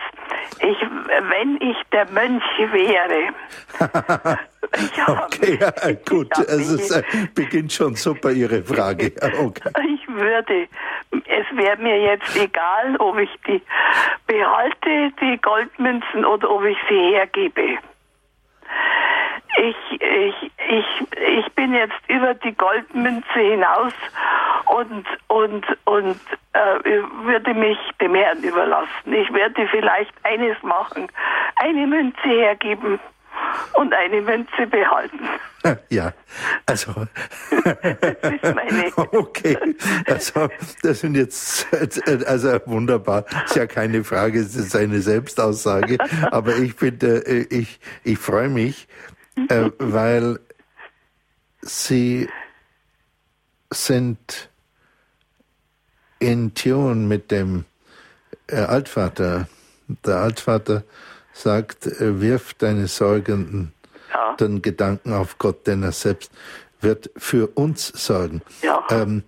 Ich, 0.59 0.77
wenn 1.29 1.55
ich 1.61 1.77
der 1.91 2.05
Mönch 2.11 2.43
wäre. 2.71 3.33
okay, 5.07 5.59
ja, 5.59 5.71
gut. 6.07 6.31
Also 6.47 6.75
es 6.75 6.91
äh, 6.91 7.03
beginnt 7.33 7.73
schon 7.73 7.95
super 7.95 8.31
Ihre 8.31 8.63
Frage. 8.63 9.13
Okay. 9.39 9.71
Ich 9.87 10.07
würde, 10.07 10.67
es 11.11 11.57
wäre 11.57 11.77
mir 11.77 11.99
jetzt 11.99 12.35
egal, 12.35 12.95
ob 12.99 13.17
ich 13.17 13.29
die 13.47 13.61
behalte, 14.27 15.11
die 15.19 15.39
Goldmünzen, 15.41 16.23
oder 16.25 16.51
ob 16.51 16.63
ich 16.65 16.77
sie 16.87 17.15
hergebe 17.15 17.79
ich, 19.57 20.01
ich, 20.01 20.51
ich, 20.69 20.85
ich 21.37 21.53
bin 21.53 21.73
jetzt 21.73 21.99
über 22.07 22.33
die 22.33 22.53
Goldmünze 22.53 23.39
hinaus 23.39 23.93
und, 24.65 25.05
und, 25.27 25.65
und 25.85 26.19
äh, 26.53 27.01
würde 27.23 27.53
mich 27.53 27.77
dem 28.01 28.15
Herrn 28.15 28.41
überlassen. 28.43 29.13
Ich 29.13 29.31
werde 29.33 29.67
vielleicht 29.67 30.13
eines 30.23 30.61
machen, 30.63 31.07
eine 31.57 31.87
Münze 31.87 32.27
hergeben 32.27 32.99
und 33.73 33.93
eine 33.93 34.21
Münze 34.21 34.67
behalten. 34.69 35.19
Ja, 35.89 36.11
also. 36.65 36.93
das 37.49 38.33
ist 38.33 38.53
meine. 38.53 38.91
Okay, 38.97 39.57
also 40.07 40.49
das 40.81 40.99
sind 40.99 41.15
jetzt, 41.15 41.67
also 42.25 42.59
wunderbar. 42.65 43.23
Ist 43.45 43.55
ja 43.55 43.65
keine 43.65 44.03
Frage, 44.03 44.41
es 44.41 44.57
ist 44.57 44.75
eine 44.75 44.99
Selbstaussage. 44.99 45.99
Aber 46.31 46.57
ich 46.57 46.73
finde, 46.73 47.25
äh, 47.25 47.45
ich, 47.49 47.79
ich 48.03 48.17
freue 48.17 48.49
mich, 48.49 48.89
äh, 49.47 49.69
weil 49.77 50.41
sie 51.61 52.27
sind 53.69 54.49
in 56.19 56.53
Tune 56.55 57.07
mit 57.07 57.31
dem 57.31 57.63
äh, 58.47 58.57
Altvater. 58.57 59.47
Der 60.05 60.17
Altvater 60.17 60.83
sagt, 61.33 61.87
äh, 61.87 62.21
wirf 62.21 62.53
deine 62.53 62.87
sorgenden 62.87 63.73
ja. 64.13 64.35
den 64.35 64.61
Gedanken 64.61 65.13
auf 65.13 65.37
Gott, 65.37 65.67
denn 65.67 65.83
er 65.83 65.91
selbst 65.91 66.31
wird 66.81 67.09
für 67.17 67.47
uns 67.55 67.87
sorgen. 67.87 68.41
Ja. 68.61 68.85
Ähm, 68.89 69.23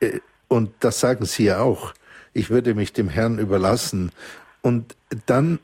äh, 0.00 0.20
und 0.48 0.72
das 0.80 1.00
sagen 1.00 1.24
sie 1.26 1.44
ja 1.44 1.60
auch. 1.60 1.94
Ich 2.32 2.50
würde 2.50 2.74
mich 2.74 2.92
dem 2.92 3.08
Herrn 3.08 3.38
überlassen. 3.38 4.12
Und 4.62 4.96
dann 5.26 5.60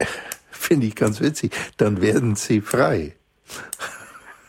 finde 0.50 0.86
ich 0.86 0.96
ganz 0.96 1.20
witzig, 1.20 1.54
dann 1.76 2.00
werden 2.00 2.34
sie 2.36 2.60
frei. 2.60 3.14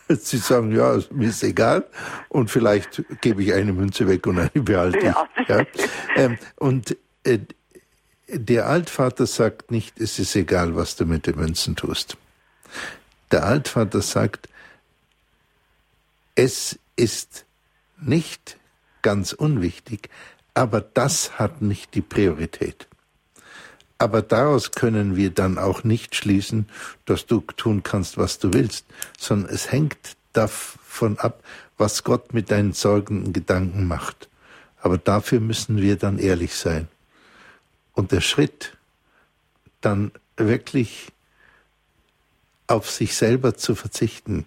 Sie 0.10 0.38
sagen, 0.38 0.74
ja, 0.74 0.98
mir 1.12 1.28
ist 1.28 1.44
egal 1.44 1.84
und 2.30 2.50
vielleicht 2.50 3.04
gebe 3.20 3.44
ich 3.44 3.54
eine 3.54 3.74
Münze 3.74 4.08
weg 4.08 4.26
und 4.26 4.40
eine 4.40 4.64
behalte 4.64 5.00
ich. 5.00 5.04
Ja. 5.04 5.28
ja. 5.50 5.66
Ähm, 6.16 6.38
und 6.56 6.96
äh, 7.26 7.40
der 8.28 8.68
Altvater 8.68 9.26
sagt 9.26 9.72
nicht, 9.72 10.00
es 10.00 10.20
ist 10.20 10.36
egal, 10.36 10.76
was 10.76 10.96
du 10.96 11.06
mit 11.06 11.28
den 11.28 11.38
Münzen 11.38 11.76
tust. 11.76 12.18
Der 13.32 13.46
Altvater 13.46 14.02
sagt, 14.02 14.50
es 16.36 16.78
ist 16.96 17.46
nicht 18.00 18.58
ganz 19.02 19.34
unwichtig, 19.34 20.10
aber 20.54 20.82
das 20.82 21.40
hat 21.40 21.62
nicht 21.62 21.94
die 21.96 22.02
Priorität. 22.02 22.88
Aber 23.98 24.22
daraus 24.22 24.72
können 24.72 25.16
wir 25.16 25.32
dann 25.32 25.58
auch 25.58 25.84
nicht 25.84 26.14
schließen, 26.14 26.70
dass 27.06 27.26
du 27.26 27.42
tun 27.42 27.82
kannst, 27.82 28.18
was 28.18 28.38
du 28.38 28.54
willst, 28.54 28.86
sondern 29.18 29.54
es 29.54 29.72
hängt 29.72 30.18
davon 30.34 31.18
ab, 31.18 31.44
was 31.78 32.04
Gott 32.04 32.34
mit 32.34 32.52
deinen 32.52 32.74
sorgenden 32.74 33.34
Gedanken 33.34 33.88
macht. 33.88 34.30
Aber 34.80 34.98
dafür 34.98 35.40
müssen 35.40 35.82
wir 35.82 35.96
dann 35.96 36.20
ehrlich 36.20 36.54
sein. 36.54 36.88
Und 37.98 38.12
der 38.12 38.22
Schritt, 38.22 38.74
dann 39.82 40.12
wirklich 40.38 41.08
auf 42.68 42.92
sich 42.92 43.16
selber 43.16 43.56
zu 43.56 43.74
verzichten 43.74 44.46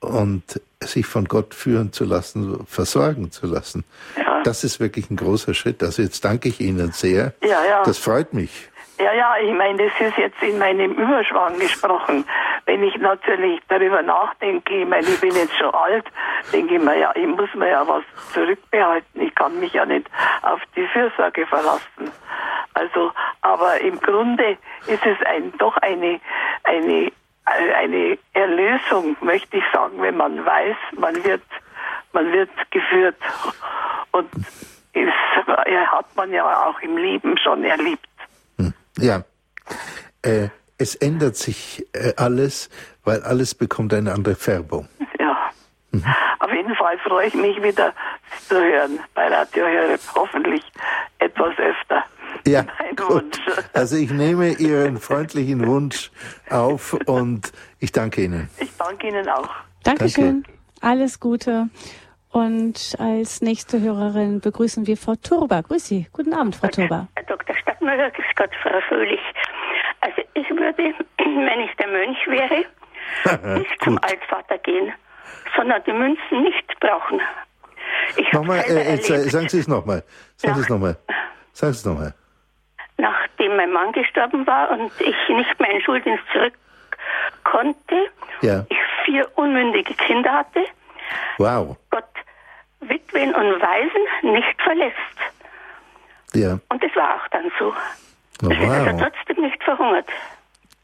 und 0.00 0.60
sich 0.82 1.06
von 1.06 1.26
Gott 1.26 1.54
führen 1.54 1.92
zu 1.92 2.04
lassen, 2.04 2.66
versorgen 2.66 3.30
zu 3.30 3.46
lassen, 3.46 3.84
ja. 4.16 4.42
das 4.42 4.64
ist 4.64 4.80
wirklich 4.80 5.10
ein 5.10 5.16
großer 5.16 5.54
Schritt. 5.54 5.80
Also 5.84 6.02
jetzt 6.02 6.24
danke 6.24 6.48
ich 6.48 6.60
Ihnen 6.60 6.90
sehr. 6.90 7.34
Ja, 7.40 7.64
ja. 7.64 7.84
Das 7.84 7.98
freut 7.98 8.34
mich. 8.34 8.50
Ja, 9.02 9.14
ja, 9.14 9.36
ich 9.38 9.54
meine, 9.54 9.88
das 9.88 10.08
ist 10.08 10.18
jetzt 10.18 10.42
in 10.42 10.58
meinem 10.58 10.92
Überschwang 10.92 11.58
gesprochen. 11.58 12.26
Wenn 12.66 12.82
ich 12.82 12.94
natürlich 12.98 13.58
darüber 13.68 14.02
nachdenke, 14.02 14.82
ich 14.82 14.86
meine, 14.86 15.06
ich 15.06 15.18
bin 15.20 15.34
jetzt 15.34 15.56
schon 15.56 15.72
alt, 15.72 16.04
denke 16.52 16.74
ich 16.74 16.82
mir, 16.82 16.98
ja, 16.98 17.10
ich 17.14 17.26
muss 17.26 17.48
mir 17.54 17.68
ja 17.70 17.88
was 17.88 18.02
zurückbehalten. 18.34 19.22
Ich 19.22 19.34
kann 19.34 19.58
mich 19.58 19.72
ja 19.72 19.86
nicht 19.86 20.06
auf 20.42 20.60
die 20.76 20.86
Fürsorge 20.88 21.46
verlassen. 21.46 22.12
Also, 22.74 23.12
aber 23.40 23.80
im 23.80 23.98
Grunde 24.00 24.58
ist 24.86 25.06
es 25.06 25.16
ein, 25.26 25.50
doch 25.56 25.78
eine, 25.78 26.20
eine, 26.64 27.10
eine 27.46 28.18
Erlösung, 28.34 29.16
möchte 29.22 29.56
ich 29.56 29.64
sagen, 29.72 30.02
wenn 30.02 30.18
man 30.18 30.44
weiß, 30.44 30.76
man 30.98 31.24
wird, 31.24 31.42
man 32.12 32.30
wird 32.32 32.50
geführt. 32.70 33.16
Und 34.12 34.28
ist, 34.92 35.12
hat 35.46 36.06
man 36.16 36.32
ja 36.32 36.66
auch 36.66 36.80
im 36.80 36.98
Leben 36.98 37.38
schon 37.38 37.64
erlebt. 37.64 38.06
Ja. 39.02 39.24
Äh, 40.22 40.48
es 40.78 40.94
ändert 40.94 41.36
sich 41.36 41.86
äh, 41.92 42.14
alles, 42.16 42.70
weil 43.04 43.22
alles 43.22 43.54
bekommt 43.54 43.92
eine 43.92 44.12
andere 44.12 44.34
Färbung. 44.34 44.88
Ja. 45.18 45.50
Mhm. 45.92 46.04
Auf 46.38 46.52
jeden 46.52 46.74
Fall 46.74 46.98
freue 46.98 47.28
ich 47.28 47.34
mich 47.34 47.62
wieder 47.62 47.92
zu 48.48 48.54
hören 48.54 48.98
bei 49.14 49.28
Radio 49.28 49.66
Hörep. 49.66 50.00
Hoffentlich 50.14 50.62
etwas 51.18 51.58
öfter. 51.58 52.04
Ja, 52.46 52.64
gut. 52.96 53.40
Also 53.72 53.96
ich 53.96 54.10
nehme 54.10 54.52
Ihren 54.52 54.98
freundlichen 54.98 55.66
Wunsch 55.66 56.10
auf 56.48 56.94
und 57.06 57.52
ich 57.78 57.92
danke 57.92 58.22
Ihnen. 58.22 58.48
Ich 58.58 58.70
danke 58.78 59.08
Ihnen 59.08 59.28
auch. 59.28 59.50
Dankeschön. 59.82 60.44
Danke. 60.44 60.58
Alles 60.80 61.20
Gute. 61.20 61.68
Und 62.32 62.94
als 62.98 63.42
nächste 63.42 63.80
Hörerin 63.80 64.40
begrüßen 64.40 64.86
wir 64.86 64.96
Frau 64.96 65.14
Turba. 65.16 65.62
Grüß 65.62 65.84
Sie. 65.84 66.06
Guten 66.12 66.32
Abend, 66.32 66.54
Frau 66.54 66.68
Turba. 66.68 67.08
Herr 67.16 67.24
Dr. 67.24 67.56
Stadtmüller, 67.56 68.10
grüß 68.10 68.26
Gott, 68.36 68.50
Frau 68.62 68.80
Fröhlich. 68.88 69.20
Also 70.00 70.22
ich 70.34 70.48
würde, 70.50 70.94
wenn 71.18 71.60
ich 71.60 71.74
der 71.76 71.88
Mönch 71.88 72.18
wäre, 72.26 73.58
nicht 73.58 73.82
zum 73.82 73.98
Altvater 73.98 74.58
gehen, 74.58 74.92
sondern 75.56 75.82
die 75.84 75.92
Münzen 75.92 76.42
nicht 76.42 76.80
brauchen. 76.80 77.20
Ich 78.16 78.32
nochmal, 78.32 78.60
äh, 78.68 78.92
jetzt, 78.92 79.06
sagen 79.30 79.48
Sie 79.48 79.58
es 79.58 79.68
nochmal. 79.68 80.04
Sagen 80.36 80.54
Sie 80.54 80.60
es 80.60 80.68
nochmal. 80.68 80.96
Sagen 81.52 81.72
Sie 81.72 81.78
es 81.80 81.84
nochmal. 81.84 82.14
Nachdem 82.96 83.56
mein 83.56 83.72
Mann 83.72 83.90
gestorben 83.92 84.46
war 84.46 84.70
und 84.70 84.92
ich 85.00 85.16
nicht 85.28 85.58
mehr 85.58 85.70
in 85.70 85.80
Schuldienst 85.80 86.22
zurück 86.32 86.54
konnte, 87.42 88.10
ja. 88.42 88.64
ich 88.68 88.78
vier 89.04 89.26
unmündige 89.36 89.94
Kinder 89.94 90.32
hatte, 90.32 90.64
wow. 91.38 91.76
Gott 91.90 92.04
Witwen 92.80 93.34
und 93.34 93.60
Waisen 93.60 94.32
nicht 94.32 94.62
verlässt. 94.62 94.96
Ja. 96.34 96.60
Und 96.68 96.82
das 96.82 96.94
war 96.96 97.16
auch 97.16 97.28
dann 97.28 97.50
so. 97.58 97.74
Oh, 98.42 98.48
wow. 98.48 98.86
Also 98.86 98.98
trotzdem 98.98 99.44
nicht 99.44 99.62
verhungert. 99.62 100.08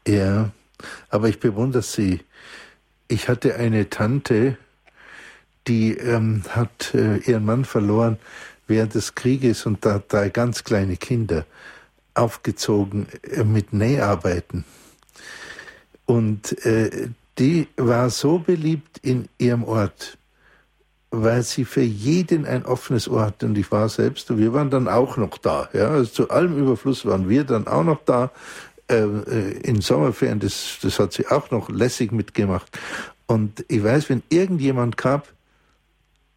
Ja, 0.07 0.49
aber 1.09 1.27
ich 1.27 1.39
bewundere 1.39 1.81
Sie. 1.81 2.21
Ich 3.07 3.29
hatte 3.29 3.55
eine 3.55 3.89
Tante, 3.89 4.57
die 5.67 5.93
ähm, 5.97 6.43
hat 6.49 6.93
äh, 6.93 7.17
ihren 7.17 7.45
Mann 7.45 7.65
verloren 7.65 8.17
während 8.67 8.93
des 8.93 9.15
Krieges 9.15 9.65
und 9.65 9.85
da 9.85 10.01
drei 10.07 10.29
ganz 10.29 10.63
kleine 10.63 10.97
Kinder 10.97 11.45
aufgezogen 12.13 13.07
äh, 13.23 13.43
mit 13.43 13.73
Näharbeiten. 13.73 14.65
Und 16.05 16.65
äh, 16.65 17.09
die 17.39 17.67
war 17.77 18.09
so 18.09 18.39
beliebt 18.39 18.99
in 19.01 19.27
ihrem 19.37 19.63
Ort, 19.63 20.17
weil 21.11 21.43
sie 21.43 21.65
für 21.65 21.81
jeden 21.81 22.45
ein 22.45 22.65
offenes 22.65 23.07
Ohr 23.07 23.25
hatte. 23.25 23.45
Und 23.45 23.57
ich 23.57 23.71
war 23.71 23.89
selbst, 23.89 24.35
wir 24.35 24.53
waren 24.53 24.69
dann 24.69 24.87
auch 24.87 25.17
noch 25.17 25.37
da. 25.37 25.69
Ja? 25.73 25.89
Also 25.89 26.11
zu 26.11 26.29
allem 26.29 26.57
Überfluss 26.57 27.05
waren 27.05 27.29
wir 27.29 27.43
dann 27.43 27.67
auch 27.67 27.83
noch 27.83 28.03
da. 28.05 28.31
Ähm, 28.89 29.23
äh, 29.27 29.51
in 29.67 29.81
Sommerferien, 29.81 30.39
das, 30.39 30.77
das 30.81 30.97
hat 30.99 31.13
sie 31.13 31.27
auch 31.27 31.51
noch 31.51 31.69
lässig 31.69 32.11
mitgemacht. 32.11 32.77
Und 33.25 33.65
ich 33.67 33.83
weiß, 33.83 34.09
wenn 34.09 34.23
irgendjemand 34.29 34.95
kam, 34.95 35.21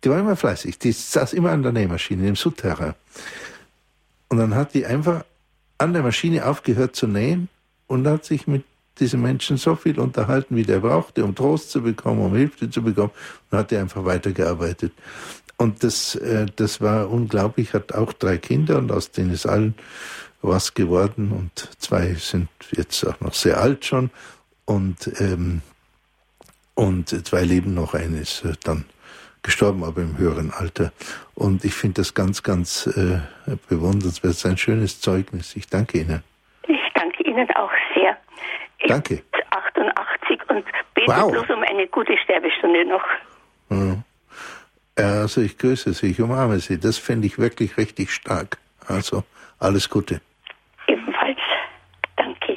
die 0.02 0.10
war 0.10 0.18
immer 0.18 0.34
fleißig, 0.34 0.78
die 0.78 0.92
saß 0.92 1.32
immer 1.34 1.50
an 1.50 1.62
der 1.62 1.72
Nähmaschine 1.72 2.26
im 2.26 2.36
Souterrain. 2.36 2.94
Und 4.28 4.38
dann 4.38 4.54
hat 4.54 4.74
die 4.74 4.86
einfach 4.86 5.24
an 5.78 5.92
der 5.92 6.02
Maschine 6.02 6.46
aufgehört 6.46 6.96
zu 6.96 7.06
nähen 7.06 7.48
und 7.86 8.06
hat 8.06 8.24
sich 8.24 8.46
mit 8.46 8.64
diesen 9.00 9.22
Menschen 9.22 9.56
so 9.56 9.74
viel 9.74 9.98
unterhalten, 9.98 10.56
wie 10.56 10.64
der 10.64 10.80
brauchte, 10.80 11.24
um 11.24 11.34
Trost 11.34 11.70
zu 11.70 11.82
bekommen, 11.82 12.20
um 12.20 12.34
Hilfe 12.34 12.70
zu 12.70 12.82
bekommen, 12.82 13.12
und 13.50 13.58
hat 13.58 13.72
er 13.72 13.80
einfach 13.80 14.04
weitergearbeitet. 14.04 14.92
Und 15.56 15.82
das, 15.82 16.14
äh, 16.14 16.46
das 16.56 16.80
war 16.80 17.10
unglaublich, 17.10 17.74
hat 17.74 17.92
auch 17.92 18.12
drei 18.12 18.38
Kinder 18.38 18.78
und 18.78 18.92
aus 18.92 19.10
denen 19.10 19.32
ist 19.32 19.46
allen 19.46 19.74
was 20.42 20.72
geworden 20.72 21.32
und 21.32 21.68
zwei 21.78 22.14
sind 22.14 22.48
jetzt 22.70 23.04
auch 23.06 23.20
noch 23.20 23.34
sehr 23.34 23.60
alt 23.60 23.84
schon 23.84 24.10
und, 24.64 25.20
ähm, 25.20 25.60
und 26.74 27.08
zwei 27.26 27.42
leben 27.42 27.74
noch, 27.74 27.92
eines 27.92 28.42
äh, 28.44 28.54
dann 28.64 28.86
gestorben, 29.42 29.84
aber 29.84 30.02
im 30.02 30.16
höheren 30.18 30.50
Alter. 30.50 30.92
Und 31.34 31.64
ich 31.64 31.74
finde 31.74 32.02
das 32.02 32.14
ganz, 32.14 32.42
ganz 32.42 32.86
äh, 32.86 33.20
bewundernswert. 33.68 34.34
Sein 34.34 34.56
schönes 34.56 35.00
Zeugnis. 35.00 35.56
Ich 35.56 35.66
danke 35.66 35.98
Ihnen. 35.98 36.22
Ich 36.68 36.80
danke 36.94 37.22
Ihnen 37.24 37.50
auch 37.56 37.70
sehr. 37.94 38.16
Danke. 38.88 39.22
bin 39.32 39.42
88 39.50 40.40
und 40.48 40.64
bete 40.94 41.06
Wow. 41.12 41.30
bloß 41.32 41.50
um 41.50 41.62
eine 41.62 41.86
gute 41.88 42.16
Sterbestunde 42.18 42.84
noch. 42.86 43.04
Mhm. 43.68 44.02
Also 44.96 45.40
ich 45.40 45.56
grüße 45.56 45.92
Sie, 45.92 46.08
ich 46.10 46.20
umarme 46.20 46.58
Sie. 46.58 46.78
Das 46.78 46.98
finde 46.98 47.26
ich 47.26 47.38
wirklich 47.38 47.76
richtig 47.78 48.10
stark. 48.12 48.58
Also 48.86 49.24
alles 49.58 49.88
Gute. 49.88 50.20
Ebenfalls. 50.86 51.38
Danke. 52.16 52.56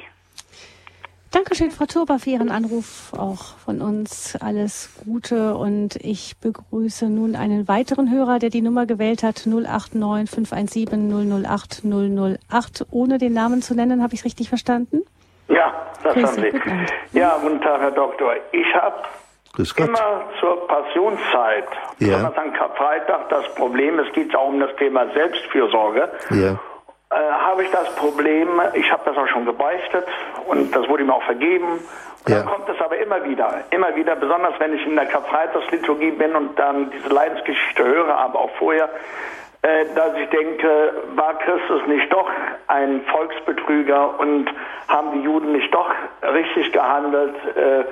Dankeschön, 1.32 1.71
Frau 1.71 1.86
Turba, 1.86 2.17
für 2.17 2.32
Ihren 2.32 2.49
Anruf. 2.49 3.13
Auch 3.13 3.57
von 3.57 3.82
uns 3.82 4.36
alles 4.36 4.93
Gute. 5.05 5.55
Und 5.55 5.95
ich 5.97 6.38
begrüße 6.38 7.09
nun 7.09 7.36
einen 7.36 7.67
weiteren 7.67 8.11
Hörer, 8.11 8.39
der 8.39 8.49
die 8.49 8.61
Nummer 8.61 8.86
gewählt 8.86 9.24
hat, 9.24 9.45
089 9.45 10.30
517 10.30 11.43
008 11.45 11.84
008. 11.84 12.86
Ohne 12.91 13.17
den 13.19 13.34
Namen 13.34 13.61
zu 13.61 13.74
nennen, 13.74 14.01
habe 14.03 14.13
ich 14.13 14.21
es 14.21 14.26
richtig 14.26 14.49
verstanden? 14.49 15.01
Ja, 15.64 15.74
das 16.03 16.14
Grüß 16.14 16.24
haben 16.26 16.36
Sie, 16.36 16.41
Sie. 16.41 16.51
guten. 16.51 16.86
Ja, 17.14 17.38
guten 17.41 17.61
Tag, 17.61 17.80
Herr 17.82 17.91
Doktor. 17.91 18.34
Ich 18.51 18.76
habe 18.76 18.95
immer 19.78 20.22
zur 20.39 20.68
Passionszeit, 20.68 21.68
Ja. 21.99 22.18
besonders 22.18 22.38
an 22.38 22.53
Karfreitag, 22.53 23.30
das 23.30 23.53
Problem, 23.55 23.99
es 23.99 24.11
geht 24.14 24.34
ja 24.34 24.39
auch 24.39 24.47
um 24.47 24.59
das 24.59 24.76
Thema 24.78 25.05
Selbstfürsorge, 25.14 26.09
Ja. 26.32 26.53
äh, 27.11 27.32
habe 27.32 27.64
ich 27.64 27.70
das 27.72 27.95
Problem, 27.95 28.49
ich 28.74 28.91
habe 28.91 29.03
das 29.05 29.16
auch 29.16 29.28
schon 29.28 29.45
gebeichtet 29.45 30.05
und 30.47 30.76
das 30.76 30.88
wurde 30.89 31.03
mir 31.03 31.14
auch 31.14 31.24
vergeben. 31.24 31.80
Ja. 32.28 32.38
Dann 32.39 32.45
kommt 32.47 32.70
es 32.70 32.80
aber 32.82 32.97
immer 32.97 33.24
wieder, 33.26 33.64
immer 33.70 33.95
wieder, 33.95 34.16
besonders 34.16 34.53
wenn 34.59 34.74
ich 34.74 34.86
in 34.88 34.95
der 34.95 35.05
Karfreitagsliturgie 35.05 36.11
bin 36.11 36.36
und 36.36 36.57
dann 36.57 36.89
diese 36.89 37.09
Leidensgeschichte 37.09 37.84
höre, 37.84 38.18
aber 38.18 38.39
auch 38.39 38.51
vorher, 38.57 38.89
dass 39.95 40.18
ich 40.18 40.30
denke, 40.30 40.93
war 41.16 41.39
Christus 41.39 41.88
nicht 41.88 42.11
doch 42.11 42.30
ein 42.68 43.01
Volksbetrüger 43.09 44.20
und 44.20 44.49
haben 44.89 45.14
die 45.14 45.22
Juden 45.22 45.53
nicht 45.53 45.74
doch 45.74 45.89
richtig 46.34 46.74
gehandelt, 46.74 47.36
äh, 47.55 47.86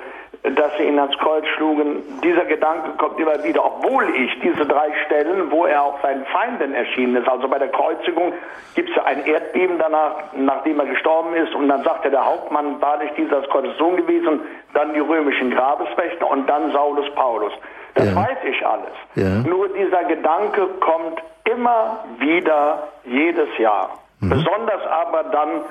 dass 0.50 0.76
sie 0.76 0.84
ihn 0.84 0.98
ans 0.98 1.16
Kreuz 1.18 1.46
schlugen. 1.56 2.02
Dieser 2.22 2.44
Gedanke 2.44 2.90
kommt 2.98 3.18
immer 3.18 3.42
wieder, 3.44 3.64
obwohl 3.64 4.04
ich 4.14 4.38
diese 4.40 4.66
drei 4.66 4.90
Stellen, 5.06 5.50
wo 5.50 5.66
er 5.66 5.82
auch 5.82 6.02
seinen 6.02 6.26
Feinden 6.26 6.74
erschienen 6.74 7.16
ist, 7.16 7.28
also 7.28 7.48
bei 7.48 7.58
der 7.58 7.68
Kreuzigung 7.68 8.32
gibt 8.74 8.90
es 8.90 8.96
ja 8.96 9.04
ein 9.04 9.24
Erdbeben 9.24 9.78
danach, 9.78 10.32
nachdem 10.34 10.80
er 10.80 10.86
gestorben 10.86 11.34
ist, 11.34 11.54
und 11.54 11.68
dann 11.68 11.84
sagte 11.84 12.10
der 12.10 12.24
Hauptmann, 12.24 12.80
wahrlich 12.80 13.12
dieser 13.16 13.38
ist 13.38 13.50
Gottes 13.50 13.76
Sohn 13.78 13.96
gewesen, 13.96 14.40
dann 14.74 14.92
die 14.94 15.00
römischen 15.00 15.50
Grabeswächter 15.50 16.28
und 16.28 16.46
dann 16.48 16.72
Saulus 16.72 17.08
Paulus. 17.14 17.52
Das 17.94 18.06
Ja. 18.06 18.16
weiß 18.16 18.38
ich 18.50 18.66
alles. 18.66 18.92
Ja. 19.14 19.38
Nur 19.48 19.68
dieser 19.68 20.04
Gedanke 20.04 20.66
kommt 20.80 21.20
immer 21.52 22.04
wieder, 22.18 22.88
jedes 23.04 23.48
Jahr. 23.58 23.98
Mhm. 24.20 24.30
Besonders 24.30 24.82
aber 24.86 25.24
dann 25.24 25.62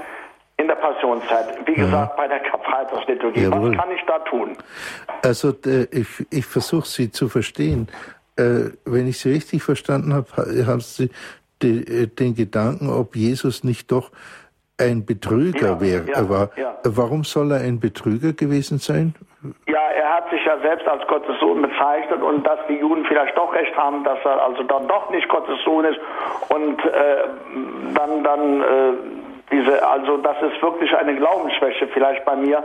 in 0.58 0.68
der 0.68 0.76
Passionszeit. 0.76 1.66
Wie 1.66 1.74
gesagt, 1.74 2.16
bei 2.18 2.28
der 2.28 2.40
Karfreitagsliturgie. 2.42 3.42
Jawohl. 3.44 3.72
Was 3.72 3.78
kann 3.80 3.92
ich 3.96 4.02
da 4.06 4.20
tun? 4.20 4.56
Also 5.24 5.50
äh, 5.66 5.88
ich, 5.92 6.08
ich 6.30 6.46
versuche 6.46 6.86
Sie 6.88 7.10
zu 7.12 7.30
verstehen. 7.30 7.88
Äh, 8.36 8.70
wenn 8.86 9.08
ich 9.08 9.20
Sie 9.20 9.32
richtig 9.32 9.64
verstanden 9.64 10.14
habe, 10.14 10.28
ha- 10.38 10.68
haben 10.68 10.82
Sie 10.82 11.10
äh, 11.64 12.08
den 12.08 12.36
Gedanken, 12.36 12.90
ob 12.90 13.16
Jesus 13.16 13.64
nicht 13.64 13.92
doch 13.92 14.12
ein 14.78 15.06
Betrüger 15.06 15.68
Ja, 15.74 15.82
wär, 15.82 16.04
ja, 16.08 16.30
war. 16.30 16.50
ja. 16.56 16.76
Warum 16.84 17.24
soll 17.24 17.52
er 17.54 17.62
ein 17.62 17.80
Betrüger 17.80 18.34
gewesen 18.34 18.78
sein? 18.80 19.16
Ja, 19.68 19.80
er 19.96 20.18
hat 20.18 20.30
sich 20.30 20.44
ja 20.46 20.58
selbst 20.60 20.88
als 20.88 21.06
Gottes 21.08 21.40
Sohn 21.40 21.62
bezeichnet 21.64 22.22
und 22.22 22.46
dass 22.46 22.60
die 22.70 22.76
Juden 22.78 23.06
vielleicht 23.06 23.36
doch 23.36 23.54
recht 23.54 23.76
haben, 23.76 24.04
dass 24.04 24.20
er 24.24 24.44
also 24.44 24.62
dann 24.64 24.88
doch 24.88 25.10
nicht 25.10 25.28
Gottes 25.30 25.58
Sohn 25.66 25.86
ist 25.86 26.00
und 26.50 26.80
äh, 26.86 27.24
dann 27.96 28.24
dann 28.24 28.62
äh, 28.62 28.94
diese, 29.52 29.86
also 29.88 30.18
das 30.18 30.38
ist 30.44 30.62
wirklich 30.62 30.96
eine 30.96 31.16
Glaubensschwäche 31.16 31.88
vielleicht 31.88 32.24
bei 32.24 32.36
mir. 32.36 32.64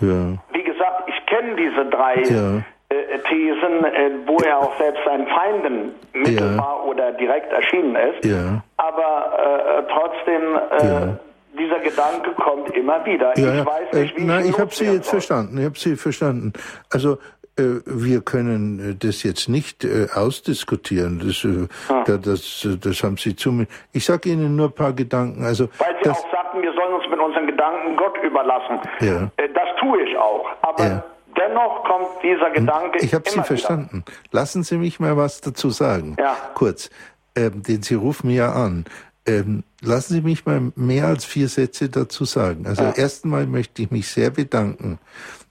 Ja. 0.00 0.34
Wie 0.52 0.62
gesagt, 0.62 1.08
ich 1.08 1.26
kenne 1.26 1.54
diese 1.56 1.86
drei 1.86 2.16
Ja. 2.24 2.58
äh, 2.90 3.18
Thesen, 3.28 3.84
äh, 3.86 4.10
wo 4.26 4.36
er 4.38 4.58
auch 4.58 4.76
selbst 4.78 5.02
seinen 5.04 5.26
Feinden 5.28 5.94
mittelbar 6.12 6.84
oder 6.86 7.12
direkt 7.12 7.52
erschienen 7.52 7.96
ist. 7.96 8.24
Ja. 8.24 8.62
Aber 8.76 9.32
äh, 9.38 9.92
trotzdem, 9.92 10.56
äh, 10.56 10.86
Ja. 10.86 11.18
Dieser 11.56 11.78
Gedanke 11.80 12.32
kommt 12.34 12.70
immer 12.74 13.04
wieder. 13.04 13.36
Ja, 13.38 13.60
ich 13.60 13.66
weiß 13.66 13.92
nicht, 13.92 14.16
wie 14.16 14.22
äh, 14.22 14.24
nein, 14.24 14.44
ihn 14.44 14.50
ich 14.50 14.58
habe 14.58 14.74
Sie 14.74 14.84
jetzt 14.84 15.04
soll. 15.06 15.12
verstanden. 15.20 15.58
Ich 15.58 15.64
habe 15.64 15.78
Sie 15.78 15.96
verstanden. 15.96 16.52
Also 16.92 17.18
äh, 17.58 17.80
wir 17.86 18.20
können 18.20 18.92
äh, 18.92 18.94
das 18.94 19.22
jetzt 19.22 19.48
nicht 19.48 19.84
äh, 19.84 20.06
ausdiskutieren. 20.14 21.20
Das, 21.24 21.44
äh, 21.44 21.68
da, 22.06 22.16
das, 22.16 22.64
äh, 22.64 22.76
das 22.76 23.02
haben 23.02 23.16
Sie 23.16 23.34
zu 23.36 23.52
mir. 23.52 23.66
Ich 23.92 24.04
sage 24.04 24.28
Ihnen 24.30 24.56
nur 24.56 24.66
ein 24.68 24.72
paar 24.74 24.92
Gedanken. 24.92 25.44
Also 25.44 25.68
Weil 25.78 25.96
Sie 26.02 26.10
auch 26.10 26.30
sagten, 26.32 26.62
wir 26.62 26.72
sollen 26.72 26.94
uns 26.94 27.04
mit 27.10 27.18
unseren 27.20 27.46
Gedanken 27.46 27.96
Gott 27.96 28.16
überlassen. 28.22 28.80
Ja. 29.00 29.30
Äh, 29.36 29.48
Das 29.54 29.68
tue 29.80 30.02
ich 30.02 30.16
auch. 30.16 30.46
Aber 30.62 30.84
Ja. 30.86 31.04
dennoch 31.36 31.84
kommt 31.84 32.06
dieser 32.22 32.50
Gedanke 32.50 32.98
ich 33.04 33.12
habe 33.14 33.28
Sie 33.28 33.42
verstanden. 33.42 34.04
Lassen 34.32 34.62
Sie 34.62 34.76
mich 34.78 35.00
mal 35.00 35.16
was 35.16 35.40
dazu 35.40 35.70
sagen. 35.70 36.16
Ja. 36.18 36.36
Kurz, 36.54 36.90
ähm, 37.36 37.62
denn 37.62 37.82
Sie 37.82 37.94
rufen 37.94 38.28
mir 38.28 38.36
ja 38.36 38.52
an. 38.52 38.84
Ähm, 39.26 39.64
lassen 39.80 40.14
Sie 40.14 40.20
mich 40.20 40.44
mal 40.46 40.72
mehr 40.76 41.06
als 41.06 41.24
vier 41.24 41.48
Sätze 41.48 41.88
dazu 41.88 42.24
sagen. 42.24 42.66
Also 42.66 42.82
Ja. 42.82 42.92
erst 42.92 43.24
einmal 43.24 43.46
möchte 43.46 43.82
ich 43.82 43.90
mich 43.90 44.08
sehr 44.08 44.30
bedanken, 44.30 44.98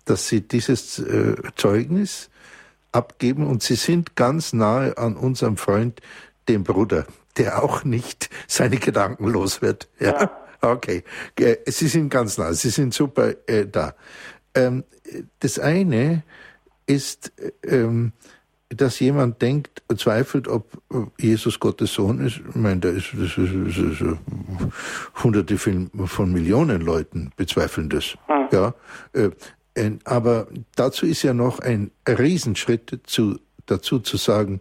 dass 0.06 0.28
Sie 0.28 0.42
dieses 0.42 1.00
äh, 1.00 1.36
Zeugnis 1.56 2.30
abgeben 2.92 3.46
und 3.46 3.64
Sie 3.64 3.76
sind 3.76 4.16
ganz 4.16 4.54
nahe 4.54 4.98
an 4.98 5.16
unserem 5.16 5.58
Freund, 5.58 6.02
dem 6.48 6.64
Bruder, 6.64 7.06
der 7.38 7.62
auch 7.64 7.84
nicht 7.84 8.30
seine 8.48 8.78
Gedanken 8.78 9.28
los 9.28 9.62
wird. 9.62 9.88
Ja. 10.00 10.22
Ja. 10.22 10.32
Okay. 10.60 11.04
Äh, 11.40 11.58
Sie 11.68 11.88
sind 11.88 12.10
ganz 12.10 12.40
nah. 12.40 12.52
Sie 12.52 12.72
sind 12.72 12.92
super 12.92 13.36
äh, 13.48 13.68
da. 13.68 13.94
Ähm, 14.56 14.86
das 15.40 15.60
eine 15.60 16.24
ist, 16.88 17.32
äh, 17.38 17.52
ähm, 17.76 18.12
dass 18.70 19.00
jemand 19.00 19.42
denkt, 19.42 19.82
zweifelt, 19.96 20.48
ob 20.48 20.82
äh, 20.92 21.24
Jesus 21.26 21.60
Gottes 21.60 21.94
Sohn 21.94 22.20
ist. 22.26 22.42
Ich 22.50 22.56
meine, 22.56 22.82
da 22.82 22.90
ist, 22.90 23.14
das 23.14 23.38
ist, 23.38 23.54
das 23.66 23.78
ist 23.78 24.02
äh, 24.02 24.16
Hunderte 25.24 25.58
von, 25.58 26.32
Millionen 26.34 26.82
Leuten 26.82 27.32
bezweifeln 27.38 27.90
das. 27.90 28.18
Ja. 28.52 28.74
Äh, 29.14 29.30
aber 30.06 30.48
dazu 30.76 31.06
ist 31.06 31.22
ja 31.24 31.34
noch 31.34 31.60
ein 31.60 31.92
Riesenschritt 32.08 33.00
zu, 33.06 33.40
dazu 33.68 34.00
zu 34.00 34.18
sagen 34.18 34.60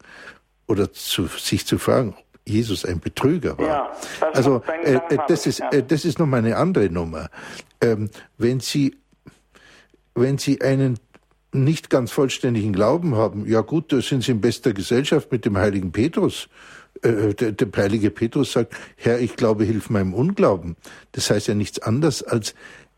oder 0.66 0.92
zu, 0.92 1.26
sich 1.26 1.66
zu 1.66 1.78
fragen, 1.78 2.10
ob 2.10 2.40
Jesus 2.46 2.84
ein 2.84 3.00
Betrüger 3.00 3.56
war. 3.58 3.66
Ja, 3.66 3.92
das 4.20 4.36
also 4.36 4.62
äh, 4.84 5.00
das 5.26 5.46
ist 5.46 5.60
äh, 5.60 5.82
das 5.82 6.04
ist 6.04 6.18
noch 6.18 6.26
mal 6.26 6.38
eine 6.38 6.56
andere 6.56 6.90
Nummer. 6.90 7.28
Ähm, 7.80 8.10
wenn 8.38 8.60
Sie 8.60 8.96
wenn 10.14 10.38
Sie 10.38 10.60
einen 10.60 10.98
nicht 11.52 11.90
ganz 11.90 12.10
vollständigen 12.12 12.72
Glauben 12.72 13.14
haben, 13.16 13.46
ja 13.46 13.60
gut, 13.62 13.92
da 13.92 14.00
sind 14.00 14.22
Sie 14.24 14.32
in 14.32 14.40
bester 14.40 14.72
Gesellschaft 14.72 15.32
mit 15.32 15.44
dem 15.44 15.56
heiligen 15.56 15.92
Petrus. 15.92 16.48
Äh, 17.02 17.34
der, 17.34 17.52
der 17.52 17.68
heilige 17.82 18.10
Petrus 18.10 18.52
sagt, 18.52 18.74
Herr, 18.96 19.20
ich 19.20 19.36
glaube, 19.36 19.64
hilf 19.64 19.90
meinem 19.90 20.14
Unglauben. 20.14 20.76
Das 21.12 21.30
heißt 21.30 21.48
ja 21.48 21.54
nichts 21.54 21.78
anderes 21.78 22.22
als, 22.22 22.54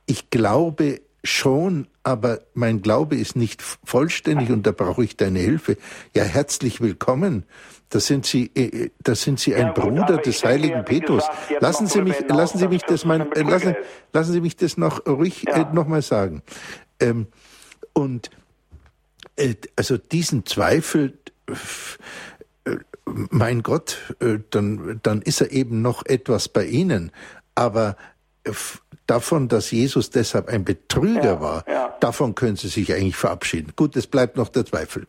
ich 0.06 0.30
glaube 0.30 1.00
schon, 1.24 1.88
aber 2.04 2.40
mein 2.54 2.80
Glaube 2.80 3.16
ist 3.16 3.36
nicht 3.36 3.60
vollständig 3.84 4.50
und 4.50 4.66
da 4.66 4.70
brauche 4.72 5.04
ich 5.04 5.16
deine 5.16 5.40
Hilfe. 5.40 5.76
Ja, 6.14 6.22
herzlich 6.24 6.80
willkommen. 6.80 7.44
Da 7.90 8.00
sind 8.00 8.24
Sie, 8.24 8.50
äh, 8.54 8.90
da 9.02 9.14
sind 9.14 9.40
Sie 9.40 9.54
ein 9.54 9.68
Ja, 9.68 9.72
gut, 9.72 9.84
Bruder 9.84 10.18
des 10.18 10.44
heiligen 10.44 10.84
Petrus. 10.84 11.24
gesagt, 11.26 11.60
Lassen 11.62 11.86
Sie 11.86 12.02
mich, 12.02 12.16
lassen 12.28 12.58
Sie 12.58 12.68
mich 12.68 12.82
das 12.82 13.04
mein, 13.04 13.22
ein 13.22 13.32
äh, 13.32 13.50
lassen, 13.50 13.76
lassen 14.12 14.32
Sie 14.32 14.40
mich 14.40 14.56
das 14.56 14.76
noch 14.76 15.06
ruhig 15.06 15.44
Ja. 15.46 15.70
äh, 15.70 15.74
nochmal 15.74 16.02
sagen. 16.02 16.42
Ähm, 17.00 17.26
und 17.98 18.30
äh, 19.36 19.54
also 19.76 19.96
diesen 19.98 20.46
Zweifel, 20.46 21.18
äh, 22.64 22.76
mein 23.30 23.62
Gott, 23.62 23.98
äh, 24.20 24.38
dann, 24.50 25.00
dann 25.02 25.22
ist 25.22 25.40
er 25.40 25.50
eben 25.52 25.82
noch 25.82 26.04
etwas 26.06 26.48
bei 26.48 26.64
Ihnen. 26.64 27.10
Aber 27.54 27.96
äh, 28.44 28.52
davon, 29.06 29.48
dass 29.48 29.70
Jesus 29.70 30.10
deshalb 30.10 30.48
ein 30.48 30.64
Betrüger 30.64 31.24
Ja, 31.24 31.40
war, 31.40 31.64
ja. 31.68 31.96
davon 32.00 32.34
können 32.34 32.56
Sie 32.56 32.68
sich 32.68 32.92
eigentlich 32.92 33.16
verabschieden. 33.16 33.72
Gut, 33.76 33.96
es 33.96 34.06
bleibt 34.06 34.36
noch 34.36 34.48
der 34.50 34.64
Zweifel. 34.66 35.06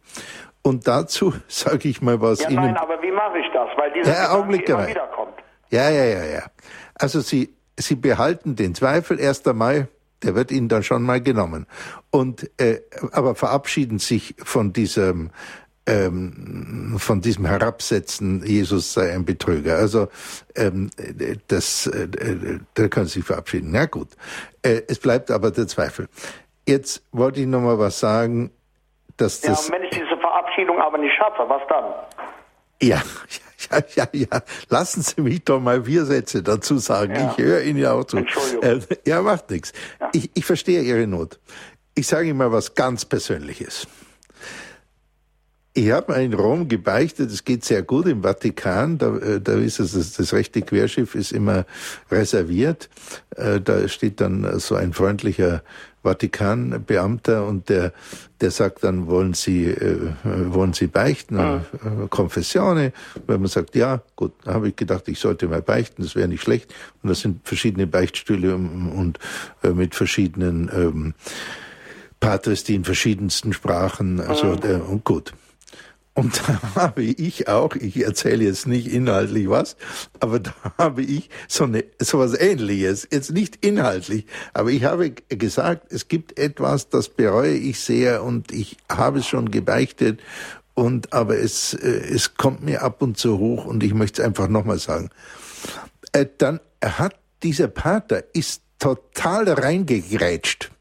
Und 0.61 0.87
dazu 0.87 1.33
sage 1.47 1.89
ich 1.89 2.01
mal 2.01 2.19
was 2.21 2.39
Ja, 2.41 2.49
Ihnen. 2.49 2.63
nein, 2.63 2.77
aber 2.77 3.01
wie 3.01 3.11
mache 3.11 3.37
ich 3.39 3.47
das? 3.53 3.69
Weil 3.77 3.91
dieser 3.93 4.13
Ja, 4.13 4.31
Augenblick, 4.31 4.67
immer 4.67 4.79
dabei. 4.79 4.89
wieder 4.91 5.07
kommt. 5.15 5.33
Ja, 5.69 5.89
ja, 5.89 6.03
ja, 6.05 6.23
ja. 6.25 6.43
Also 6.95 7.19
Sie, 7.19 7.53
Sie 7.77 7.95
behalten 7.95 8.55
den 8.55 8.73
Zweifel 8.73 9.19
1. 9.19 9.45
Mai, 9.53 9.87
der 10.23 10.35
wird 10.35 10.51
Ihnen 10.51 10.67
dann 10.67 10.83
schon 10.83 11.03
mal 11.03 11.21
genommen. 11.21 11.65
Und 12.11 12.49
äh, 12.59 12.81
aber 13.11 13.35
verabschieden 13.35 13.99
sich 13.99 14.35
von 14.43 14.73
diesem 14.73 15.31
ähm, 15.85 16.95
von 16.99 17.21
diesem 17.21 17.45
Herabsetzen, 17.45 18.43
Jesus 18.45 18.93
sei 18.93 19.13
ein 19.13 19.25
Betrüger. 19.25 19.77
Also 19.77 20.07
ähm, 20.55 20.91
das, 21.47 21.87
äh, 21.87 22.07
da 22.75 22.87
können 22.89 23.07
Sie 23.07 23.19
sich 23.19 23.25
verabschieden. 23.25 23.69
Na 23.71 23.85
gut. 23.85 24.09
Äh, 24.61 24.81
es 24.87 24.99
bleibt 24.99 25.31
aber 25.31 25.51
der 25.51 25.67
Zweifel. 25.67 26.07
Jetzt 26.67 27.03
wollte 27.11 27.39
ich 27.39 27.47
noch 27.47 27.61
mal 27.61 27.79
was 27.79 27.99
sagen, 27.99 28.51
dass 29.17 29.41
Ja, 29.41 29.49
das 29.49 29.65
und 29.65 29.73
wenn 29.73 29.83
ich 29.83 29.89
diese 29.89 30.05
Verabschiedung 30.19 30.39
Verabschiedung 30.59 30.81
aber 30.81 30.97
nicht 30.97 31.15
schaffe, 31.15 31.47
was 31.47 31.61
dann? 31.67 31.93
Ja, 32.81 33.01
ja, 33.71 33.83
ja, 33.95 34.07
ja. 34.13 34.43
Lassen 34.69 35.01
Sie 35.01 35.21
mich 35.21 35.43
doch 35.43 35.59
mal 35.59 35.83
vier 35.83 36.05
Sätze 36.05 36.43
dazu 36.43 36.77
sagen. 36.77 37.15
Ja. 37.15 37.35
Ich 37.37 37.43
höre 37.43 37.61
Ihnen 37.63 37.79
ja 37.79 37.93
auch 37.93 38.05
zu. 38.05 38.17
Entschuldigung. 38.17 38.63
Äh, 38.63 38.79
ja, 39.05 39.21
macht 39.21 39.49
nichts. 39.49 39.73
Ich, 40.13 40.31
ich 40.33 40.45
verstehe 40.45 40.81
Ihre 40.81 41.07
Not. 41.07 41.39
Ich 41.95 42.07
sage 42.07 42.29
Ihnen 42.29 42.37
mal 42.37 42.51
was 42.51 42.75
ganz 42.75 43.05
Persönliches. 43.05 43.87
Ich 45.73 45.91
habe 45.91 46.11
mal 46.11 46.23
in 46.23 46.33
Rom 46.33 46.67
gebeichtet, 46.67 47.31
es 47.31 47.45
geht 47.45 47.63
sehr 47.63 47.83
gut 47.83 48.07
im 48.07 48.23
Vatikan, 48.23 48.97
da, 48.97 49.15
äh, 49.17 49.39
da 49.39 49.53
ist 49.53 49.79
es, 49.79 49.93
das, 49.93 50.13
das 50.13 50.33
rechte 50.33 50.61
Querschiff 50.61 51.13
ist 51.13 51.31
immer 51.31 51.65
reserviert. 52.11 52.89
Äh, 53.35 53.61
Da 53.61 53.87
steht 53.87 54.19
dann 54.19 54.59
so 54.59 54.75
ein 54.75 54.93
freundlicher 54.93 55.63
Vatikanbeamter 56.03 57.45
und 57.45 57.69
der, 57.69 57.91
der 58.41 58.51
sagt 58.51 58.83
dann, 58.83 59.07
wollen 59.07 59.33
Sie, 59.33 59.65
äh, 59.65 60.13
wollen 60.23 60.73
Sie 60.73 60.87
beichten? 60.87 61.37
Äh, 61.37 61.59
Konfessione. 62.09 62.93
Wenn 63.27 63.41
man 63.41 63.49
sagt, 63.49 63.75
ja, 63.75 64.01
gut, 64.15 64.33
dann 64.43 64.53
habe 64.53 64.69
ich 64.69 64.75
gedacht, 64.75 65.07
ich 65.07 65.19
sollte 65.19 65.47
mal 65.47 65.61
beichten, 65.61 66.03
das 66.03 66.15
wäre 66.15 66.27
nicht 66.27 66.41
schlecht. 66.41 66.73
Und 67.03 67.09
das 67.09 67.19
sind 67.19 67.47
verschiedene 67.47 67.87
Beichtstühle 67.87 68.55
und, 68.55 68.91
und 68.91 69.19
äh, 69.63 69.69
mit 69.69 69.95
verschiedenen 69.95 70.69
ähm, 70.73 71.13
Patres, 72.19 72.63
die 72.63 72.75
in 72.75 72.83
verschiedensten 72.83 73.53
Sprachen, 73.53 74.19
also 74.19 74.53
äh, 74.53 74.75
und 74.75 75.03
gut. 75.03 75.33
Und 76.19 76.41
da 76.47 76.75
habe 76.75 77.03
ich 77.03 77.47
auch, 77.47 77.75
ich 77.75 78.03
erzähle 78.03 78.43
jetzt 78.43 78.67
nicht 78.67 78.87
inhaltlich 78.87 79.49
was, 79.49 79.77
aber 80.19 80.41
da 80.41 80.53
habe 80.77 81.01
ich 81.01 81.29
so 81.47 81.63
eine, 81.63 81.85
so 81.99 82.19
was 82.19 82.37
ähnliches, 82.37 83.07
jetzt 83.09 83.31
nicht 83.31 83.63
inhaltlich, 83.65 84.25
aber 84.53 84.69
ich 84.69 84.83
habe 84.83 85.11
gesagt, 85.11 85.93
es 85.93 86.09
gibt 86.09 86.37
etwas, 86.37 86.89
das 86.89 87.07
bereue 87.07 87.53
ich 87.53 87.79
sehr 87.79 88.23
und 88.23 88.51
ich 88.51 88.75
habe 88.91 89.19
es 89.19 89.27
schon 89.27 89.49
gebeichtet. 89.49 90.19
Und, 90.73 91.11
aber 91.11 91.37
es, 91.37 91.73
äh, 91.73 91.87
es 91.87 92.35
kommt 92.35 92.63
mir 92.63 92.83
ab 92.83 93.01
und 93.01 93.17
zu 93.17 93.37
hoch 93.37 93.65
und 93.65 93.83
ich 93.83 93.93
möchte 93.93 94.21
es 94.21 94.27
einfach 94.27 94.47
nochmal 94.47 94.79
sagen. 94.79 95.09
Äh, 96.11 96.25
dann 96.37 96.59
hat 96.83 97.15
dieser 97.43 97.67
Pater 97.67 98.23
ist 98.33 98.61
total 98.77 99.49
reingegrätscht. 99.49 100.71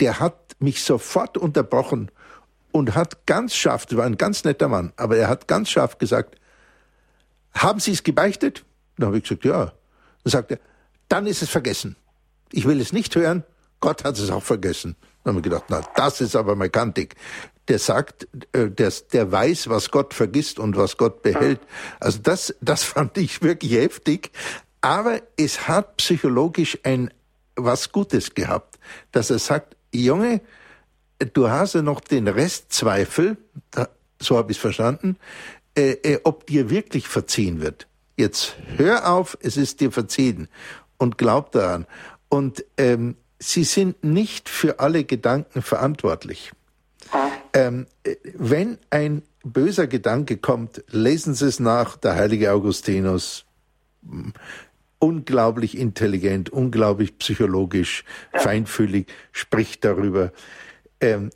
Der 0.00 0.20
hat 0.20 0.56
mich 0.58 0.82
sofort 0.82 1.38
unterbrochen 1.38 2.10
und 2.72 2.94
hat 2.94 3.26
ganz 3.26 3.54
scharf, 3.54 3.86
das 3.86 3.96
war 3.96 4.04
ein 4.04 4.16
ganz 4.16 4.44
netter 4.44 4.68
Mann, 4.68 4.92
aber 4.96 5.16
er 5.16 5.28
hat 5.28 5.48
ganz 5.48 5.70
scharf 5.70 5.98
gesagt, 5.98 6.36
haben 7.52 7.80
Sie 7.80 7.92
es 7.92 8.02
gebeichtet? 8.02 8.64
Dann 8.96 9.08
habe 9.08 9.18
ich 9.18 9.24
gesagt, 9.24 9.44
ja. 9.44 9.72
Dann 10.24 10.30
sagt 10.30 10.52
er, 10.52 10.58
dann 11.08 11.26
ist 11.26 11.42
es 11.42 11.50
vergessen. 11.50 11.96
Ich 12.52 12.66
will 12.66 12.80
es 12.80 12.92
nicht 12.92 13.14
hören, 13.16 13.44
Gott 13.80 14.04
hat 14.04 14.18
es 14.18 14.30
auch 14.30 14.42
vergessen. 14.42 14.96
Dann 15.24 15.34
habe 15.34 15.40
ich 15.40 15.44
gedacht, 15.44 15.64
na, 15.68 15.82
das 15.96 16.20
ist 16.20 16.36
aber 16.36 16.54
mal 16.54 16.70
kantig. 16.70 17.14
Der 17.68 17.78
sagt, 17.78 18.28
äh, 18.52 18.70
der, 18.70 18.92
der 19.12 19.32
weiß, 19.32 19.68
was 19.68 19.90
Gott 19.90 20.14
vergisst 20.14 20.58
und 20.58 20.76
was 20.76 20.96
Gott 20.96 21.22
behält. 21.22 21.60
Also 21.98 22.18
das, 22.22 22.54
das 22.60 22.82
fand 22.84 23.16
ich 23.18 23.42
wirklich 23.42 23.72
heftig. 23.72 24.30
Aber 24.80 25.20
es 25.36 25.68
hat 25.68 25.96
psychologisch 25.98 26.78
ein 26.84 27.10
was 27.56 27.92
Gutes 27.92 28.34
gehabt, 28.34 28.78
dass 29.12 29.30
er 29.30 29.38
sagt, 29.38 29.76
Junge, 29.92 30.40
du 31.32 31.48
hast 31.48 31.74
ja 31.74 31.82
noch 31.82 32.00
den 32.00 32.28
Restzweifel, 32.28 33.36
so 34.20 34.36
habe 34.36 34.52
ich 34.52 34.58
es 34.58 34.60
verstanden, 34.60 35.16
äh, 35.76 35.92
äh, 36.02 36.20
ob 36.24 36.46
dir 36.46 36.70
wirklich 36.70 37.08
verziehen 37.08 37.60
wird. 37.60 37.86
Jetzt 38.16 38.56
hör 38.76 39.10
auf, 39.12 39.38
es 39.40 39.56
ist 39.56 39.80
dir 39.80 39.92
verziehen 39.92 40.48
und 40.98 41.16
glaub 41.16 41.52
daran. 41.52 41.86
Und 42.28 42.64
ähm, 42.76 43.16
sie 43.38 43.64
sind 43.64 44.04
nicht 44.04 44.48
für 44.48 44.80
alle 44.80 45.04
Gedanken 45.04 45.62
verantwortlich. 45.62 46.52
Ähm, 47.52 47.86
äh, 48.04 48.16
wenn 48.34 48.78
ein 48.90 49.22
böser 49.42 49.86
Gedanke 49.86 50.36
kommt, 50.36 50.84
lesen 50.88 51.34
Sie 51.34 51.46
es 51.46 51.60
nach, 51.60 51.96
der 51.96 52.14
heilige 52.14 52.52
Augustinus, 52.52 53.46
unglaublich 54.98 55.78
intelligent, 55.78 56.50
unglaublich 56.50 57.18
psychologisch, 57.18 58.04
feinfühlig, 58.34 59.06
spricht 59.32 59.84
darüber. 59.84 60.32
Ähm, 61.00 61.30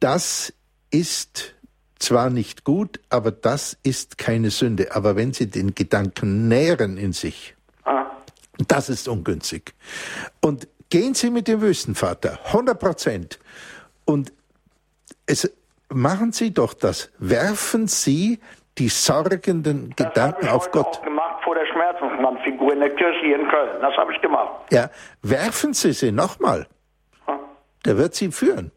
das 0.00 0.52
ist 0.90 1.54
zwar 1.98 2.30
nicht 2.30 2.64
gut, 2.64 3.00
aber 3.08 3.30
das 3.30 3.78
ist 3.82 4.18
keine 4.18 4.50
Sünde. 4.50 4.94
Aber 4.94 5.16
wenn 5.16 5.32
Sie 5.32 5.48
den 5.48 5.74
Gedanken 5.74 6.48
nähren 6.48 6.98
in 6.98 7.12
sich, 7.12 7.54
Ah, 7.84 8.06
das 8.68 8.88
ist 8.88 9.08
ungünstig. 9.08 9.74
Und 10.40 10.68
gehen 10.90 11.14
Sie 11.14 11.30
mit 11.30 11.48
dem 11.48 11.60
Wüstenvater, 11.62 12.38
100 12.46 12.78
Prozent. 12.78 13.38
Und 14.04 14.32
es, 15.26 15.50
machen 15.88 16.32
Sie 16.32 16.52
doch 16.52 16.74
das. 16.74 17.10
Werfen 17.18 17.86
Sie 17.88 18.38
die 18.78 18.88
sorgenden 18.88 19.94
das 19.96 20.06
habe 20.06 20.14
Gedanken 20.14 20.44
ich 20.46 20.50
auf 20.52 20.70
Gott. 20.70 20.86
auch 20.98 21.02
gemacht 21.02 21.42
vor 21.44 21.54
der 21.54 21.66
Schmerzensmannfigur 21.66 22.72
in 22.74 22.80
der 22.80 22.90
Kirche 22.94 23.20
hier 23.20 23.38
in 23.40 23.48
Köln. 23.48 23.80
Das 23.80 23.96
habe 23.96 24.12
ich 24.12 24.20
gemacht. 24.20 24.50
Ja, 24.70 24.90
werfen 25.22 25.72
Sie 25.72 25.92
sie 25.92 26.12
nochmal. 26.12 26.66
Der 27.84 27.96
wird 27.98 28.14
Sie 28.14 28.30
führen. 28.30 28.70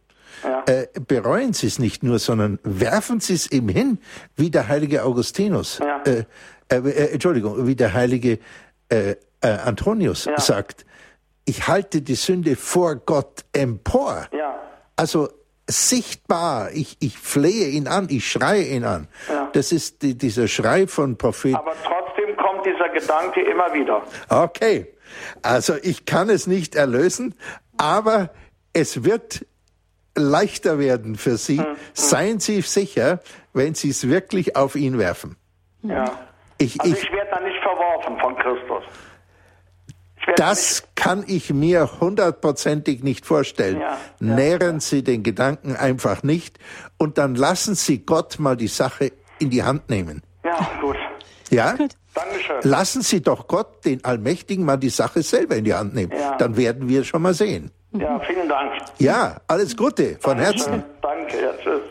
Ja. 0.43 0.63
Äh, 0.67 0.87
bereuen 1.07 1.53
Sie 1.53 1.67
es 1.67 1.79
nicht 1.79 2.03
nur, 2.03 2.19
sondern 2.19 2.59
werfen 2.63 3.19
Sie 3.19 3.33
es 3.33 3.51
ihm 3.51 3.69
hin, 3.69 3.99
wie 4.35 4.51
der 4.51 4.67
heilige 4.67 5.03
Augustinus, 5.03 5.79
Ja. 5.79 6.01
äh, 6.05 6.25
äh, 6.69 6.77
äh, 6.77 7.11
Entschuldigung, 7.13 7.65
wie 7.65 7.75
der 7.75 7.93
heilige 7.93 8.39
äh, 8.89 9.15
äh, 9.41 9.47
Antonius 9.47 10.25
Ja. 10.25 10.39
sagt, 10.39 10.85
ich 11.45 11.67
halte 11.67 12.01
die 12.01 12.15
Sünde 12.15 12.55
vor 12.55 12.97
Gott 12.97 13.45
empor. 13.53 14.27
Ja. 14.31 14.59
Also 14.95 15.29
sichtbar, 15.69 16.71
ich, 16.73 16.97
ich 16.99 17.17
flehe 17.17 17.67
ihn 17.69 17.87
an, 17.87 18.07
ich 18.09 18.29
schreie 18.29 18.63
ihn 18.63 18.83
an. 18.83 19.07
Das 19.53 19.71
ist 19.71 20.01
die, 20.01 20.17
dieser 20.17 20.47
Schrei 20.47 20.87
von 20.87 21.17
Prophet 21.17 21.55
Aber 21.55 21.73
trotzdem 21.83 22.35
kommt 22.37 22.65
dieser 22.65 22.89
Gedanke 22.89 23.41
immer 23.41 23.73
wieder. 23.73 24.03
Okay, 24.29 24.93
also 25.41 25.75
ich 25.81 26.05
kann 26.05 26.29
es 26.29 26.47
nicht 26.47 26.75
erlösen, 26.75 27.35
aber 27.77 28.29
es 28.77 29.03
wird 29.03 29.45
leichter 30.15 30.77
werden 30.77 31.15
für 31.15 31.37
Sie. 31.37 31.61
Seien 31.93 32.39
Sie 32.39 32.61
sicher, 32.61 33.21
wenn 33.53 33.73
Sie 33.73 33.89
es 33.89 34.07
wirklich 34.07 34.55
auf 34.55 34.75
ihn 34.75 34.99
werfen. 34.99 35.35
Ja. 35.81 36.11
Ich, 36.59 36.79
Also 36.79 36.93
ich, 36.93 37.03
ich 37.03 37.11
werde 37.11 37.29
da 37.31 37.39
nicht 37.39 37.57
verworfen 37.61 38.19
von 38.19 38.35
Christus. 38.35 38.83
Das 40.35 40.83
kann 40.95 41.23
ich 41.25 41.53
mir 41.53 42.01
hundertprozentig 42.01 43.01
nicht 43.01 43.25
vorstellen. 43.25 43.79
Ja, 43.79 43.97
ja, 44.19 44.35
Nähren 44.35 44.79
Sie 44.79 45.03
den 45.03 45.23
Gedanken 45.23 45.75
einfach 45.75 46.21
nicht 46.21 46.59
und 46.97 47.17
dann 47.17 47.35
lassen 47.35 47.75
Sie 47.75 48.05
Gott 48.05 48.37
mal 48.37 48.57
die 48.57 48.67
Sache 48.67 49.13
in 49.39 49.49
die 49.49 49.63
Hand 49.63 49.89
nehmen. 49.89 50.21
Ja, 50.43 50.69
gut. 50.81 50.97
Ja? 51.49 51.75
Dankeschön. 52.13 52.57
Lassen 52.63 53.01
Sie 53.03 53.21
doch 53.21 53.47
Gott, 53.47 53.85
den 53.85 54.03
Allmächtigen, 54.03 54.65
mal 54.65 54.77
die 54.77 54.89
Sache 54.89 55.21
selber 55.23 55.55
in 55.55 55.63
die 55.63 55.73
Hand 55.73 55.95
nehmen. 55.95 56.11
Ja. 56.11 56.35
Dann 56.37 56.57
werden 56.57 56.89
wir 56.89 57.03
schon 57.03 57.21
mal 57.21 57.33
sehen. 57.33 57.71
Ja, 57.99 58.19
vielen 58.19 58.47
Dank. 58.49 58.71
Ja, 58.99 59.35
alles 59.47 59.75
Gute, 59.75 60.17
von 60.19 60.37
Herzen. 60.37 60.83
Danke, 61.01 61.41
ja, 61.41 61.51
tschüss. 61.61 61.81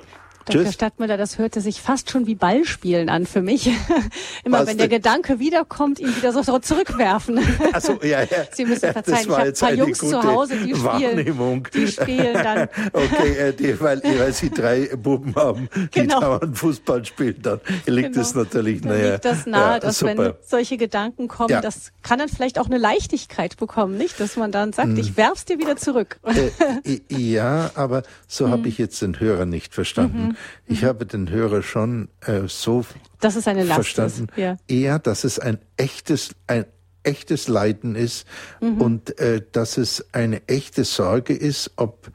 Dr. 0.46 0.62
Tschüss. 0.64 0.74
Stadtmüller, 0.74 1.16
das 1.16 1.38
hörte 1.38 1.60
sich 1.60 1.80
fast 1.80 2.10
schon 2.10 2.26
wie 2.26 2.34
Ballspielen 2.36 3.08
an 3.08 3.26
für 3.26 3.42
mich. 3.42 3.66
Immer 4.44 4.60
Was 4.60 4.68
wenn 4.68 4.78
der 4.78 4.88
denn? 4.88 4.98
Gedanke 5.02 5.38
wiederkommt, 5.40 5.98
ihn 5.98 6.14
wieder 6.16 6.32
so 6.32 6.58
zurückwerfen. 6.60 7.40
Also, 7.72 7.98
ja, 8.02 8.20
ja. 8.22 8.26
Sie 8.52 8.64
müssen 8.64 8.82
Das 8.82 8.92
verzeihen, 8.92 9.18
ich 9.22 9.28
habe 9.28 9.36
ein 9.40 9.46
jetzt 9.46 9.60
paar 9.60 9.68
eine 9.70 9.78
Jungs 9.78 9.98
zu 9.98 10.22
Hause, 10.22 10.54
die 10.56 10.74
spielen, 10.74 10.84
Wahrnehmung. 10.84 11.68
die 11.74 11.88
spielen 11.88 12.34
dann. 12.34 12.68
Okay, 12.92 13.32
äh, 13.48 13.52
die, 13.52 13.78
weil, 13.80 14.00
weil 14.04 14.32
Sie 14.32 14.50
drei 14.50 14.86
Buben 14.96 15.34
haben, 15.34 15.68
die 15.74 16.00
Genau. 16.00 16.20
dauernd 16.20 16.56
Fußball 16.56 17.04
spielen, 17.04 17.36
dann 17.42 17.60
liegt 17.86 18.12
Genau. 18.12 18.20
es 18.22 18.34
natürlich, 18.34 18.80
Dann 18.82 18.92
naja. 18.92 19.12
liegt 19.14 19.24
das 19.24 19.46
nahe, 19.46 19.72
ja, 19.74 19.78
dass 19.80 19.98
super. 19.98 20.16
wenn 20.16 20.32
solche 20.46 20.76
Gedanken 20.76 21.28
kommen, 21.28 21.50
Ja. 21.50 21.60
das 21.60 21.92
kann 22.02 22.18
dann 22.18 22.28
vielleicht 22.28 22.58
auch 22.58 22.66
eine 22.66 22.78
Leichtigkeit 22.78 23.56
bekommen, 23.56 23.96
nicht? 23.96 24.20
Dass 24.20 24.36
man 24.36 24.52
dann 24.52 24.68
Hm. 24.68 24.72
sagt, 24.72 24.98
ich 24.98 25.16
werf's 25.16 25.44
dir 25.44 25.58
wieder 25.58 25.76
zurück. 25.76 26.18
Äh, 26.24 27.00
ja, 27.08 27.70
aber 27.74 28.02
so 28.28 28.48
habe 28.48 28.68
ich 28.68 28.78
jetzt 28.78 29.02
den 29.02 29.18
Hörer 29.20 29.44
nicht 29.46 29.74
verstanden. 29.74 30.35
Ich 30.66 30.84
habe 30.84 31.06
den 31.06 31.30
Hörer 31.30 31.62
schon 31.62 32.08
äh, 32.20 32.42
so 32.46 32.84
Dass 33.20 33.36
es 33.36 33.46
eine 33.48 33.64
Last 33.64 33.74
verstanden, 33.74 34.28
ist. 34.30 34.38
Ja. 34.38 34.56
eher, 34.68 34.98
dass 34.98 35.24
es 35.24 35.38
ein 35.38 35.58
echtes, 35.76 36.34
ein 36.46 36.66
echtes 37.02 37.48
Leiden 37.48 37.94
ist 37.94 38.26
und 38.60 39.18
äh, 39.20 39.40
dass 39.52 39.78
es 39.78 40.04
eine 40.12 40.46
echte 40.48 40.84
Sorge 40.84 41.34
ist, 41.34 41.70
ob 41.76 42.10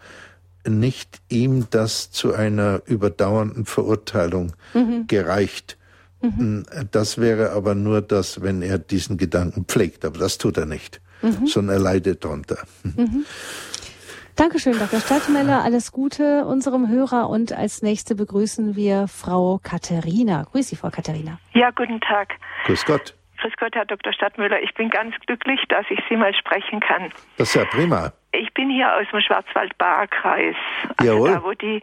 nicht 0.67 1.21
ihm 1.29 1.67
das 1.69 2.11
zu 2.11 2.33
einer 2.33 2.81
überdauernden 2.85 3.65
Verurteilung 3.65 4.53
gereicht. 5.07 5.77
Das 6.91 7.17
wäre 7.17 7.51
aber 7.53 7.73
nur 7.73 8.01
das, 8.01 8.41
wenn 8.43 8.61
er 8.61 8.77
diesen 8.77 9.17
Gedanken 9.17 9.65
pflegt, 9.65 10.05
aber 10.05 10.19
das 10.19 10.37
tut 10.37 10.57
er 10.57 10.67
nicht, 10.67 11.01
sondern 11.47 11.77
er 11.77 11.81
leidet 11.81 12.23
darunter. 12.23 12.59
Dankeschön, 14.35 14.77
Dr. 14.79 14.99
Stadtmeller. 14.99 15.63
Alles 15.63 15.91
Gute 15.91 16.45
unserem 16.45 16.87
Hörer 16.87 17.29
und 17.29 17.53
als 17.53 17.81
nächste 17.81 18.15
begrüßen 18.15 18.75
wir 18.75 19.07
Frau 19.07 19.59
Katharina. 19.61 20.43
Grüß 20.51 20.69
Sie, 20.69 20.75
Frau 20.75 20.89
Katharina. 20.89 21.39
Ja, 21.53 21.71
guten 21.71 21.99
Tag. 21.99 22.35
Grüß 22.65 22.85
Gott. 22.85 23.15
Grüß 23.41 23.53
Gott, 23.59 23.75
Herr 23.75 23.85
Dr. 23.85 24.13
Stadtmüller. 24.13 24.61
Ich 24.61 24.73
bin 24.75 24.89
ganz 24.89 25.15
glücklich, 25.25 25.59
dass 25.69 25.85
ich 25.89 25.99
Sie 26.09 26.15
mal 26.15 26.33
sprechen 26.33 26.79
kann. 26.79 27.11
Das 27.37 27.49
ist 27.49 27.55
ja 27.55 27.65
prima. 27.65 28.13
Ich 28.33 28.53
bin 28.53 28.69
hier 28.69 28.87
aus 28.95 29.05
dem 29.11 29.19
Schwarzwald-Baar-Kreis. 29.19 30.55
Also 30.97 31.11
Jawohl. 31.13 31.31
da, 31.31 31.43
wo 31.43 31.51
die, 31.51 31.81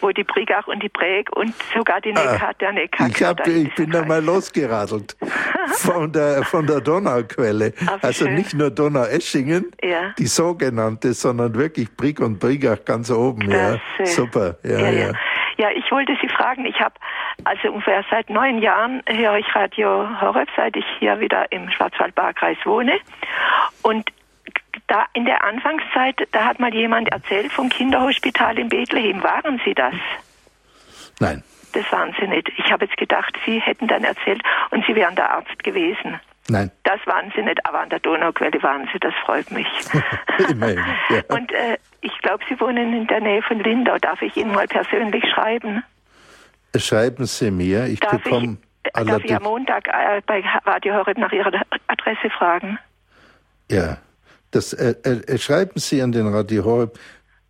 wo 0.00 0.10
die 0.10 0.24
Brigach 0.24 0.66
und 0.66 0.82
die 0.82 0.88
Präg 0.88 1.30
und 1.36 1.54
sogar 1.74 2.00
die 2.00 2.12
Neckar, 2.12 2.54
der 2.60 2.72
Neckar. 2.72 3.08
Ich, 3.08 3.22
hab, 3.22 3.46
ich 3.46 3.74
bin 3.74 3.90
da 3.90 4.02
mal 4.04 4.24
losgeradelt 4.24 5.16
von 5.74 6.10
der, 6.10 6.44
von 6.44 6.66
der 6.66 6.80
Donauquelle. 6.80 7.74
Ah, 7.86 7.98
wie 8.00 8.06
Also 8.06 8.24
schön. 8.24 8.34
nicht 8.36 8.54
nur 8.54 8.70
Donaueschingen, 8.70 9.70
Ja. 9.82 10.14
die 10.18 10.26
sogenannte, 10.26 11.12
sondern 11.12 11.54
wirklich 11.54 11.94
Brig 11.94 12.20
und 12.20 12.38
Brigach 12.38 12.84
ganz 12.86 13.10
oben. 13.10 13.50
Ja, 13.50 13.78
Klasse. 13.96 14.12
super. 14.14 14.56
Ja, 14.62 14.88
ja. 14.88 15.12
Ja, 15.58 15.68
ich 15.74 15.90
wollte 15.92 16.16
Sie 16.22 16.28
fragen, 16.28 16.64
ich 16.64 16.80
habe 16.80 16.94
also 17.44 17.68
ungefähr 17.70 18.02
seit 18.10 18.30
neun 18.30 18.58
Jahren 18.62 19.02
höre 19.06 19.36
ich 19.36 19.54
Radio 19.54 20.08
Horeb, 20.20 20.48
seit 20.56 20.74
ich 20.76 20.84
hier 20.98 21.20
wieder 21.20 21.52
im 21.52 21.70
Schwarzwald-Baar-Kreis 21.70 22.56
wohne. 22.64 22.94
Und 23.82 24.10
da 24.92 25.06
in 25.14 25.24
der 25.24 25.42
Anfangszeit, 25.42 26.28
da 26.32 26.44
hat 26.44 26.60
mal 26.60 26.72
jemand 26.74 27.08
erzählt 27.10 27.50
vom 27.52 27.68
Kinderhospital 27.70 28.58
in 28.58 28.68
Bethlehem. 28.68 29.22
Waren 29.22 29.60
Sie 29.64 29.74
das? 29.74 29.94
Nein, 31.18 31.42
Das 31.72 31.90
waren 31.90 32.14
Sie 32.20 32.26
nicht. 32.26 32.50
Ich 32.58 32.70
habe 32.70 32.84
jetzt 32.84 32.96
gedacht, 32.98 33.34
Sie 33.46 33.58
hätten 33.60 33.88
dann 33.88 34.04
erzählt 34.04 34.42
und 34.70 34.84
Sie 34.86 34.94
wären 34.94 35.16
der 35.16 35.30
Arzt 35.30 35.62
gewesen. 35.64 36.20
nein. 36.48 36.70
Das 36.84 37.00
waren 37.06 37.32
Sie 37.34 37.42
nicht, 37.42 37.64
aber 37.64 37.80
an 37.80 37.88
der 37.88 38.00
Donauquelle 38.00 38.62
waren 38.62 38.86
Sie, 38.92 38.98
das 38.98 39.14
freut 39.24 39.50
mich. 39.50 39.66
Immerhin, 40.50 40.84
ja. 41.08 41.22
Und 41.34 41.50
äh, 41.52 41.78
ich 42.02 42.16
glaube, 42.18 42.44
Sie 42.48 42.60
wohnen 42.60 42.92
in 42.92 43.06
der 43.06 43.20
Nähe 43.20 43.42
von 43.42 43.60
Lindau. 43.60 43.96
Darf 43.98 44.20
ich 44.20 44.36
Ihnen 44.36 44.52
mal 44.52 44.66
persönlich 44.66 45.24
schreiben? 45.32 45.82
Schreiben 46.76 47.24
Sie 47.26 47.50
mir, 47.50 47.86
ich 47.86 48.00
Darf 48.00 48.14
ich, 48.14 48.24
bekomme 48.24 48.58
äh, 48.82 49.04
darf 49.04 49.24
ich 49.24 49.34
am 49.34 49.42
Montag 49.44 49.88
äh, 49.88 50.20
bei 50.26 50.42
Radio 50.66 50.94
Horeb 50.96 51.16
nach 51.16 51.32
Ihrer 51.32 51.52
Adresse 51.86 52.28
fragen? 52.30 52.78
Ja, 53.70 53.98
das, 54.52 54.72
äh, 54.72 54.94
äh, 55.02 55.38
schreiben 55.38 55.78
Sie 55.80 56.00
an 56.02 56.12
den 56.12 56.26
Radio 56.28 56.64
Horeb, 56.64 56.98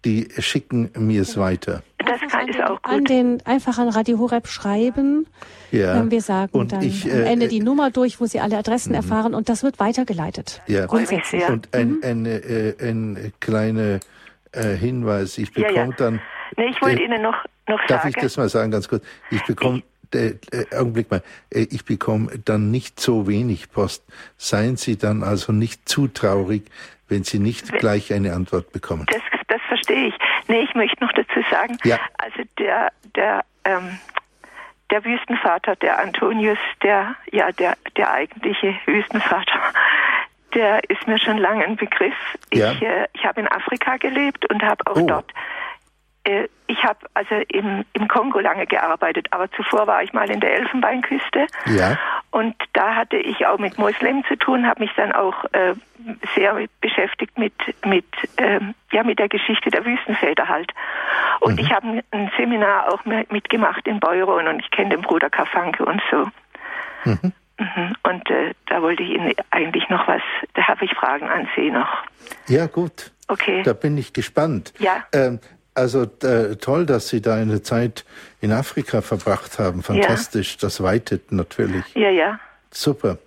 die 0.05 0.29
schicken 0.39 0.91
mir 0.99 1.23
es 1.23 1.37
weiter. 1.37 1.83
Das 1.99 2.21
kann, 2.33 2.49
ist 2.49 2.61
auch 2.61 2.81
An 2.83 2.99
gut. 3.01 3.11
den, 3.11 3.41
einfach 3.45 3.79
an 3.79 3.89
Radio 3.89 4.19
Horeb 4.19 4.49
schreiben. 4.49 5.27
Ja. 5.71 6.01
Ähm, 6.01 6.11
Wir 6.11 6.21
sagen 6.21 6.51
Und 6.59 6.73
dann 6.73 6.83
ich, 6.83 7.05
am 7.05 7.11
äh, 7.11 7.23
Ende 7.25 7.47
äh, 7.47 7.49
die 7.49 7.61
Nummer 7.61 7.91
durch, 7.93 8.21
wo 8.21 8.27
Sie 8.27 8.41
alle 8.41 8.59
Adressen 8.59 8.95
erfahren 8.95 9.35
und 9.35 9.49
das 9.49 9.63
wird 9.63 9.79
weitergeleitet. 9.79 10.61
Ja. 10.67 10.87
Grundsätzlich. 10.87 11.43
Ja. 11.43 11.49
Und 11.51 11.69
ein, 11.73 11.99
ein, 12.03 12.27
äh, 12.27 12.75
ein 12.81 13.33
kleiner 13.39 14.01
äh, 14.51 14.75
Hinweis, 14.75 15.39
ich 15.39 15.57
Ja, 15.57 15.69
bekomme 15.69 15.91
ja. 15.91 15.97
dann, 15.97 16.21
Nee, 16.57 16.67
ich 16.71 16.83
wollte 16.83 17.01
äh, 17.01 17.05
Ihnen 17.07 17.23
noch, 17.23 17.37
noch 17.69 17.81
darf 17.87 18.03
sagen. 18.03 18.15
ich 18.17 18.23
das 18.23 18.37
mal 18.37 18.49
sagen, 18.49 18.71
ganz 18.73 18.89
kurz, 18.89 19.05
ich 19.31 19.43
bekomme, 19.45 19.83
äh, 20.15 20.35
äh, 20.53 20.77
Augenblick 20.77 21.11
mal, 21.11 21.23
äh, 21.51 21.67
ich 21.71 21.85
bekomme 21.85 22.31
dann 22.45 22.71
nicht 22.71 23.01
so 23.01 23.27
wenig 23.29 23.71
Post. 23.71 24.05
Seien 24.37 24.77
Sie 24.77 24.97
dann 24.99 25.23
also 25.23 25.53
nicht 25.53 25.89
zu 25.89 26.09
traurig, 26.09 26.65
wenn 27.09 27.25
Sie 27.25 27.39
nicht 27.39 27.71
gleich 27.73 28.13
eine 28.13 28.33
Antwort 28.35 28.73
bekommen. 28.73 29.07
Das, 29.11 29.23
das 29.49 29.61
verstehe 29.69 30.09
ich. 30.09 30.15
Nee, 30.49 30.63
ich 30.63 30.75
möchte 30.75 31.03
noch 31.05 31.13
dazu 31.13 31.41
sagen, 31.51 31.77
Ja. 31.85 31.99
also 32.19 32.43
der, 32.59 32.91
der, 33.17 33.45
ähm, 33.65 33.99
der 34.91 35.05
Wüstenvater, 35.05 35.77
der 35.77 35.99
Antonius, 35.99 36.59
der, 36.83 37.15
ja, 37.31 37.51
der, 37.53 37.77
der 37.97 38.11
eigentliche 38.13 38.75
Wüstenvater, 38.87 39.61
der 40.55 40.89
ist 40.91 41.07
mir 41.07 41.19
schon 41.19 41.39
lange 41.39 41.65
ein 41.65 41.77
Begriff. 41.77 42.15
Ja. 42.53 42.73
Ich, 42.73 42.83
äh, 42.83 43.09
ich 43.15 43.25
habe 43.25 43.41
in 43.41 43.49
Afrika 43.49 43.97
gelebt 43.97 44.51
und 44.51 44.63
habe 44.63 44.87
auch 44.87 44.97
Oh. 44.97 45.07
dort 45.07 45.33
ich 46.25 46.85
habe 46.85 47.01
also 47.15 47.35
im, 47.49 47.85
im 47.93 48.09
Kongo 48.09 48.39
lange 48.39 48.67
gearbeitet, 48.67 49.27
aber 49.31 49.51
zuvor 49.53 49.87
war 49.87 50.03
ich 50.03 50.13
mal 50.13 50.31
in 50.31 50.41
der 50.41 50.55
Elfenbeinküste. 50.55 51.47
Ja. 51.67 51.99
Und 52.31 52.55
da 52.73 52.95
hatte 52.95 53.17
ich 53.17 53.45
auch 53.47 53.59
mit 53.59 53.77
Moslems 53.79 54.27
zu 54.29 54.37
tun, 54.37 54.67
habe 54.67 54.81
mich 54.81 54.93
dann 54.97 55.13
auch 55.13 55.45
äh, 55.53 55.75
sehr 56.37 56.55
mit, 56.55 56.71
beschäftigt 56.81 57.37
mit 57.39 57.55
mit 57.85 58.07
ähm, 58.39 58.75
ja 58.93 59.03
mit 59.03 59.19
der 59.19 59.29
Geschichte 59.29 59.71
der 59.71 59.85
Wüstenväter 59.85 60.49
halt. 60.49 60.73
Und 61.41 61.59
ich 61.59 61.73
habe 61.73 62.03
ein, 62.13 62.31
Seminar 62.37 62.93
auch 62.93 63.05
mit, 63.05 63.33
mitgemacht 63.33 63.87
in 63.89 63.99
Beuron 63.99 64.47
und 64.47 64.61
ich 64.61 64.71
kenne 64.71 64.91
den 64.91 65.03
Bruder 65.03 65.29
Kafanke 65.29 65.85
und 65.85 66.01
so. 66.11 66.29
Mhm. 67.05 67.33
Und 68.05 68.31
äh, 68.31 68.55
da 68.67 68.81
wollte 68.81 69.03
ich 69.03 69.11
Ihnen 69.11 69.35
eigentlich 69.51 69.89
noch 69.89 70.07
was, 70.09 70.23
da 70.55 70.69
habe 70.69 70.85
ich 70.85 70.93
Fragen 70.95 71.29
an 71.29 71.49
Sie 71.55 71.71
noch. 71.71 71.89
Ja, 72.49 72.67
gut. 72.67 73.13
Okay. 73.29 73.63
Da 73.63 73.73
bin 73.73 73.97
ich 73.99 74.13
gespannt. 74.13 74.73
Ja. 74.79 75.05
Ähm, 75.13 75.41
also 75.75 76.03
äh, 76.23 76.57
toll, 76.57 76.87
dass 76.87 77.09
Sie 77.09 77.21
da 77.21 77.35
eine 77.35 77.63
Zeit 77.63 78.05
in 78.41 78.53
Afrika 78.53 79.01
verbracht 79.01 79.59
haben. 79.59 79.83
Fantastisch. 79.83 80.57
Das 80.59 80.83
weitet 80.83 81.33
natürlich. 81.33 81.85
Ja, 81.95 82.11
ja. 82.11 82.39
Super. 82.71 83.19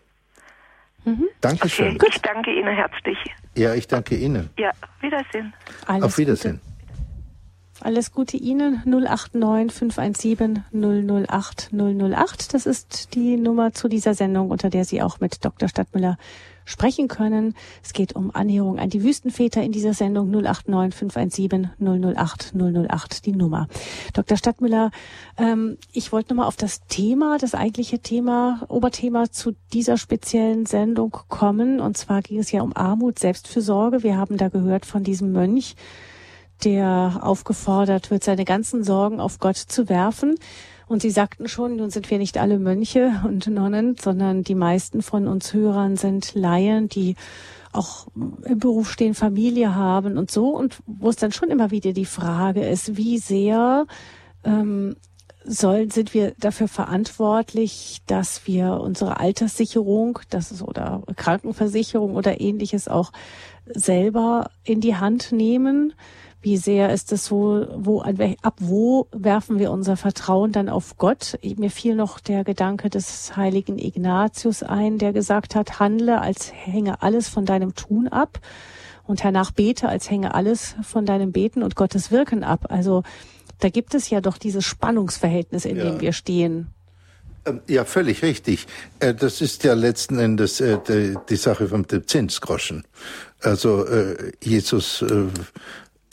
Okay. 1.06 1.18
Dankeschön. 1.42 1.98
Ich 2.08 2.22
danke 2.22 2.52
Ihnen 2.52 2.76
herzlich. 2.76 3.18
Ja, 3.56 3.74
ich 3.76 3.88
danke 3.88 4.16
Ihnen. 4.16 4.50
Ja, 4.58 4.72
Wiedersehen. 5.02 5.54
Alles 5.86 6.04
Auf 6.04 6.18
Wiedersehen. 6.18 6.60
Gute. 6.60 7.86
Alles 7.86 8.12
Gute 8.12 8.38
Ihnen. 8.38 8.82
089 8.86 9.72
517 9.78 10.64
008 10.72 11.70
008. 11.72 12.54
Das 12.54 12.66
ist 12.66 13.14
die 13.14 13.38
Nummer 13.38 13.74
zu 13.74 13.88
dieser 13.88 14.16
Sendung, 14.16 14.50
unter 14.50 14.70
der 14.70 14.86
Sie 14.86 15.02
auch 15.02 15.20
mit 15.20 15.46
Dr. 15.46 15.70
Stadtmüller 15.70 16.18
sprechen 16.66 17.08
können. 17.08 17.56
Es 17.84 17.94
geht 17.94 18.16
um 18.16 18.36
Annäherung 18.36 18.80
an 18.80 18.90
die 18.90 19.04
Wüstenväter 19.04 19.64
in 19.64 19.72
dieser 19.72 19.94
Sendung 19.94 20.32
089 20.32 20.94
517 20.94 21.70
008 21.80 22.54
008, 22.56 23.26
die 23.26 23.32
Nummer. 23.32 23.68
Dr. 24.14 24.38
Stadtmüller, 24.38 24.92
ähm, 25.38 25.78
ich 25.94 26.12
wollte 26.12 26.34
nochmal 26.34 26.48
auf 26.48 26.58
das 26.58 26.82
Thema, 26.88 27.38
das 27.38 27.54
eigentliche 27.54 28.00
Thema, 28.00 28.64
Oberthema 28.68 29.32
zu 29.32 29.56
dieser 29.74 29.98
speziellen 29.98 30.66
Sendung 30.66 31.16
kommen. 31.30 31.80
Und 31.80 31.98
zwar 31.98 32.22
ging 32.22 32.40
es 32.40 32.52
ja 32.52 32.62
um 32.62 32.76
Armut, 32.76 33.20
Selbstfürsorge. 33.20 34.04
Wir 34.04 34.18
haben 34.18 34.38
da 34.38 34.50
gehört 34.50 34.86
von 34.86 35.04
diesem 35.04 35.32
Mönch, 35.32 35.76
der 36.64 37.20
aufgefordert 37.22 38.12
wird, 38.12 38.24
seine 38.24 38.46
ganzen 38.46 38.84
Sorgen 38.84 39.20
auf 39.20 39.40
Gott 39.40 39.58
zu 39.58 39.88
werfen. 39.90 40.36
Und 40.88 41.02
Sie 41.02 41.10
sagten 41.10 41.48
schon, 41.48 41.78
nun 41.78 41.90
sind 41.90 42.10
wir 42.12 42.18
nicht 42.18 42.38
alle 42.38 42.60
Mönche 42.60 43.22
und 43.26 43.48
Nonnen, 43.48 43.96
sondern 44.00 44.44
die 44.44 44.56
meisten 44.56 45.02
von 45.02 45.28
uns 45.28 45.54
Hörern 45.54 45.98
sind 45.98 46.36
Laien, 46.36 46.90
die 46.90 47.16
auch 47.72 48.08
im 48.46 48.60
Beruf 48.60 48.92
stehen, 48.92 49.16
Familie 49.16 49.76
haben 49.76 50.18
und 50.18 50.32
so. 50.32 50.50
Und 50.50 50.78
wo 50.86 51.10
es 51.10 51.16
dann 51.16 51.32
schon 51.32 51.50
immer 51.50 51.72
wieder 51.72 51.94
die 51.94 52.06
Frage 52.06 52.66
ist, 52.66 52.98
wie 52.98 53.18
sehr 53.18 53.86
ähm, 54.44 54.96
soll, 55.44 55.92
sind 55.92 56.14
wir 56.14 56.34
dafür 56.40 56.68
verantwortlich, 56.68 58.02
dass 58.08 58.48
wir 58.48 58.80
unsere 58.80 59.20
Alterssicherung, 59.20 60.20
das 60.30 60.52
ist 60.52 60.62
oder 60.62 61.04
Krankenversicherung 61.16 62.16
oder 62.16 62.42
ähnliches 62.42 62.88
auch 62.88 63.12
selber 63.66 64.50
in 64.64 64.82
die 64.82 64.96
Hand 64.96 65.32
nehmen? 65.32 65.94
Wie 66.46 66.58
sehr 66.58 66.94
ist 66.94 67.12
es 67.12 67.26
so, 67.26 67.66
wo, 67.76 68.02
ab 68.02 68.56
wo 68.60 69.08
werfen 69.12 69.58
wir 69.58 69.72
unser 69.72 69.98
Vertrauen 69.98 70.52
dann 70.52 70.70
auf 70.70 70.96
Gott? 71.00 71.40
Mir 71.58 71.72
fiel 71.72 71.96
noch 71.96 72.20
der 72.20 72.44
Gedanke 72.44 72.92
des 72.92 73.36
heiligen 73.36 73.80
Ignatius 73.80 74.62
ein, 74.62 75.00
der 75.00 75.12
gesagt 75.12 75.56
hat, 75.56 75.80
handle, 75.80 76.22
als 76.22 76.54
hänge 76.54 77.02
alles 77.02 77.30
von 77.30 77.48
deinem 77.48 77.74
Tun 77.74 78.08
ab 78.10 78.40
und 79.08 79.24
hernach 79.24 79.50
bete, 79.50 79.90
als 79.90 80.12
hänge 80.12 80.36
alles 80.36 80.76
von 80.84 81.08
deinem 81.08 81.32
Beten 81.32 81.64
und 81.64 81.76
Gottes 81.76 82.12
Wirken 82.12 82.44
ab. 82.44 82.68
Also 82.70 83.02
da 83.58 83.70
gibt 83.70 83.96
es 83.96 84.12
ja 84.12 84.22
doch 84.22 84.38
dieses 84.38 84.66
Spannungsverhältnis, 84.66 85.66
in 85.66 85.78
Ja. 85.78 85.86
dem 85.86 86.00
wir 86.00 86.14
stehen. 86.14 86.68
Ähm, 87.48 87.62
Ja, 87.68 87.86
völlig 87.86 88.22
richtig. 88.22 88.68
Äh, 89.00 89.16
Das 89.16 89.42
ist 89.42 89.64
ja 89.64 89.74
letzten 89.74 90.20
Endes 90.20 90.62
äh, 90.62 90.78
die, 91.28 91.38
Sache 91.38 91.68
vom 91.70 91.86
Zinsgroschen. 92.06 92.84
Also 93.42 93.86
äh, 93.86 94.32
Jesus 94.44 95.04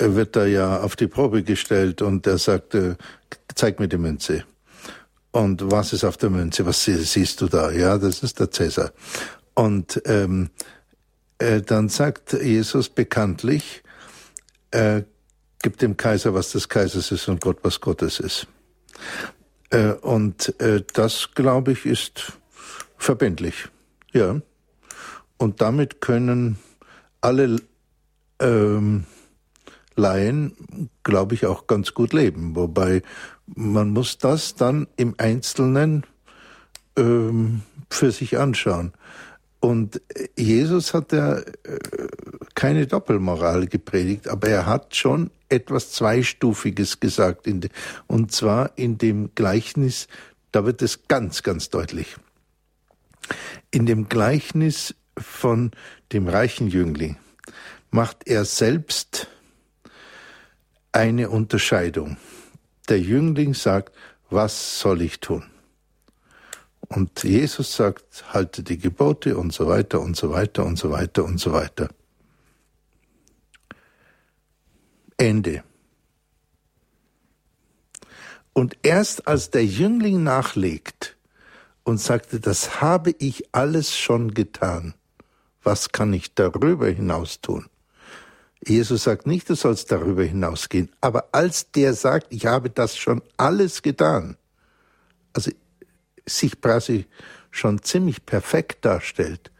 äh, 0.00 0.14
wird 0.14 0.36
da 0.36 0.46
ja 0.46 0.80
auf 0.80 0.96
die 0.96 1.06
Probe 1.06 1.42
gestellt 1.42 2.02
und 2.02 2.26
er 2.26 2.38
sagt, 2.38 2.74
äh, 2.74 2.96
zeig 3.54 3.78
mir 3.80 3.88
die 3.88 3.98
Münze. 3.98 4.44
Und 5.30 5.70
was 5.70 5.92
ist 5.92 6.04
auf 6.04 6.16
der 6.16 6.30
Münze? 6.30 6.66
Was 6.66 6.84
sie- 6.84 7.02
siehst 7.04 7.40
du 7.40 7.46
da? 7.48 7.70
Ja, 7.70 7.96
das 7.98 8.22
ist 8.22 8.38
der 8.38 8.50
Cäsar. 8.50 8.92
Und 9.54 10.02
ähm, 10.04 10.50
äh, 11.38 11.60
dann 11.62 11.88
sagt 11.88 12.32
Jesus 12.34 12.88
bekanntlich, 12.88 13.82
äh, 14.70 15.02
gib 15.62 15.78
dem 15.78 15.96
Kaiser, 15.96 16.34
was 16.34 16.52
des 16.52 16.68
Kaisers 16.68 17.12
ist 17.12 17.28
und 17.28 17.40
Gott, 17.40 17.58
was 17.62 17.80
Gottes 17.80 18.20
ist. 18.20 18.46
Äh, 19.70 19.92
und 19.92 20.58
äh, 20.60 20.82
das, 20.92 21.30
glaube 21.34 21.72
ich, 21.72 21.86
ist 21.86 22.32
verbindlich. 22.98 23.68
Ja. 24.12 24.40
Und 25.38 25.60
damit 25.60 26.00
können 26.00 26.58
alle 27.20 27.56
ähm, 28.38 29.04
Laien, 29.96 30.88
glaube 31.02 31.34
ich, 31.34 31.46
auch 31.46 31.66
ganz 31.66 31.94
gut 31.94 32.12
leben. 32.12 32.56
Wobei 32.56 33.02
man 33.46 33.90
muss 33.90 34.18
das 34.18 34.54
dann 34.54 34.86
im 34.96 35.14
Einzelnen 35.18 36.04
ähm, 36.96 37.62
für 37.90 38.10
sich 38.10 38.38
anschauen. 38.38 38.92
Und 39.60 40.00
Jesus 40.36 40.92
hat 40.92 41.12
ja 41.12 41.38
äh, 41.38 41.44
keine 42.54 42.88
Doppelmoral 42.88 43.66
gepredigt, 43.68 44.26
aber 44.26 44.48
er 44.48 44.66
hat 44.66 44.96
schon 44.96 45.30
etwas 45.48 45.92
Zweistufiges 45.92 46.98
gesagt. 46.98 47.46
In 47.46 47.60
de, 47.60 47.70
und 48.08 48.32
zwar 48.32 48.72
in 48.76 48.98
dem 48.98 49.30
Gleichnis, 49.36 50.08
da 50.50 50.64
wird 50.66 50.82
es 50.82 51.06
ganz, 51.06 51.44
ganz 51.44 51.70
deutlich. 51.70 52.16
In 53.70 53.86
dem 53.86 54.08
Gleichnis 54.08 54.96
von 55.16 55.70
dem 56.12 56.26
reichen 56.26 56.66
Jüngling 56.66 57.16
macht 57.92 58.26
er 58.26 58.44
selbst 58.44 59.28
eine 60.92 61.30
Unterscheidung. 61.30 62.18
Der 62.88 63.00
Jüngling 63.00 63.54
sagt, 63.54 63.94
was 64.30 64.78
soll 64.78 65.02
ich 65.02 65.20
tun? 65.20 65.44
Und 66.88 67.22
Jesus 67.24 67.74
sagt, 67.74 68.24
halte 68.32 68.62
die 68.62 68.78
Gebote 68.78 69.36
und 69.38 69.52
so 69.52 69.66
weiter 69.66 70.00
und 70.00 70.16
so 70.16 70.30
weiter 70.30 70.64
und 70.64 70.76
so 70.76 70.90
weiter 70.90 71.24
und 71.24 71.38
so 71.38 71.52
weiter. 71.52 71.88
Ende. 75.16 75.64
Und 78.52 78.76
erst 78.82 79.26
als 79.26 79.50
der 79.50 79.64
Jüngling 79.64 80.22
nachlegt 80.22 81.16
und 81.84 81.98
sagte, 81.98 82.40
das 82.40 82.82
habe 82.82 83.14
ich 83.18 83.54
alles 83.54 83.96
schon 83.96 84.34
getan, 84.34 84.94
was 85.62 85.92
kann 85.92 86.12
ich 86.12 86.34
darüber 86.34 86.88
hinaus 86.88 87.40
tun? 87.40 87.66
Jesus 88.64 89.04
sagt 89.04 89.26
nicht, 89.26 89.48
du 89.50 89.54
sollst 89.54 89.90
darüber 89.90 90.22
hinausgehen, 90.22 90.90
aber 91.00 91.28
als 91.32 91.70
der 91.72 91.94
sagt, 91.94 92.28
ich 92.30 92.46
habe 92.46 92.70
das 92.70 92.96
schon 92.96 93.22
alles 93.36 93.82
getan, 93.82 94.36
also 95.32 95.50
sich 96.26 96.60
quasi 96.60 97.06
schon 97.50 97.82
ziemlich 97.82 98.24
perfekt 98.24 98.84
darstellt, 98.84 99.50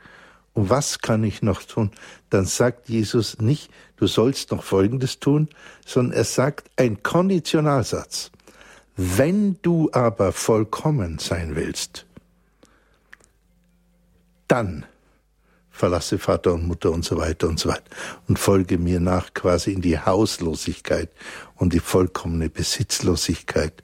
und 0.54 0.68
was 0.68 0.98
kann 0.98 1.24
ich 1.24 1.42
noch 1.42 1.62
tun? 1.62 1.92
Dann 2.30 2.44
sagt 2.44 2.88
Jesus 2.88 3.38
nicht, 3.38 3.70
du 3.96 4.06
sollst 4.06 4.50
noch 4.50 4.62
Folgendes 4.62 5.18
tun, 5.18 5.48
sondern 5.86 6.16
er 6.18 6.24
sagt 6.24 6.70
ein 6.76 7.02
Konditionalsatz. 7.02 8.30
Wenn 8.96 9.56
du 9.62 9.90
aber 9.92 10.32
vollkommen 10.32 11.18
sein 11.18 11.56
willst, 11.56 12.04
dann 14.46 14.84
verlasse 15.72 16.18
Vater 16.18 16.54
und 16.54 16.66
Mutter 16.66 16.92
und 16.92 17.04
so 17.04 17.16
weiter 17.16 17.48
und 17.48 17.58
so 17.58 17.70
weiter 17.70 17.90
und 18.28 18.38
folge 18.38 18.78
mir 18.78 19.00
nach 19.00 19.34
quasi 19.34 19.72
in 19.72 19.82
die 19.82 19.98
Hauslosigkeit 19.98 21.10
und 21.56 21.72
die 21.72 21.80
vollkommene 21.80 22.48
Besitzlosigkeit. 22.50 23.82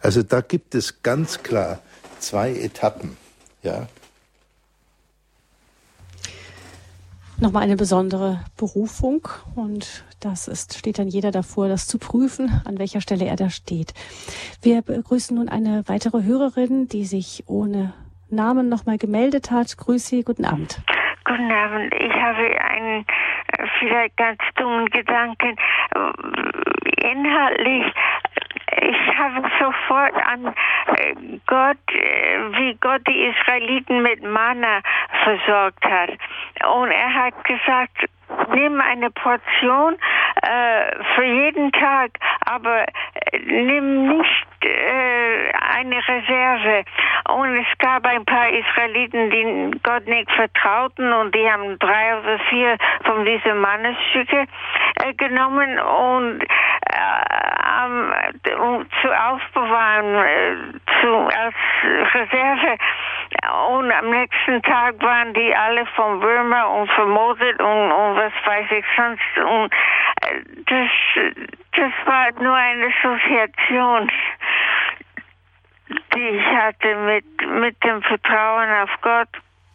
Also 0.00 0.22
da 0.22 0.40
gibt 0.40 0.74
es 0.74 1.02
ganz 1.02 1.42
klar 1.42 1.80
zwei 2.20 2.52
Etappen, 2.52 3.16
ja. 3.62 3.88
nochmal 7.38 7.62
eine 7.62 7.76
besondere 7.76 8.40
Berufung 8.56 9.28
und 9.54 10.04
das 10.20 10.48
ist, 10.48 10.78
steht 10.78 10.98
dann 10.98 11.08
jeder 11.08 11.30
davor, 11.30 11.68
das 11.68 11.86
zu 11.86 11.98
prüfen, 11.98 12.60
an 12.64 12.78
welcher 12.78 13.00
Stelle 13.00 13.26
er 13.26 13.36
da 13.36 13.50
steht. 13.50 13.92
Wir 14.62 14.82
begrüßen 14.82 15.36
nun 15.36 15.48
eine 15.48 15.84
weitere 15.86 16.22
Hörerin, 16.22 16.88
die 16.88 17.04
sich 17.04 17.44
ohne 17.46 17.92
Namen 18.28 18.68
nochmal 18.68 18.98
gemeldet 18.98 19.50
hat. 19.50 19.76
Grüße 19.76 20.22
guten 20.22 20.44
Abend. 20.44 20.80
Guten 21.26 21.50
Abend. 21.50 21.92
Ich 21.94 22.12
habe 22.12 22.60
einen 22.60 23.04
äh, 23.58 23.66
vielleicht 23.80 24.16
ganz 24.16 24.38
dummen 24.54 24.86
Gedanken. 24.86 25.56
Inhaltlich 26.98 27.92
ich 28.78 29.18
habe 29.18 29.48
sofort 29.58 30.14
an 30.14 30.54
äh, 30.96 31.14
Gott, 31.46 31.78
äh, 31.88 32.38
wie 32.58 32.74
Gott 32.80 33.02
die 33.08 33.24
Israeliten 33.26 34.02
mit 34.02 34.22
Manna 34.22 34.80
versorgt 35.24 35.84
hat. 35.84 36.10
Und 36.10 36.90
er 36.90 37.14
hat 37.14 37.44
gesagt, 37.44 38.08
nimm 38.54 38.80
eine 38.80 39.10
Portion 39.10 39.96
äh, 40.42 41.04
für 41.14 41.24
jeden 41.24 41.72
Tag, 41.72 42.10
aber 42.44 42.82
äh, 42.82 43.38
nimm 43.38 44.18
nicht 44.18 44.46
äh, 44.62 45.52
eine 45.76 45.96
Reserve. 45.96 46.84
Und 47.28 47.56
es 47.56 47.78
gab 47.78 48.06
ein 48.06 48.24
paar 48.24 48.48
Israeliten, 48.48 49.30
die 49.30 49.80
Gott 49.82 50.06
nicht 50.06 50.30
vertrauten 50.32 51.12
und 51.12 51.34
die 51.34 51.50
haben 51.50 51.78
drei 51.78 52.18
oder 52.18 52.38
vier 52.50 52.76
von 53.04 53.24
diesen 53.24 53.58
Mannesstücke 53.58 54.46
äh, 55.04 55.14
genommen 55.14 55.78
und 55.78 56.44
um, 58.58 58.86
zu 59.02 59.08
aufbewahren, 59.08 60.14
äh, 60.14 60.56
zu, 61.00 61.08
als 61.16 61.54
Reserve. 62.14 62.78
Und 63.46 63.92
am 63.92 64.10
nächsten 64.10 64.62
Tag 64.62 65.00
waren 65.00 65.32
die 65.34 65.54
alle 65.54 65.86
vom 65.94 66.20
Würmer 66.20 66.68
und 66.70 66.90
vermodet 66.90 67.60
und, 67.60 67.92
und 67.92 68.16
was 68.16 68.32
weiß 68.44 68.66
ich 68.70 68.84
sonst. 68.96 69.22
Und 69.38 69.72
äh, 70.22 70.42
das, 70.66 70.90
das 71.72 71.92
war 72.06 72.32
nur 72.42 72.54
eine 72.54 72.86
Assoziation, 72.86 74.10
die 76.14 76.28
ich 76.36 76.44
hatte 76.44 76.96
mit, 76.96 77.24
mit 77.60 77.84
dem 77.84 78.02
Vertrauen 78.02 78.68
auf 78.82 78.90
Gott. 79.02 79.28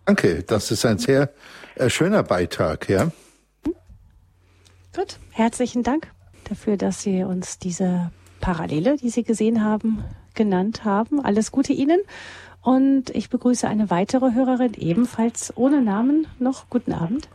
Danke, 0.06 0.44
das 0.44 0.72
ist 0.72 0.86
ein 0.86 0.98
sehr 0.98 1.30
äh, 1.76 1.90
schöner 1.90 2.24
Beitrag, 2.24 2.90
ja. 2.90 3.08
Gut, 4.94 5.20
herzlichen 5.32 5.84
Dank 5.84 6.12
dafür, 6.50 6.76
dass 6.76 7.02
Sie 7.02 7.24
uns 7.24 7.60
diese 7.60 8.12
Parallele, 8.42 8.98
die 8.98 9.10
Sie 9.10 9.24
gesehen 9.24 9.64
haben, 9.64 10.04
genannt 10.36 10.84
haben. 10.84 11.24
Alles 11.24 11.52
Gute 11.52 11.72
Ihnen. 11.72 12.02
Und 12.64 13.10
ich 13.12 13.30
begrüße 13.30 13.68
eine 13.68 13.90
weitere 13.90 14.34
Hörerin, 14.34 14.74
ebenfalls 14.76 15.56
ohne 15.58 15.82
Namen. 15.82 16.28
Noch 16.40 16.70
guten 16.70 16.94
Abend. 16.94 17.28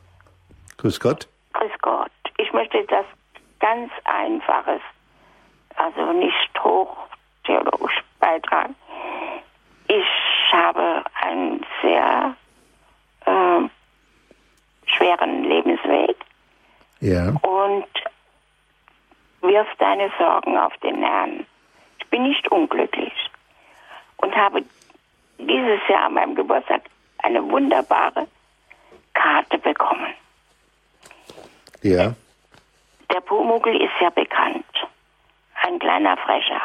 Grüß 0.79 1.01
Gott. 1.01 1.29
Grüß 1.53 1.73
Gott. 1.83 2.11
Ich 2.39 2.53
möchte 2.53 2.79
etwas 2.79 3.07
ganz 3.59 3.91
Einfaches, 4.05 4.81
also 5.75 6.13
nicht 6.13 6.63
hoch 6.63 6.97
theologisch 7.45 8.03
beitragen. 8.21 8.77
Ich 9.89 10.53
habe 10.53 11.03
einen 11.23 11.65
sehr 11.83 12.37
äh, 13.25 13.69
schweren 14.87 15.45
Lebensweg. 15.45 16.17
Ja. 17.01 17.31
Und 17.43 17.87
wirf 19.43 19.69
deine 19.79 20.11
Sorgen 20.19 20.57
auf 20.57 20.77
den 20.79 21.03
Herrn. 21.03 21.47
Ich 21.99 22.07
bin 22.09 22.25
nicht 22.25 22.51
unglücklich 22.51 23.13
und 24.19 24.35
habe 24.35 24.65
dieses 25.39 25.81
Jahr 25.89 26.07
an 26.07 26.15
meinem 26.15 26.35
Geburtstag 26.35 26.83
eine 27.19 27.43
wunderbare 27.51 28.27
Karte 29.15 29.59
bekommen. 29.59 30.15
Ja. 31.83 32.15
Der 33.13 33.21
Pumuckl 33.21 33.81
ist 33.81 33.93
ja 34.01 34.11
bekannt. 34.11 34.65
Ein 35.63 35.79
kleiner 35.79 36.17
Frecher. 36.19 36.63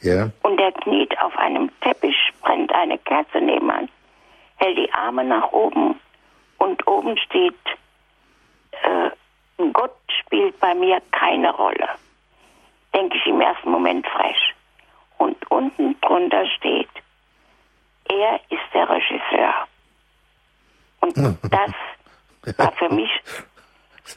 Ja. 0.00 0.30
Und 0.42 0.60
er 0.60 0.72
kniet 0.72 1.20
auf 1.20 1.36
einem 1.36 1.70
Teppich, 1.80 2.32
brennt 2.42 2.72
eine 2.72 2.98
Kerze 2.98 3.40
nebenan, 3.40 3.88
hält 4.56 4.78
die 4.78 4.92
Arme 4.92 5.24
nach 5.24 5.52
oben 5.52 5.98
und 6.58 6.86
oben 6.86 7.16
steht 7.18 7.54
äh, 8.82 9.10
Gott 9.72 9.96
spielt 10.20 10.58
bei 10.60 10.74
mir 10.74 11.00
keine 11.10 11.54
Rolle. 11.54 11.88
Denke 12.94 13.16
ich 13.16 13.26
im 13.26 13.40
ersten 13.40 13.70
Moment 13.70 14.06
frech. 14.06 14.54
Und 15.18 15.50
unten 15.50 16.00
drunter 16.00 16.46
steht, 16.46 16.88
er 18.08 18.40
ist 18.50 18.62
der 18.74 18.88
Regisseur. 18.88 19.54
Und 21.00 21.16
das 21.16 22.56
war 22.58 22.72
für 22.72 22.88
mich. 22.90 23.10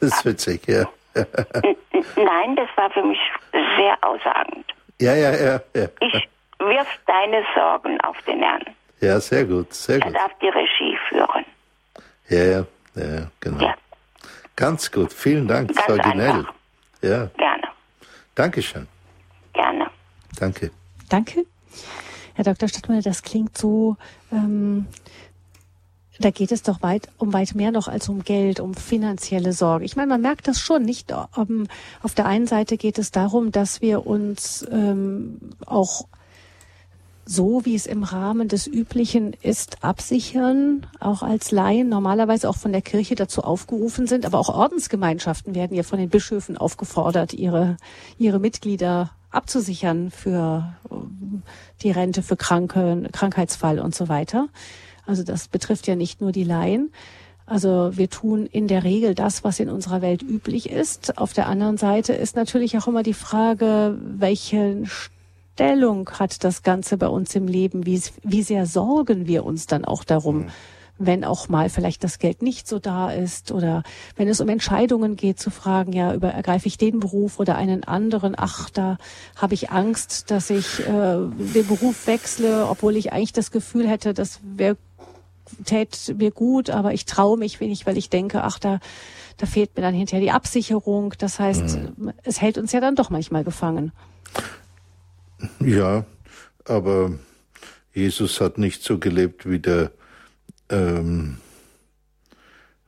ist 0.10 0.24
witzig, 0.24 0.66
ja. 0.68 0.88
Nein, 2.16 2.56
das 2.56 2.68
war 2.76 2.88
für 2.92 3.02
mich 3.04 3.18
sehr 3.76 3.94
aussagend. 4.00 4.64
Ja, 4.98 5.14
ja, 5.14 5.30
ja. 5.34 5.60
ja. 5.74 5.86
Ich 6.00 6.28
wirf 6.58 6.88
deine 7.06 7.44
Sorgen 7.54 8.00
auf 8.00 8.16
den 8.22 8.40
Herrn. 8.42 8.64
Ja, 9.02 9.20
sehr 9.20 9.44
gut, 9.44 9.74
sehr 9.74 9.96
Er 9.98 10.06
gut. 10.06 10.14
darf 10.14 10.30
die 10.40 10.48
Regie 10.48 10.98
führen. 11.10 11.44
Ja, 12.30 12.42
ja, 12.42 12.66
ja, 12.94 13.30
genau. 13.40 13.62
Ja, 13.62 13.74
Ganz 14.56 14.90
gut, 14.90 15.12
vielen 15.12 15.46
Dank, 15.46 15.74
Ganz 15.74 15.82
Frau 15.82 15.96
Ginell. 15.96 16.30
einfach. 16.30 16.54
Ja, 17.02 17.26
gerne, 17.36 17.68
Dankeschön. 18.34 18.88
gerne. 19.52 19.90
Danke. 20.40 20.70
Danke. 21.10 21.44
Herr 22.34 22.44
Dr. 22.44 22.68
Stadtmüller, 22.68 23.02
das 23.02 23.22
klingt 23.22 23.56
so, 23.56 23.96
ähm, 24.30 24.86
da 26.18 26.30
geht 26.30 26.52
es 26.52 26.62
doch 26.62 26.82
weit 26.82 27.08
um 27.18 27.32
weit 27.32 27.54
mehr 27.54 27.72
noch 27.72 27.88
als 27.88 28.08
um 28.08 28.22
Geld, 28.22 28.60
um 28.60 28.74
finanzielle 28.74 29.52
Sorge. 29.52 29.84
Ich 29.84 29.96
meine, 29.96 30.08
man 30.08 30.20
merkt 30.20 30.46
das 30.46 30.60
schon 30.60 30.82
nicht. 30.82 31.12
Um, 31.36 31.66
auf 32.02 32.14
der 32.14 32.26
einen 32.26 32.46
Seite 32.46 32.76
geht 32.76 32.98
es 32.98 33.10
darum, 33.10 33.50
dass 33.50 33.80
wir 33.80 34.06
uns 34.06 34.66
ähm, 34.70 35.38
auch 35.66 36.06
so, 37.24 37.64
wie 37.64 37.74
es 37.74 37.86
im 37.86 38.02
Rahmen 38.02 38.48
des 38.48 38.66
Üblichen 38.66 39.32
ist, 39.42 39.84
absichern, 39.84 40.86
auch 41.00 41.22
als 41.22 41.50
Laien, 41.50 41.88
normalerweise 41.88 42.48
auch 42.48 42.56
von 42.56 42.72
der 42.72 42.82
Kirche 42.82 43.14
dazu 43.14 43.42
aufgerufen 43.42 44.06
sind, 44.06 44.26
aber 44.26 44.38
auch 44.38 44.48
Ordensgemeinschaften 44.48 45.54
werden 45.54 45.76
ja 45.76 45.84
von 45.84 45.98
den 45.98 46.10
Bischöfen 46.10 46.56
aufgefordert, 46.58 47.32
ihre, 47.32 47.76
ihre 48.18 48.40
Mitglieder 48.40 49.10
abzusichern 49.32 50.10
für 50.10 50.74
ähm, 50.90 51.42
die 51.82 51.90
Rente, 51.90 52.22
für 52.22 52.36
Kranke, 52.36 53.08
Krankheitsfall 53.12 53.80
und 53.80 53.94
so 53.94 54.08
weiter. 54.08 54.48
Also 55.06 55.24
das 55.24 55.48
betrifft 55.48 55.86
ja 55.88 55.96
nicht 55.96 56.20
nur 56.20 56.32
die 56.32 56.44
Laien. 56.44 56.92
Also 57.44 57.96
wir 57.96 58.08
tun 58.08 58.46
in 58.46 58.68
der 58.68 58.84
Regel 58.84 59.14
das, 59.14 59.42
was 59.42 59.58
in 59.58 59.68
unserer 59.68 60.00
Welt 60.00 60.22
üblich 60.22 60.70
ist. 60.70 61.18
Auf 61.18 61.32
der 61.32 61.48
anderen 61.48 61.76
Seite 61.76 62.12
ist 62.12 62.36
natürlich 62.36 62.78
auch 62.78 62.86
immer 62.86 63.02
die 63.02 63.14
Frage, 63.14 63.98
welche 64.00 64.84
Stellung 65.54 66.08
hat 66.10 66.44
das 66.44 66.62
Ganze 66.62 66.96
bei 66.96 67.08
uns 67.08 67.34
im 67.34 67.48
Leben? 67.48 67.84
Wie, 67.84 68.00
wie 68.22 68.42
sehr 68.42 68.66
sorgen 68.66 69.26
wir 69.26 69.44
uns 69.44 69.66
dann 69.66 69.84
auch 69.84 70.04
darum, 70.04 70.46
wenn 70.98 71.24
auch 71.24 71.48
mal 71.48 71.68
vielleicht 71.68 72.04
das 72.04 72.18
Geld 72.18 72.42
nicht 72.42 72.68
so 72.68 72.78
da 72.78 73.10
ist 73.10 73.50
oder 73.50 73.82
wenn 74.16 74.28
es 74.28 74.40
um 74.40 74.48
Entscheidungen 74.48 75.16
geht, 75.16 75.40
zu 75.40 75.50
fragen, 75.50 75.92
ja, 75.92 76.14
über, 76.14 76.28
ergreife 76.28 76.68
ich 76.68 76.78
den 76.78 77.00
Beruf 77.00 77.38
oder 77.38 77.56
einen 77.56 77.84
anderen, 77.84 78.34
ach, 78.36 78.70
da 78.70 78.98
habe 79.36 79.54
ich 79.54 79.70
Angst, 79.70 80.30
dass 80.30 80.50
ich 80.50 80.80
äh, 80.80 80.86
den 80.86 81.66
Beruf 81.66 82.06
wechsle, 82.06 82.66
obwohl 82.68 82.96
ich 82.96 83.12
eigentlich 83.12 83.32
das 83.32 83.50
Gefühl 83.50 83.88
hätte, 83.88 84.14
das 84.14 84.40
wäre 84.42 84.76
tät 85.64 86.14
mir 86.16 86.30
gut, 86.30 86.70
aber 86.70 86.94
ich 86.94 87.04
traue 87.04 87.38
mich 87.38 87.60
wenig, 87.60 87.86
weil 87.86 87.98
ich 87.98 88.10
denke, 88.10 88.42
ach, 88.42 88.58
da, 88.58 88.80
da 89.36 89.46
fehlt 89.46 89.76
mir 89.76 89.82
dann 89.82 89.94
hinterher 89.94 90.22
die 90.22 90.30
Absicherung. 90.30 91.14
Das 91.18 91.38
heißt, 91.38 91.78
mhm. 91.78 92.12
es 92.22 92.40
hält 92.40 92.58
uns 92.58 92.72
ja 92.72 92.80
dann 92.80 92.96
doch 92.96 93.10
manchmal 93.10 93.44
gefangen. 93.44 93.92
Ja, 95.60 96.04
aber 96.64 97.12
Jesus 97.92 98.40
hat 98.40 98.58
nicht 98.58 98.82
so 98.82 98.98
gelebt 98.98 99.48
wie 99.48 99.58
der 99.58 99.90
ähm, 100.72 101.36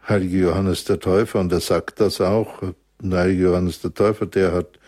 heilige 0.09 0.39
Johannes 0.39 0.85
der 0.85 0.99
Täufer 0.99 1.41
und 1.41 1.53
er 1.53 1.61
sagt 1.61 2.01
das 2.01 2.21
auch. 2.21 2.63
Heilige 3.03 3.45
Johannes 3.45 3.81
der 3.81 3.95
Täufer, 3.95 4.27
der 4.27 4.53
hat 4.53 4.79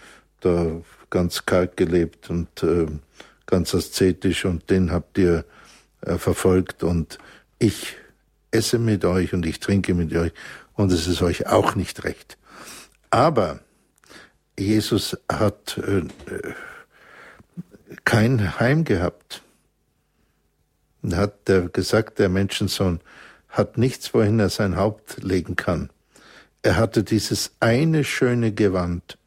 da 0.40 0.81
ganz 1.10 1.47
kalt 1.47 1.77
gelebt 1.77 2.31
und 2.31 2.62
äh, 2.62 2.86
ganz 3.47 3.74
aszetisch 3.74 4.44
und 4.44 4.68
den 4.70 4.90
habt 4.90 5.18
ihr 5.18 5.44
äh, 6.01 6.18
verfolgt 6.18 6.82
und 6.82 7.18
ich 7.59 7.97
esse 8.51 8.78
mit 8.78 9.05
euch 9.05 9.32
und 9.32 9.47
ich 9.47 9.60
trinke 9.60 9.94
mit 9.94 10.14
euch 10.14 10.32
und 10.74 10.93
es 10.93 11.06
ist 11.06 11.23
euch 11.23 11.47
auch 11.47 11.74
nicht 11.74 12.05
recht. 12.05 12.39
Aber 13.10 13.60
Jesus 14.59 15.16
hat 15.31 15.78
äh, 15.78 16.02
kein 18.05 18.59
Heim 18.59 18.85
gehabt. 18.85 19.43
Er 21.11 21.19
hat 21.19 21.49
der 21.49 21.69
gesagt, 21.69 22.19
der 22.19 22.28
Menschensohn 22.28 23.01
hat 23.49 23.78
nichts, 23.78 24.12
wohin 24.12 24.39
er 24.39 24.51
sein 24.51 24.77
Haupt 24.77 25.23
legen 25.23 25.57
kann. 25.57 25.91
Er 26.62 26.77
hatte 26.77 27.05
dieses 27.05 27.53
eine 27.61 28.05
schöne 28.05 28.53
Gewand 28.53 29.19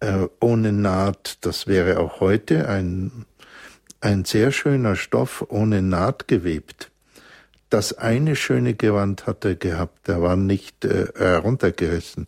äh, 0.00 0.26
ohne 0.40 0.72
Naht. 0.72 1.38
Das 1.40 1.66
wäre 1.66 1.98
auch 1.98 2.20
heute 2.20 2.68
ein, 2.68 3.24
ein 4.00 4.24
sehr 4.24 4.52
schöner 4.52 4.96
Stoff 4.96 5.46
ohne 5.48 5.82
Naht 5.82 6.28
gewebt. 6.28 6.90
Das 7.70 7.94
eine 7.94 8.36
schöne 8.36 8.74
Gewand 8.74 9.26
hat 9.26 9.44
er 9.44 9.56
gehabt. 9.56 10.08
Er 10.08 10.22
war 10.22 10.36
nicht 10.36 10.84
äh, 10.84 11.06
heruntergerissen. 11.16 12.26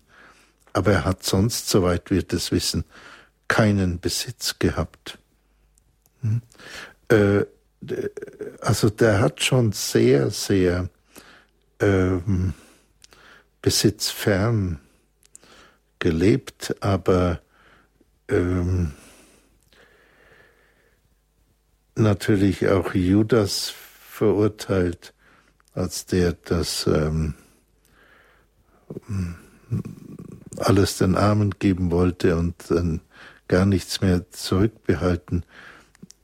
Aber 0.73 0.93
er 0.93 1.05
hat 1.05 1.23
sonst, 1.23 1.69
soweit 1.69 2.11
wir 2.11 2.23
das 2.23 2.51
wissen, 2.51 2.85
keinen 3.47 4.01
Besitz 4.01 4.59
gehabt. 4.59 5.19
Hm? 6.23 6.43
Äh, 7.09 7.45
also 8.61 8.91
der 8.91 9.21
hat 9.21 9.43
schon 9.43 9.73
sehr, 9.73 10.31
sehr 10.31 10.89
ähm, 11.81 12.55
besitzfern 13.63 14.81
gelebt, 15.99 16.77
aber 16.81 17.41
ähm, 18.29 18.93
natürlich 21.95 22.69
auch 22.69 22.95
Judas 22.95 23.73
verurteilt, 24.11 25.13
als 25.75 26.07
der 26.07 26.33
das 26.33 26.87
ähm, 26.87 27.35
alles 30.57 30.99
den 30.99 31.17
Armen 31.17 31.51
geben 31.59 31.91
wollte 31.91 32.37
und 32.37 32.55
dann 32.71 33.01
gar 33.49 33.67
nichts 33.67 34.01
mehr 34.01 34.31
zurückbehalten. 34.31 35.45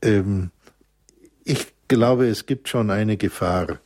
Ähm, 0.02 0.50
glaube, 1.88 2.28
es 2.28 2.46
gibt 2.46 2.68
schon 2.68 2.90
eine 2.90 3.16
Gefahr. 3.16 3.78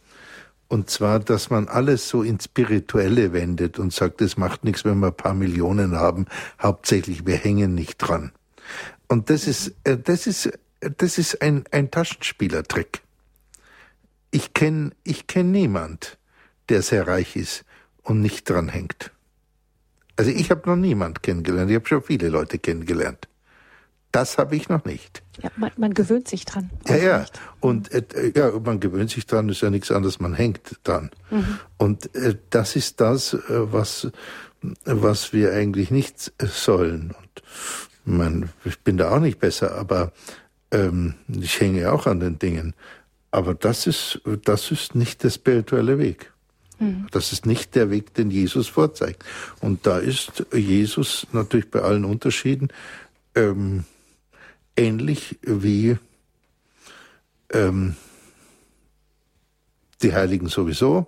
Und 0.68 0.90
zwar, 0.90 1.18
dass 1.18 1.48
man 1.48 1.66
alles 1.66 2.08
so 2.08 2.22
ins 2.22 2.44
Spirituelle 2.44 3.32
wendet 3.32 3.78
und 3.78 3.92
sagt, 3.92 4.20
es 4.20 4.36
macht 4.36 4.64
nichts, 4.64 4.84
wenn 4.84 4.98
wir 4.98 5.08
ein 5.08 5.16
paar 5.16 5.34
Millionen 5.34 5.96
haben. 5.96 6.26
Hauptsächlich, 6.60 7.26
wir 7.26 7.36
hängen 7.36 7.74
nicht 7.74 7.96
dran. 7.96 8.32
Und 9.08 9.30
das 9.30 9.46
ist, 9.46 9.74
äh, 9.84 9.96
das 9.96 10.26
ist, 10.26 10.50
das 10.80 11.16
ist 11.16 11.40
ein, 11.40 11.64
ein 11.70 11.90
Taschenspielertrick. 11.90 13.00
Ich 14.30 14.52
kenne 14.52 14.90
ich 15.04 15.26
kenn 15.26 15.50
niemand, 15.50 16.18
der 16.68 16.82
sehr 16.82 17.08
reich 17.08 17.34
ist 17.34 17.64
und 18.02 18.20
nicht 18.20 18.48
dran 18.48 18.68
hängt. 18.68 19.10
Also 20.16 20.30
ich 20.30 20.50
habe 20.50 20.68
noch 20.68 20.76
niemand 20.76 21.22
kennengelernt. 21.22 21.70
Ich 21.70 21.76
habe 21.76 21.88
schon 21.88 22.02
viele 22.02 22.28
Leute 22.28 22.58
kennengelernt. 22.58 23.28
Das 24.12 24.38
habe 24.38 24.56
ich 24.56 24.68
noch 24.68 24.84
nicht. 24.84 25.22
Ja, 25.42 25.50
man, 25.56 25.70
man 25.76 25.94
gewöhnt 25.94 26.28
sich 26.28 26.44
dran. 26.44 26.70
Ja, 26.86 26.96
ja. 26.96 27.26
Und 27.60 27.92
äh, 27.92 28.32
ja, 28.34 28.52
man 28.58 28.80
gewöhnt 28.80 29.10
sich 29.10 29.26
dran, 29.26 29.48
ist 29.48 29.60
ja 29.60 29.70
nichts 29.70 29.90
anderes, 29.90 30.18
man 30.18 30.34
hängt 30.34 30.80
dran. 30.84 31.10
Mhm. 31.30 31.58
Und 31.76 32.14
äh, 32.14 32.36
das 32.50 32.74
ist 32.74 33.00
das, 33.00 33.34
äh, 33.34 33.38
was, 33.48 34.08
was 34.84 35.32
wir 35.32 35.52
eigentlich 35.52 35.90
nicht 35.90 36.32
sollen. 36.38 37.14
Und 37.18 37.42
man, 38.04 38.50
ich 38.64 38.78
bin 38.80 38.96
da 38.96 39.10
auch 39.10 39.20
nicht 39.20 39.38
besser, 39.38 39.76
aber 39.76 40.12
ähm, 40.70 41.14
ich 41.28 41.60
hänge 41.60 41.92
auch 41.92 42.06
an 42.06 42.20
den 42.20 42.38
Dingen. 42.38 42.74
Aber 43.30 43.54
das 43.54 43.86
ist, 43.86 44.20
das 44.44 44.70
ist 44.70 44.94
nicht 44.94 45.22
der 45.22 45.30
spirituelle 45.30 45.98
Weg. 45.98 46.32
Mhm. 46.78 47.06
Das 47.10 47.32
ist 47.32 47.44
nicht 47.44 47.74
der 47.74 47.90
Weg, 47.90 48.14
den 48.14 48.30
Jesus 48.30 48.68
vorzeigt. 48.68 49.24
Und 49.60 49.86
da 49.86 49.98
ist 49.98 50.46
Jesus 50.52 51.26
natürlich 51.32 51.70
bei 51.70 51.82
allen 51.82 52.06
Unterschieden 52.06 52.68
ähm, 53.34 53.84
ähnlich 54.78 55.38
wie 55.42 55.98
ähm, 57.52 57.96
die 60.02 60.14
Heiligen 60.14 60.48
sowieso 60.48 61.06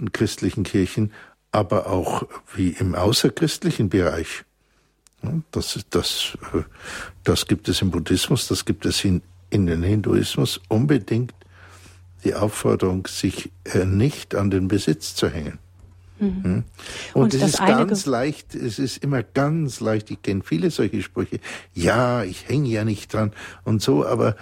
in 0.00 0.12
christlichen 0.12 0.64
Kirchen, 0.64 1.12
aber 1.52 1.86
auch 1.86 2.24
wie 2.54 2.70
im 2.70 2.94
außerchristlichen 2.94 3.88
Bereich. 3.88 4.44
Das, 5.52 5.78
das, 5.90 6.36
das 7.22 7.46
gibt 7.46 7.68
es 7.68 7.80
im 7.80 7.92
Buddhismus, 7.92 8.48
das 8.48 8.64
gibt 8.64 8.84
es 8.84 9.04
in, 9.04 9.22
in 9.50 9.66
den 9.66 9.84
Hinduismus 9.84 10.60
unbedingt 10.68 11.32
die 12.24 12.34
Aufforderung, 12.34 13.06
sich 13.06 13.50
äh, 13.64 13.84
nicht 13.84 14.34
an 14.34 14.50
den 14.50 14.68
Besitz 14.68 15.14
zu 15.14 15.28
hängen. 15.28 15.58
Mhm. 16.22 16.44
Hm? 16.44 16.64
Und, 17.14 17.22
und 17.22 17.34
es 17.34 17.42
ist 17.42 17.58
ganz 17.58 18.06
leicht, 18.06 18.54
es 18.54 18.78
ist 18.78 18.98
immer 18.98 19.24
ganz 19.24 19.80
leicht, 19.80 20.10
ich 20.10 20.22
kenne 20.22 20.42
viele 20.44 20.70
solche 20.70 21.02
Sprüche, 21.02 21.40
ja, 21.74 22.22
ich 22.22 22.48
hänge 22.48 22.68
ja 22.68 22.84
nicht 22.84 23.12
dran 23.12 23.32
und 23.64 23.82
so, 23.82 24.06
aber 24.06 24.36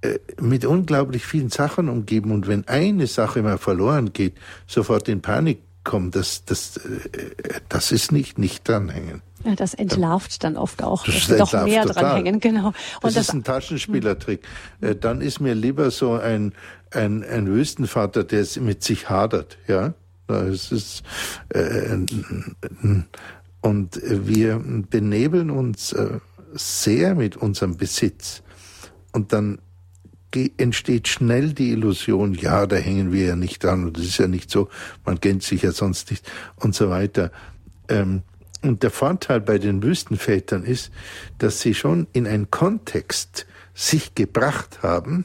äh, 0.00 0.18
mit 0.40 0.64
unglaublich 0.64 1.26
vielen 1.26 1.50
Sachen 1.50 1.90
umgeben 1.90 2.32
und 2.32 2.48
wenn 2.48 2.66
eine 2.66 3.06
Sache 3.06 3.42
mal 3.42 3.58
verloren 3.58 4.14
geht, 4.14 4.34
sofort 4.66 5.06
in 5.08 5.20
Panik 5.20 5.60
kommen, 5.84 6.10
das, 6.10 6.46
das, 6.46 6.78
äh, 6.78 7.60
das 7.68 7.92
ist 7.92 8.10
nicht 8.10 8.38
nicht 8.38 8.66
dranhängen. 8.66 9.20
Ja, 9.44 9.54
das 9.54 9.74
entlarvt 9.74 10.42
dann 10.42 10.56
oft 10.56 10.82
auch, 10.82 11.04
das 11.04 11.28
dass 11.28 11.50
doch 11.50 11.64
mehr 11.64 11.84
total. 11.84 12.02
dranhängen, 12.02 12.40
genau. 12.40 12.68
Und 12.68 12.74
das, 13.02 13.14
das 13.14 13.28
ist 13.28 13.34
ein 13.34 13.44
Taschenspielertrick. 13.44 14.40
Hm. 14.80 14.98
Dann 15.00 15.20
ist 15.20 15.40
mir 15.40 15.54
lieber 15.54 15.90
so 15.90 16.14
ein, 16.14 16.54
ein, 16.90 17.22
ein 17.22 17.46
Wüstenvater, 17.46 18.24
der 18.24 18.46
mit 18.60 18.82
sich 18.82 19.10
hadert, 19.10 19.58
ja. 19.68 19.94
Es 20.28 20.72
ist, 20.72 21.02
äh, 21.50 21.96
und 23.60 24.00
wir 24.02 24.62
benebeln 24.90 25.50
uns 25.50 25.92
äh, 25.92 26.20
sehr 26.54 27.14
mit 27.14 27.36
unserem 27.36 27.76
Besitz. 27.76 28.42
Und 29.12 29.32
dann 29.32 29.58
entsteht 30.58 31.08
schnell 31.08 31.54
die 31.54 31.70
Illusion, 31.70 32.34
ja, 32.34 32.66
da 32.66 32.76
hängen 32.76 33.12
wir 33.12 33.24
ja 33.26 33.36
nicht 33.36 33.64
dran 33.64 33.84
und 33.84 33.96
das 33.96 34.04
ist 34.04 34.18
ja 34.18 34.28
nicht 34.28 34.50
so, 34.50 34.68
man 35.04 35.20
kennt 35.20 35.42
sich 35.42 35.62
ja 35.62 35.72
sonst 35.72 36.10
nicht 36.10 36.30
und 36.56 36.74
so 36.74 36.90
weiter. 36.90 37.32
Ähm, 37.88 38.22
und 38.62 38.82
der 38.82 38.90
Vorteil 38.90 39.40
bei 39.40 39.58
den 39.58 39.82
Wüstenvätern 39.82 40.64
ist, 40.64 40.90
dass 41.38 41.60
sie 41.60 41.74
schon 41.74 42.08
in 42.12 42.26
einen 42.26 42.50
Kontext 42.50 43.46
sich 43.72 44.14
gebracht 44.14 44.82
haben 44.82 45.24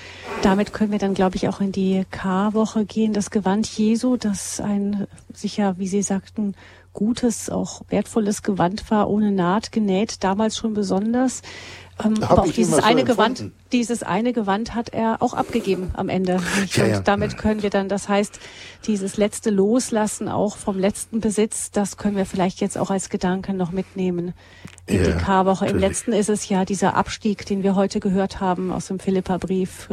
damit 0.44 0.72
können 0.72 0.92
wir 0.92 1.00
dann, 1.00 1.14
glaube 1.14 1.36
ich, 1.36 1.50
auch 1.50 1.60
in 1.60 1.74
die 1.74 2.06
Karwoche 2.10 2.86
gehen. 2.86 3.12
Das 3.12 3.32
Gewand 3.32 3.68
Jesu, 3.68 4.16
das 4.16 4.62
ein 4.62 5.08
sicher, 5.34 5.76
wie 5.78 5.88
Sie 5.88 6.02
sagten, 6.02 6.56
gutes, 6.94 7.50
auch 7.50 7.82
wertvolles 7.90 8.42
Gewand 8.42 8.90
war, 8.90 9.10
ohne 9.10 9.32
Naht 9.32 9.74
genäht, 9.74 10.24
damals 10.24 10.56
schon 10.58 10.74
besonders. 10.74 11.42
Ähm, 12.04 12.22
aber 12.24 12.44
auch 12.44 12.52
dieses 12.52 12.84
eine 12.84 13.02
so 13.02 13.08
Gewand, 13.08 13.52
dieses 13.72 14.04
eine 14.04 14.34
Gewand 14.34 14.76
hat 14.76 14.90
er 14.90 15.22
auch 15.22 15.34
abgegeben 15.34 15.92
am 15.94 16.10
Ende. 16.10 16.42
Ja, 16.74 16.86
ja. 16.86 16.98
Und 16.98 17.08
damit 17.08 17.38
können 17.38 17.62
wir 17.62 17.70
dann, 17.70 17.88
das 17.88 18.10
heißt, 18.10 18.40
dieses 18.86 19.16
letzte 19.18 19.50
Loslassen 19.50 20.28
auch 20.28 20.58
vom 20.58 20.78
letzten 20.78 21.22
Besitz, 21.22 21.72
das 21.72 21.96
können 21.96 22.18
wir 22.18 22.26
vielleicht 22.26 22.60
jetzt 22.60 22.78
auch 22.78 22.90
als 22.90 23.10
Gedanke 23.10 23.54
noch 23.54 23.72
mitnehmen 23.72 24.34
in 24.88 25.04
ja, 25.04 25.12
die 25.12 25.18
Karwoche. 25.18 25.68
Im 25.68 25.78
letzten 25.78 26.12
ist 26.12 26.30
es 26.30 26.50
ja 26.50 26.66
dieser 26.66 26.96
Abstieg, 26.96 27.46
den 27.46 27.64
wir 27.64 27.76
heute 27.76 28.00
gehört 28.00 28.42
haben 28.42 28.74
aus 28.74 28.88
dem 28.88 29.00
Philipperbrief. 29.00 29.90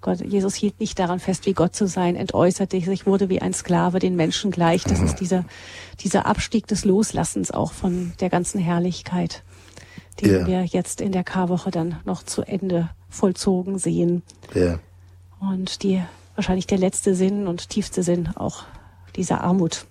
Gott, 0.00 0.20
Jesus 0.20 0.56
hielt 0.56 0.80
nicht 0.80 0.98
daran 0.98 1.20
fest, 1.20 1.46
wie 1.46 1.52
Gott 1.52 1.76
zu 1.76 1.86
sein, 1.86 2.16
entäußerte 2.16 2.80
sich, 2.80 3.06
wurde 3.06 3.28
wie 3.28 3.40
ein 3.40 3.54
Sklave 3.54 4.00
den 4.00 4.16
Menschen 4.16 4.50
gleich. 4.50 4.82
Das 4.82 4.98
mhm. 4.98 5.06
ist 5.06 5.20
dieser, 5.20 5.44
dieser 6.00 6.26
Abstieg 6.26 6.66
des 6.66 6.84
Loslassens 6.84 7.52
auch 7.52 7.72
von 7.72 8.12
der 8.18 8.28
ganzen 8.28 8.58
Herrlichkeit 8.58 9.44
den 10.20 10.32
ja. 10.32 10.46
wir 10.46 10.64
jetzt 10.64 11.00
in 11.00 11.12
der 11.12 11.24
Karwoche 11.24 11.70
dann 11.70 11.96
noch 12.04 12.22
zu 12.22 12.42
Ende 12.42 12.90
vollzogen 13.08 13.78
sehen. 13.78 14.22
Ja. 14.54 14.78
Und 15.40 15.82
die 15.82 16.02
wahrscheinlich 16.34 16.66
der 16.66 16.78
letzte 16.78 17.14
Sinn 17.14 17.46
und 17.46 17.68
tiefste 17.68 18.02
Sinn 18.02 18.30
auch 18.34 18.64
dieser 19.16 19.42
Armut. 19.42 19.86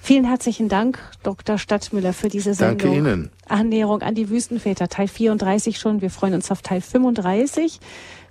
Vielen 0.00 0.24
herzlichen 0.24 0.68
Dank, 0.68 0.98
Dr. 1.22 1.58
Stadtmüller, 1.58 2.12
für 2.12 2.28
diese 2.28 2.54
Sendung. 2.54 2.78
Danke 2.78 2.98
Ihnen. 2.98 3.30
Annäherung 3.46 4.02
an 4.02 4.16
die 4.16 4.30
Wüstenväter, 4.30 4.88
Teil 4.88 5.06
34 5.06 5.78
schon. 5.78 6.00
Wir 6.00 6.10
freuen 6.10 6.34
uns 6.34 6.50
auf 6.50 6.60
Teil 6.62 6.80
35. 6.80 7.78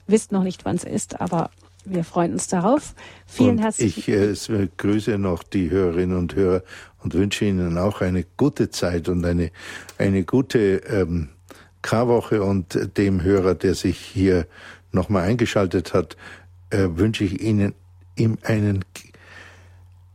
Wisst 0.06 0.34
noch 0.34 0.44
nicht, 0.44 0.66
wann 0.66 0.76
es 0.76 0.84
ist, 0.84 1.22
aber 1.22 1.50
wir 1.86 2.04
freuen 2.04 2.34
uns 2.34 2.48
darauf. 2.48 2.94
Vielen 3.26 3.58
herzlichen 3.58 4.14
Dank. 4.14 4.32
Ich 4.32 4.50
äh, 4.50 4.68
grüße 4.78 5.18
noch 5.18 5.44
die 5.44 5.70
Hörerinnen 5.70 6.18
und 6.18 6.36
Hörer 6.36 6.64
und 7.00 7.14
wünsche 7.14 7.46
Ihnen 7.46 7.78
auch 7.78 8.02
eine 8.02 8.26
gute 8.38 8.70
Zeit 8.70 9.10
und 9.10 9.26
eine, 9.26 9.52
eine 9.98 10.24
gute 10.24 10.78
ähm, 10.88 11.30
Karwoche 11.82 12.44
und 12.44 12.98
dem 12.98 13.24
Hörer, 13.24 13.56
der 13.56 13.74
sich 13.74 13.98
hier 13.98 14.48
nochmal 14.92 15.24
eingeschaltet 15.24 15.94
hat, 15.94 16.18
äh, 16.70 16.88
wünsche 16.92 17.24
ich 17.24 17.42
Ihnen 17.42 17.74
ihm 18.16 18.38
einen, 18.44 18.86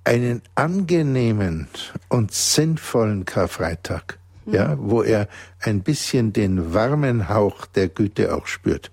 einen 0.04 0.42
angenehmen 0.54 1.68
und 2.08 2.32
sinnvollen 2.32 3.24
Karfreitag, 3.24 4.18
mhm. 4.44 4.54
ja, 4.54 4.76
wo 4.78 5.02
er 5.02 5.28
ein 5.60 5.82
bisschen 5.82 6.32
den 6.32 6.74
warmen 6.74 7.28
Hauch 7.28 7.66
der 7.66 7.88
Güte 7.88 8.34
auch 8.34 8.46
spürt. 8.46 8.90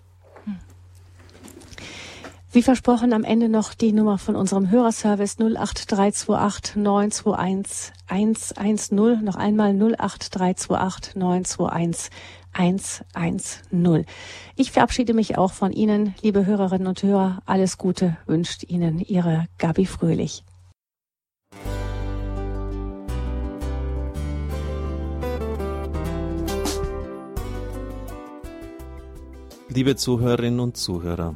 Wie 2.54 2.62
versprochen, 2.62 3.14
am 3.14 3.24
Ende 3.24 3.50
noch 3.50 3.74
die 3.74 3.94
Nummer 3.94 4.20
von 4.20 4.36
unserem 4.36 4.70
Hörerservice 4.70 5.40
08328 5.40 6.76
921 6.76 7.94
110. 8.06 9.24
Noch 9.24 9.36
einmal 9.36 9.74
08328 9.74 11.16
921 11.16 12.12
110. 12.54 14.06
Ich 14.56 14.72
verabschiede 14.72 15.16
mich 15.16 15.36
auch 15.36 15.52
von 15.52 15.72
Ihnen, 15.72 16.14
liebe 16.22 16.46
Hörerinnen 16.46 16.86
und 16.86 17.02
Hörer. 17.02 17.42
Alles 17.48 17.80
Gute 17.80 18.18
wünscht 18.28 18.66
Ihnen 18.70 19.00
Ihre 19.00 19.48
Gabi 19.58 19.88
Fröhlich. 19.88 20.44
Liebe 29.70 29.96
Zuhörerinnen 29.96 30.60
und 30.60 30.78
Zuhörer, 30.78 31.36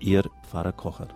Ihr 0.00 0.24
Pfarrer 0.42 0.72
Kocher. 0.72 1.08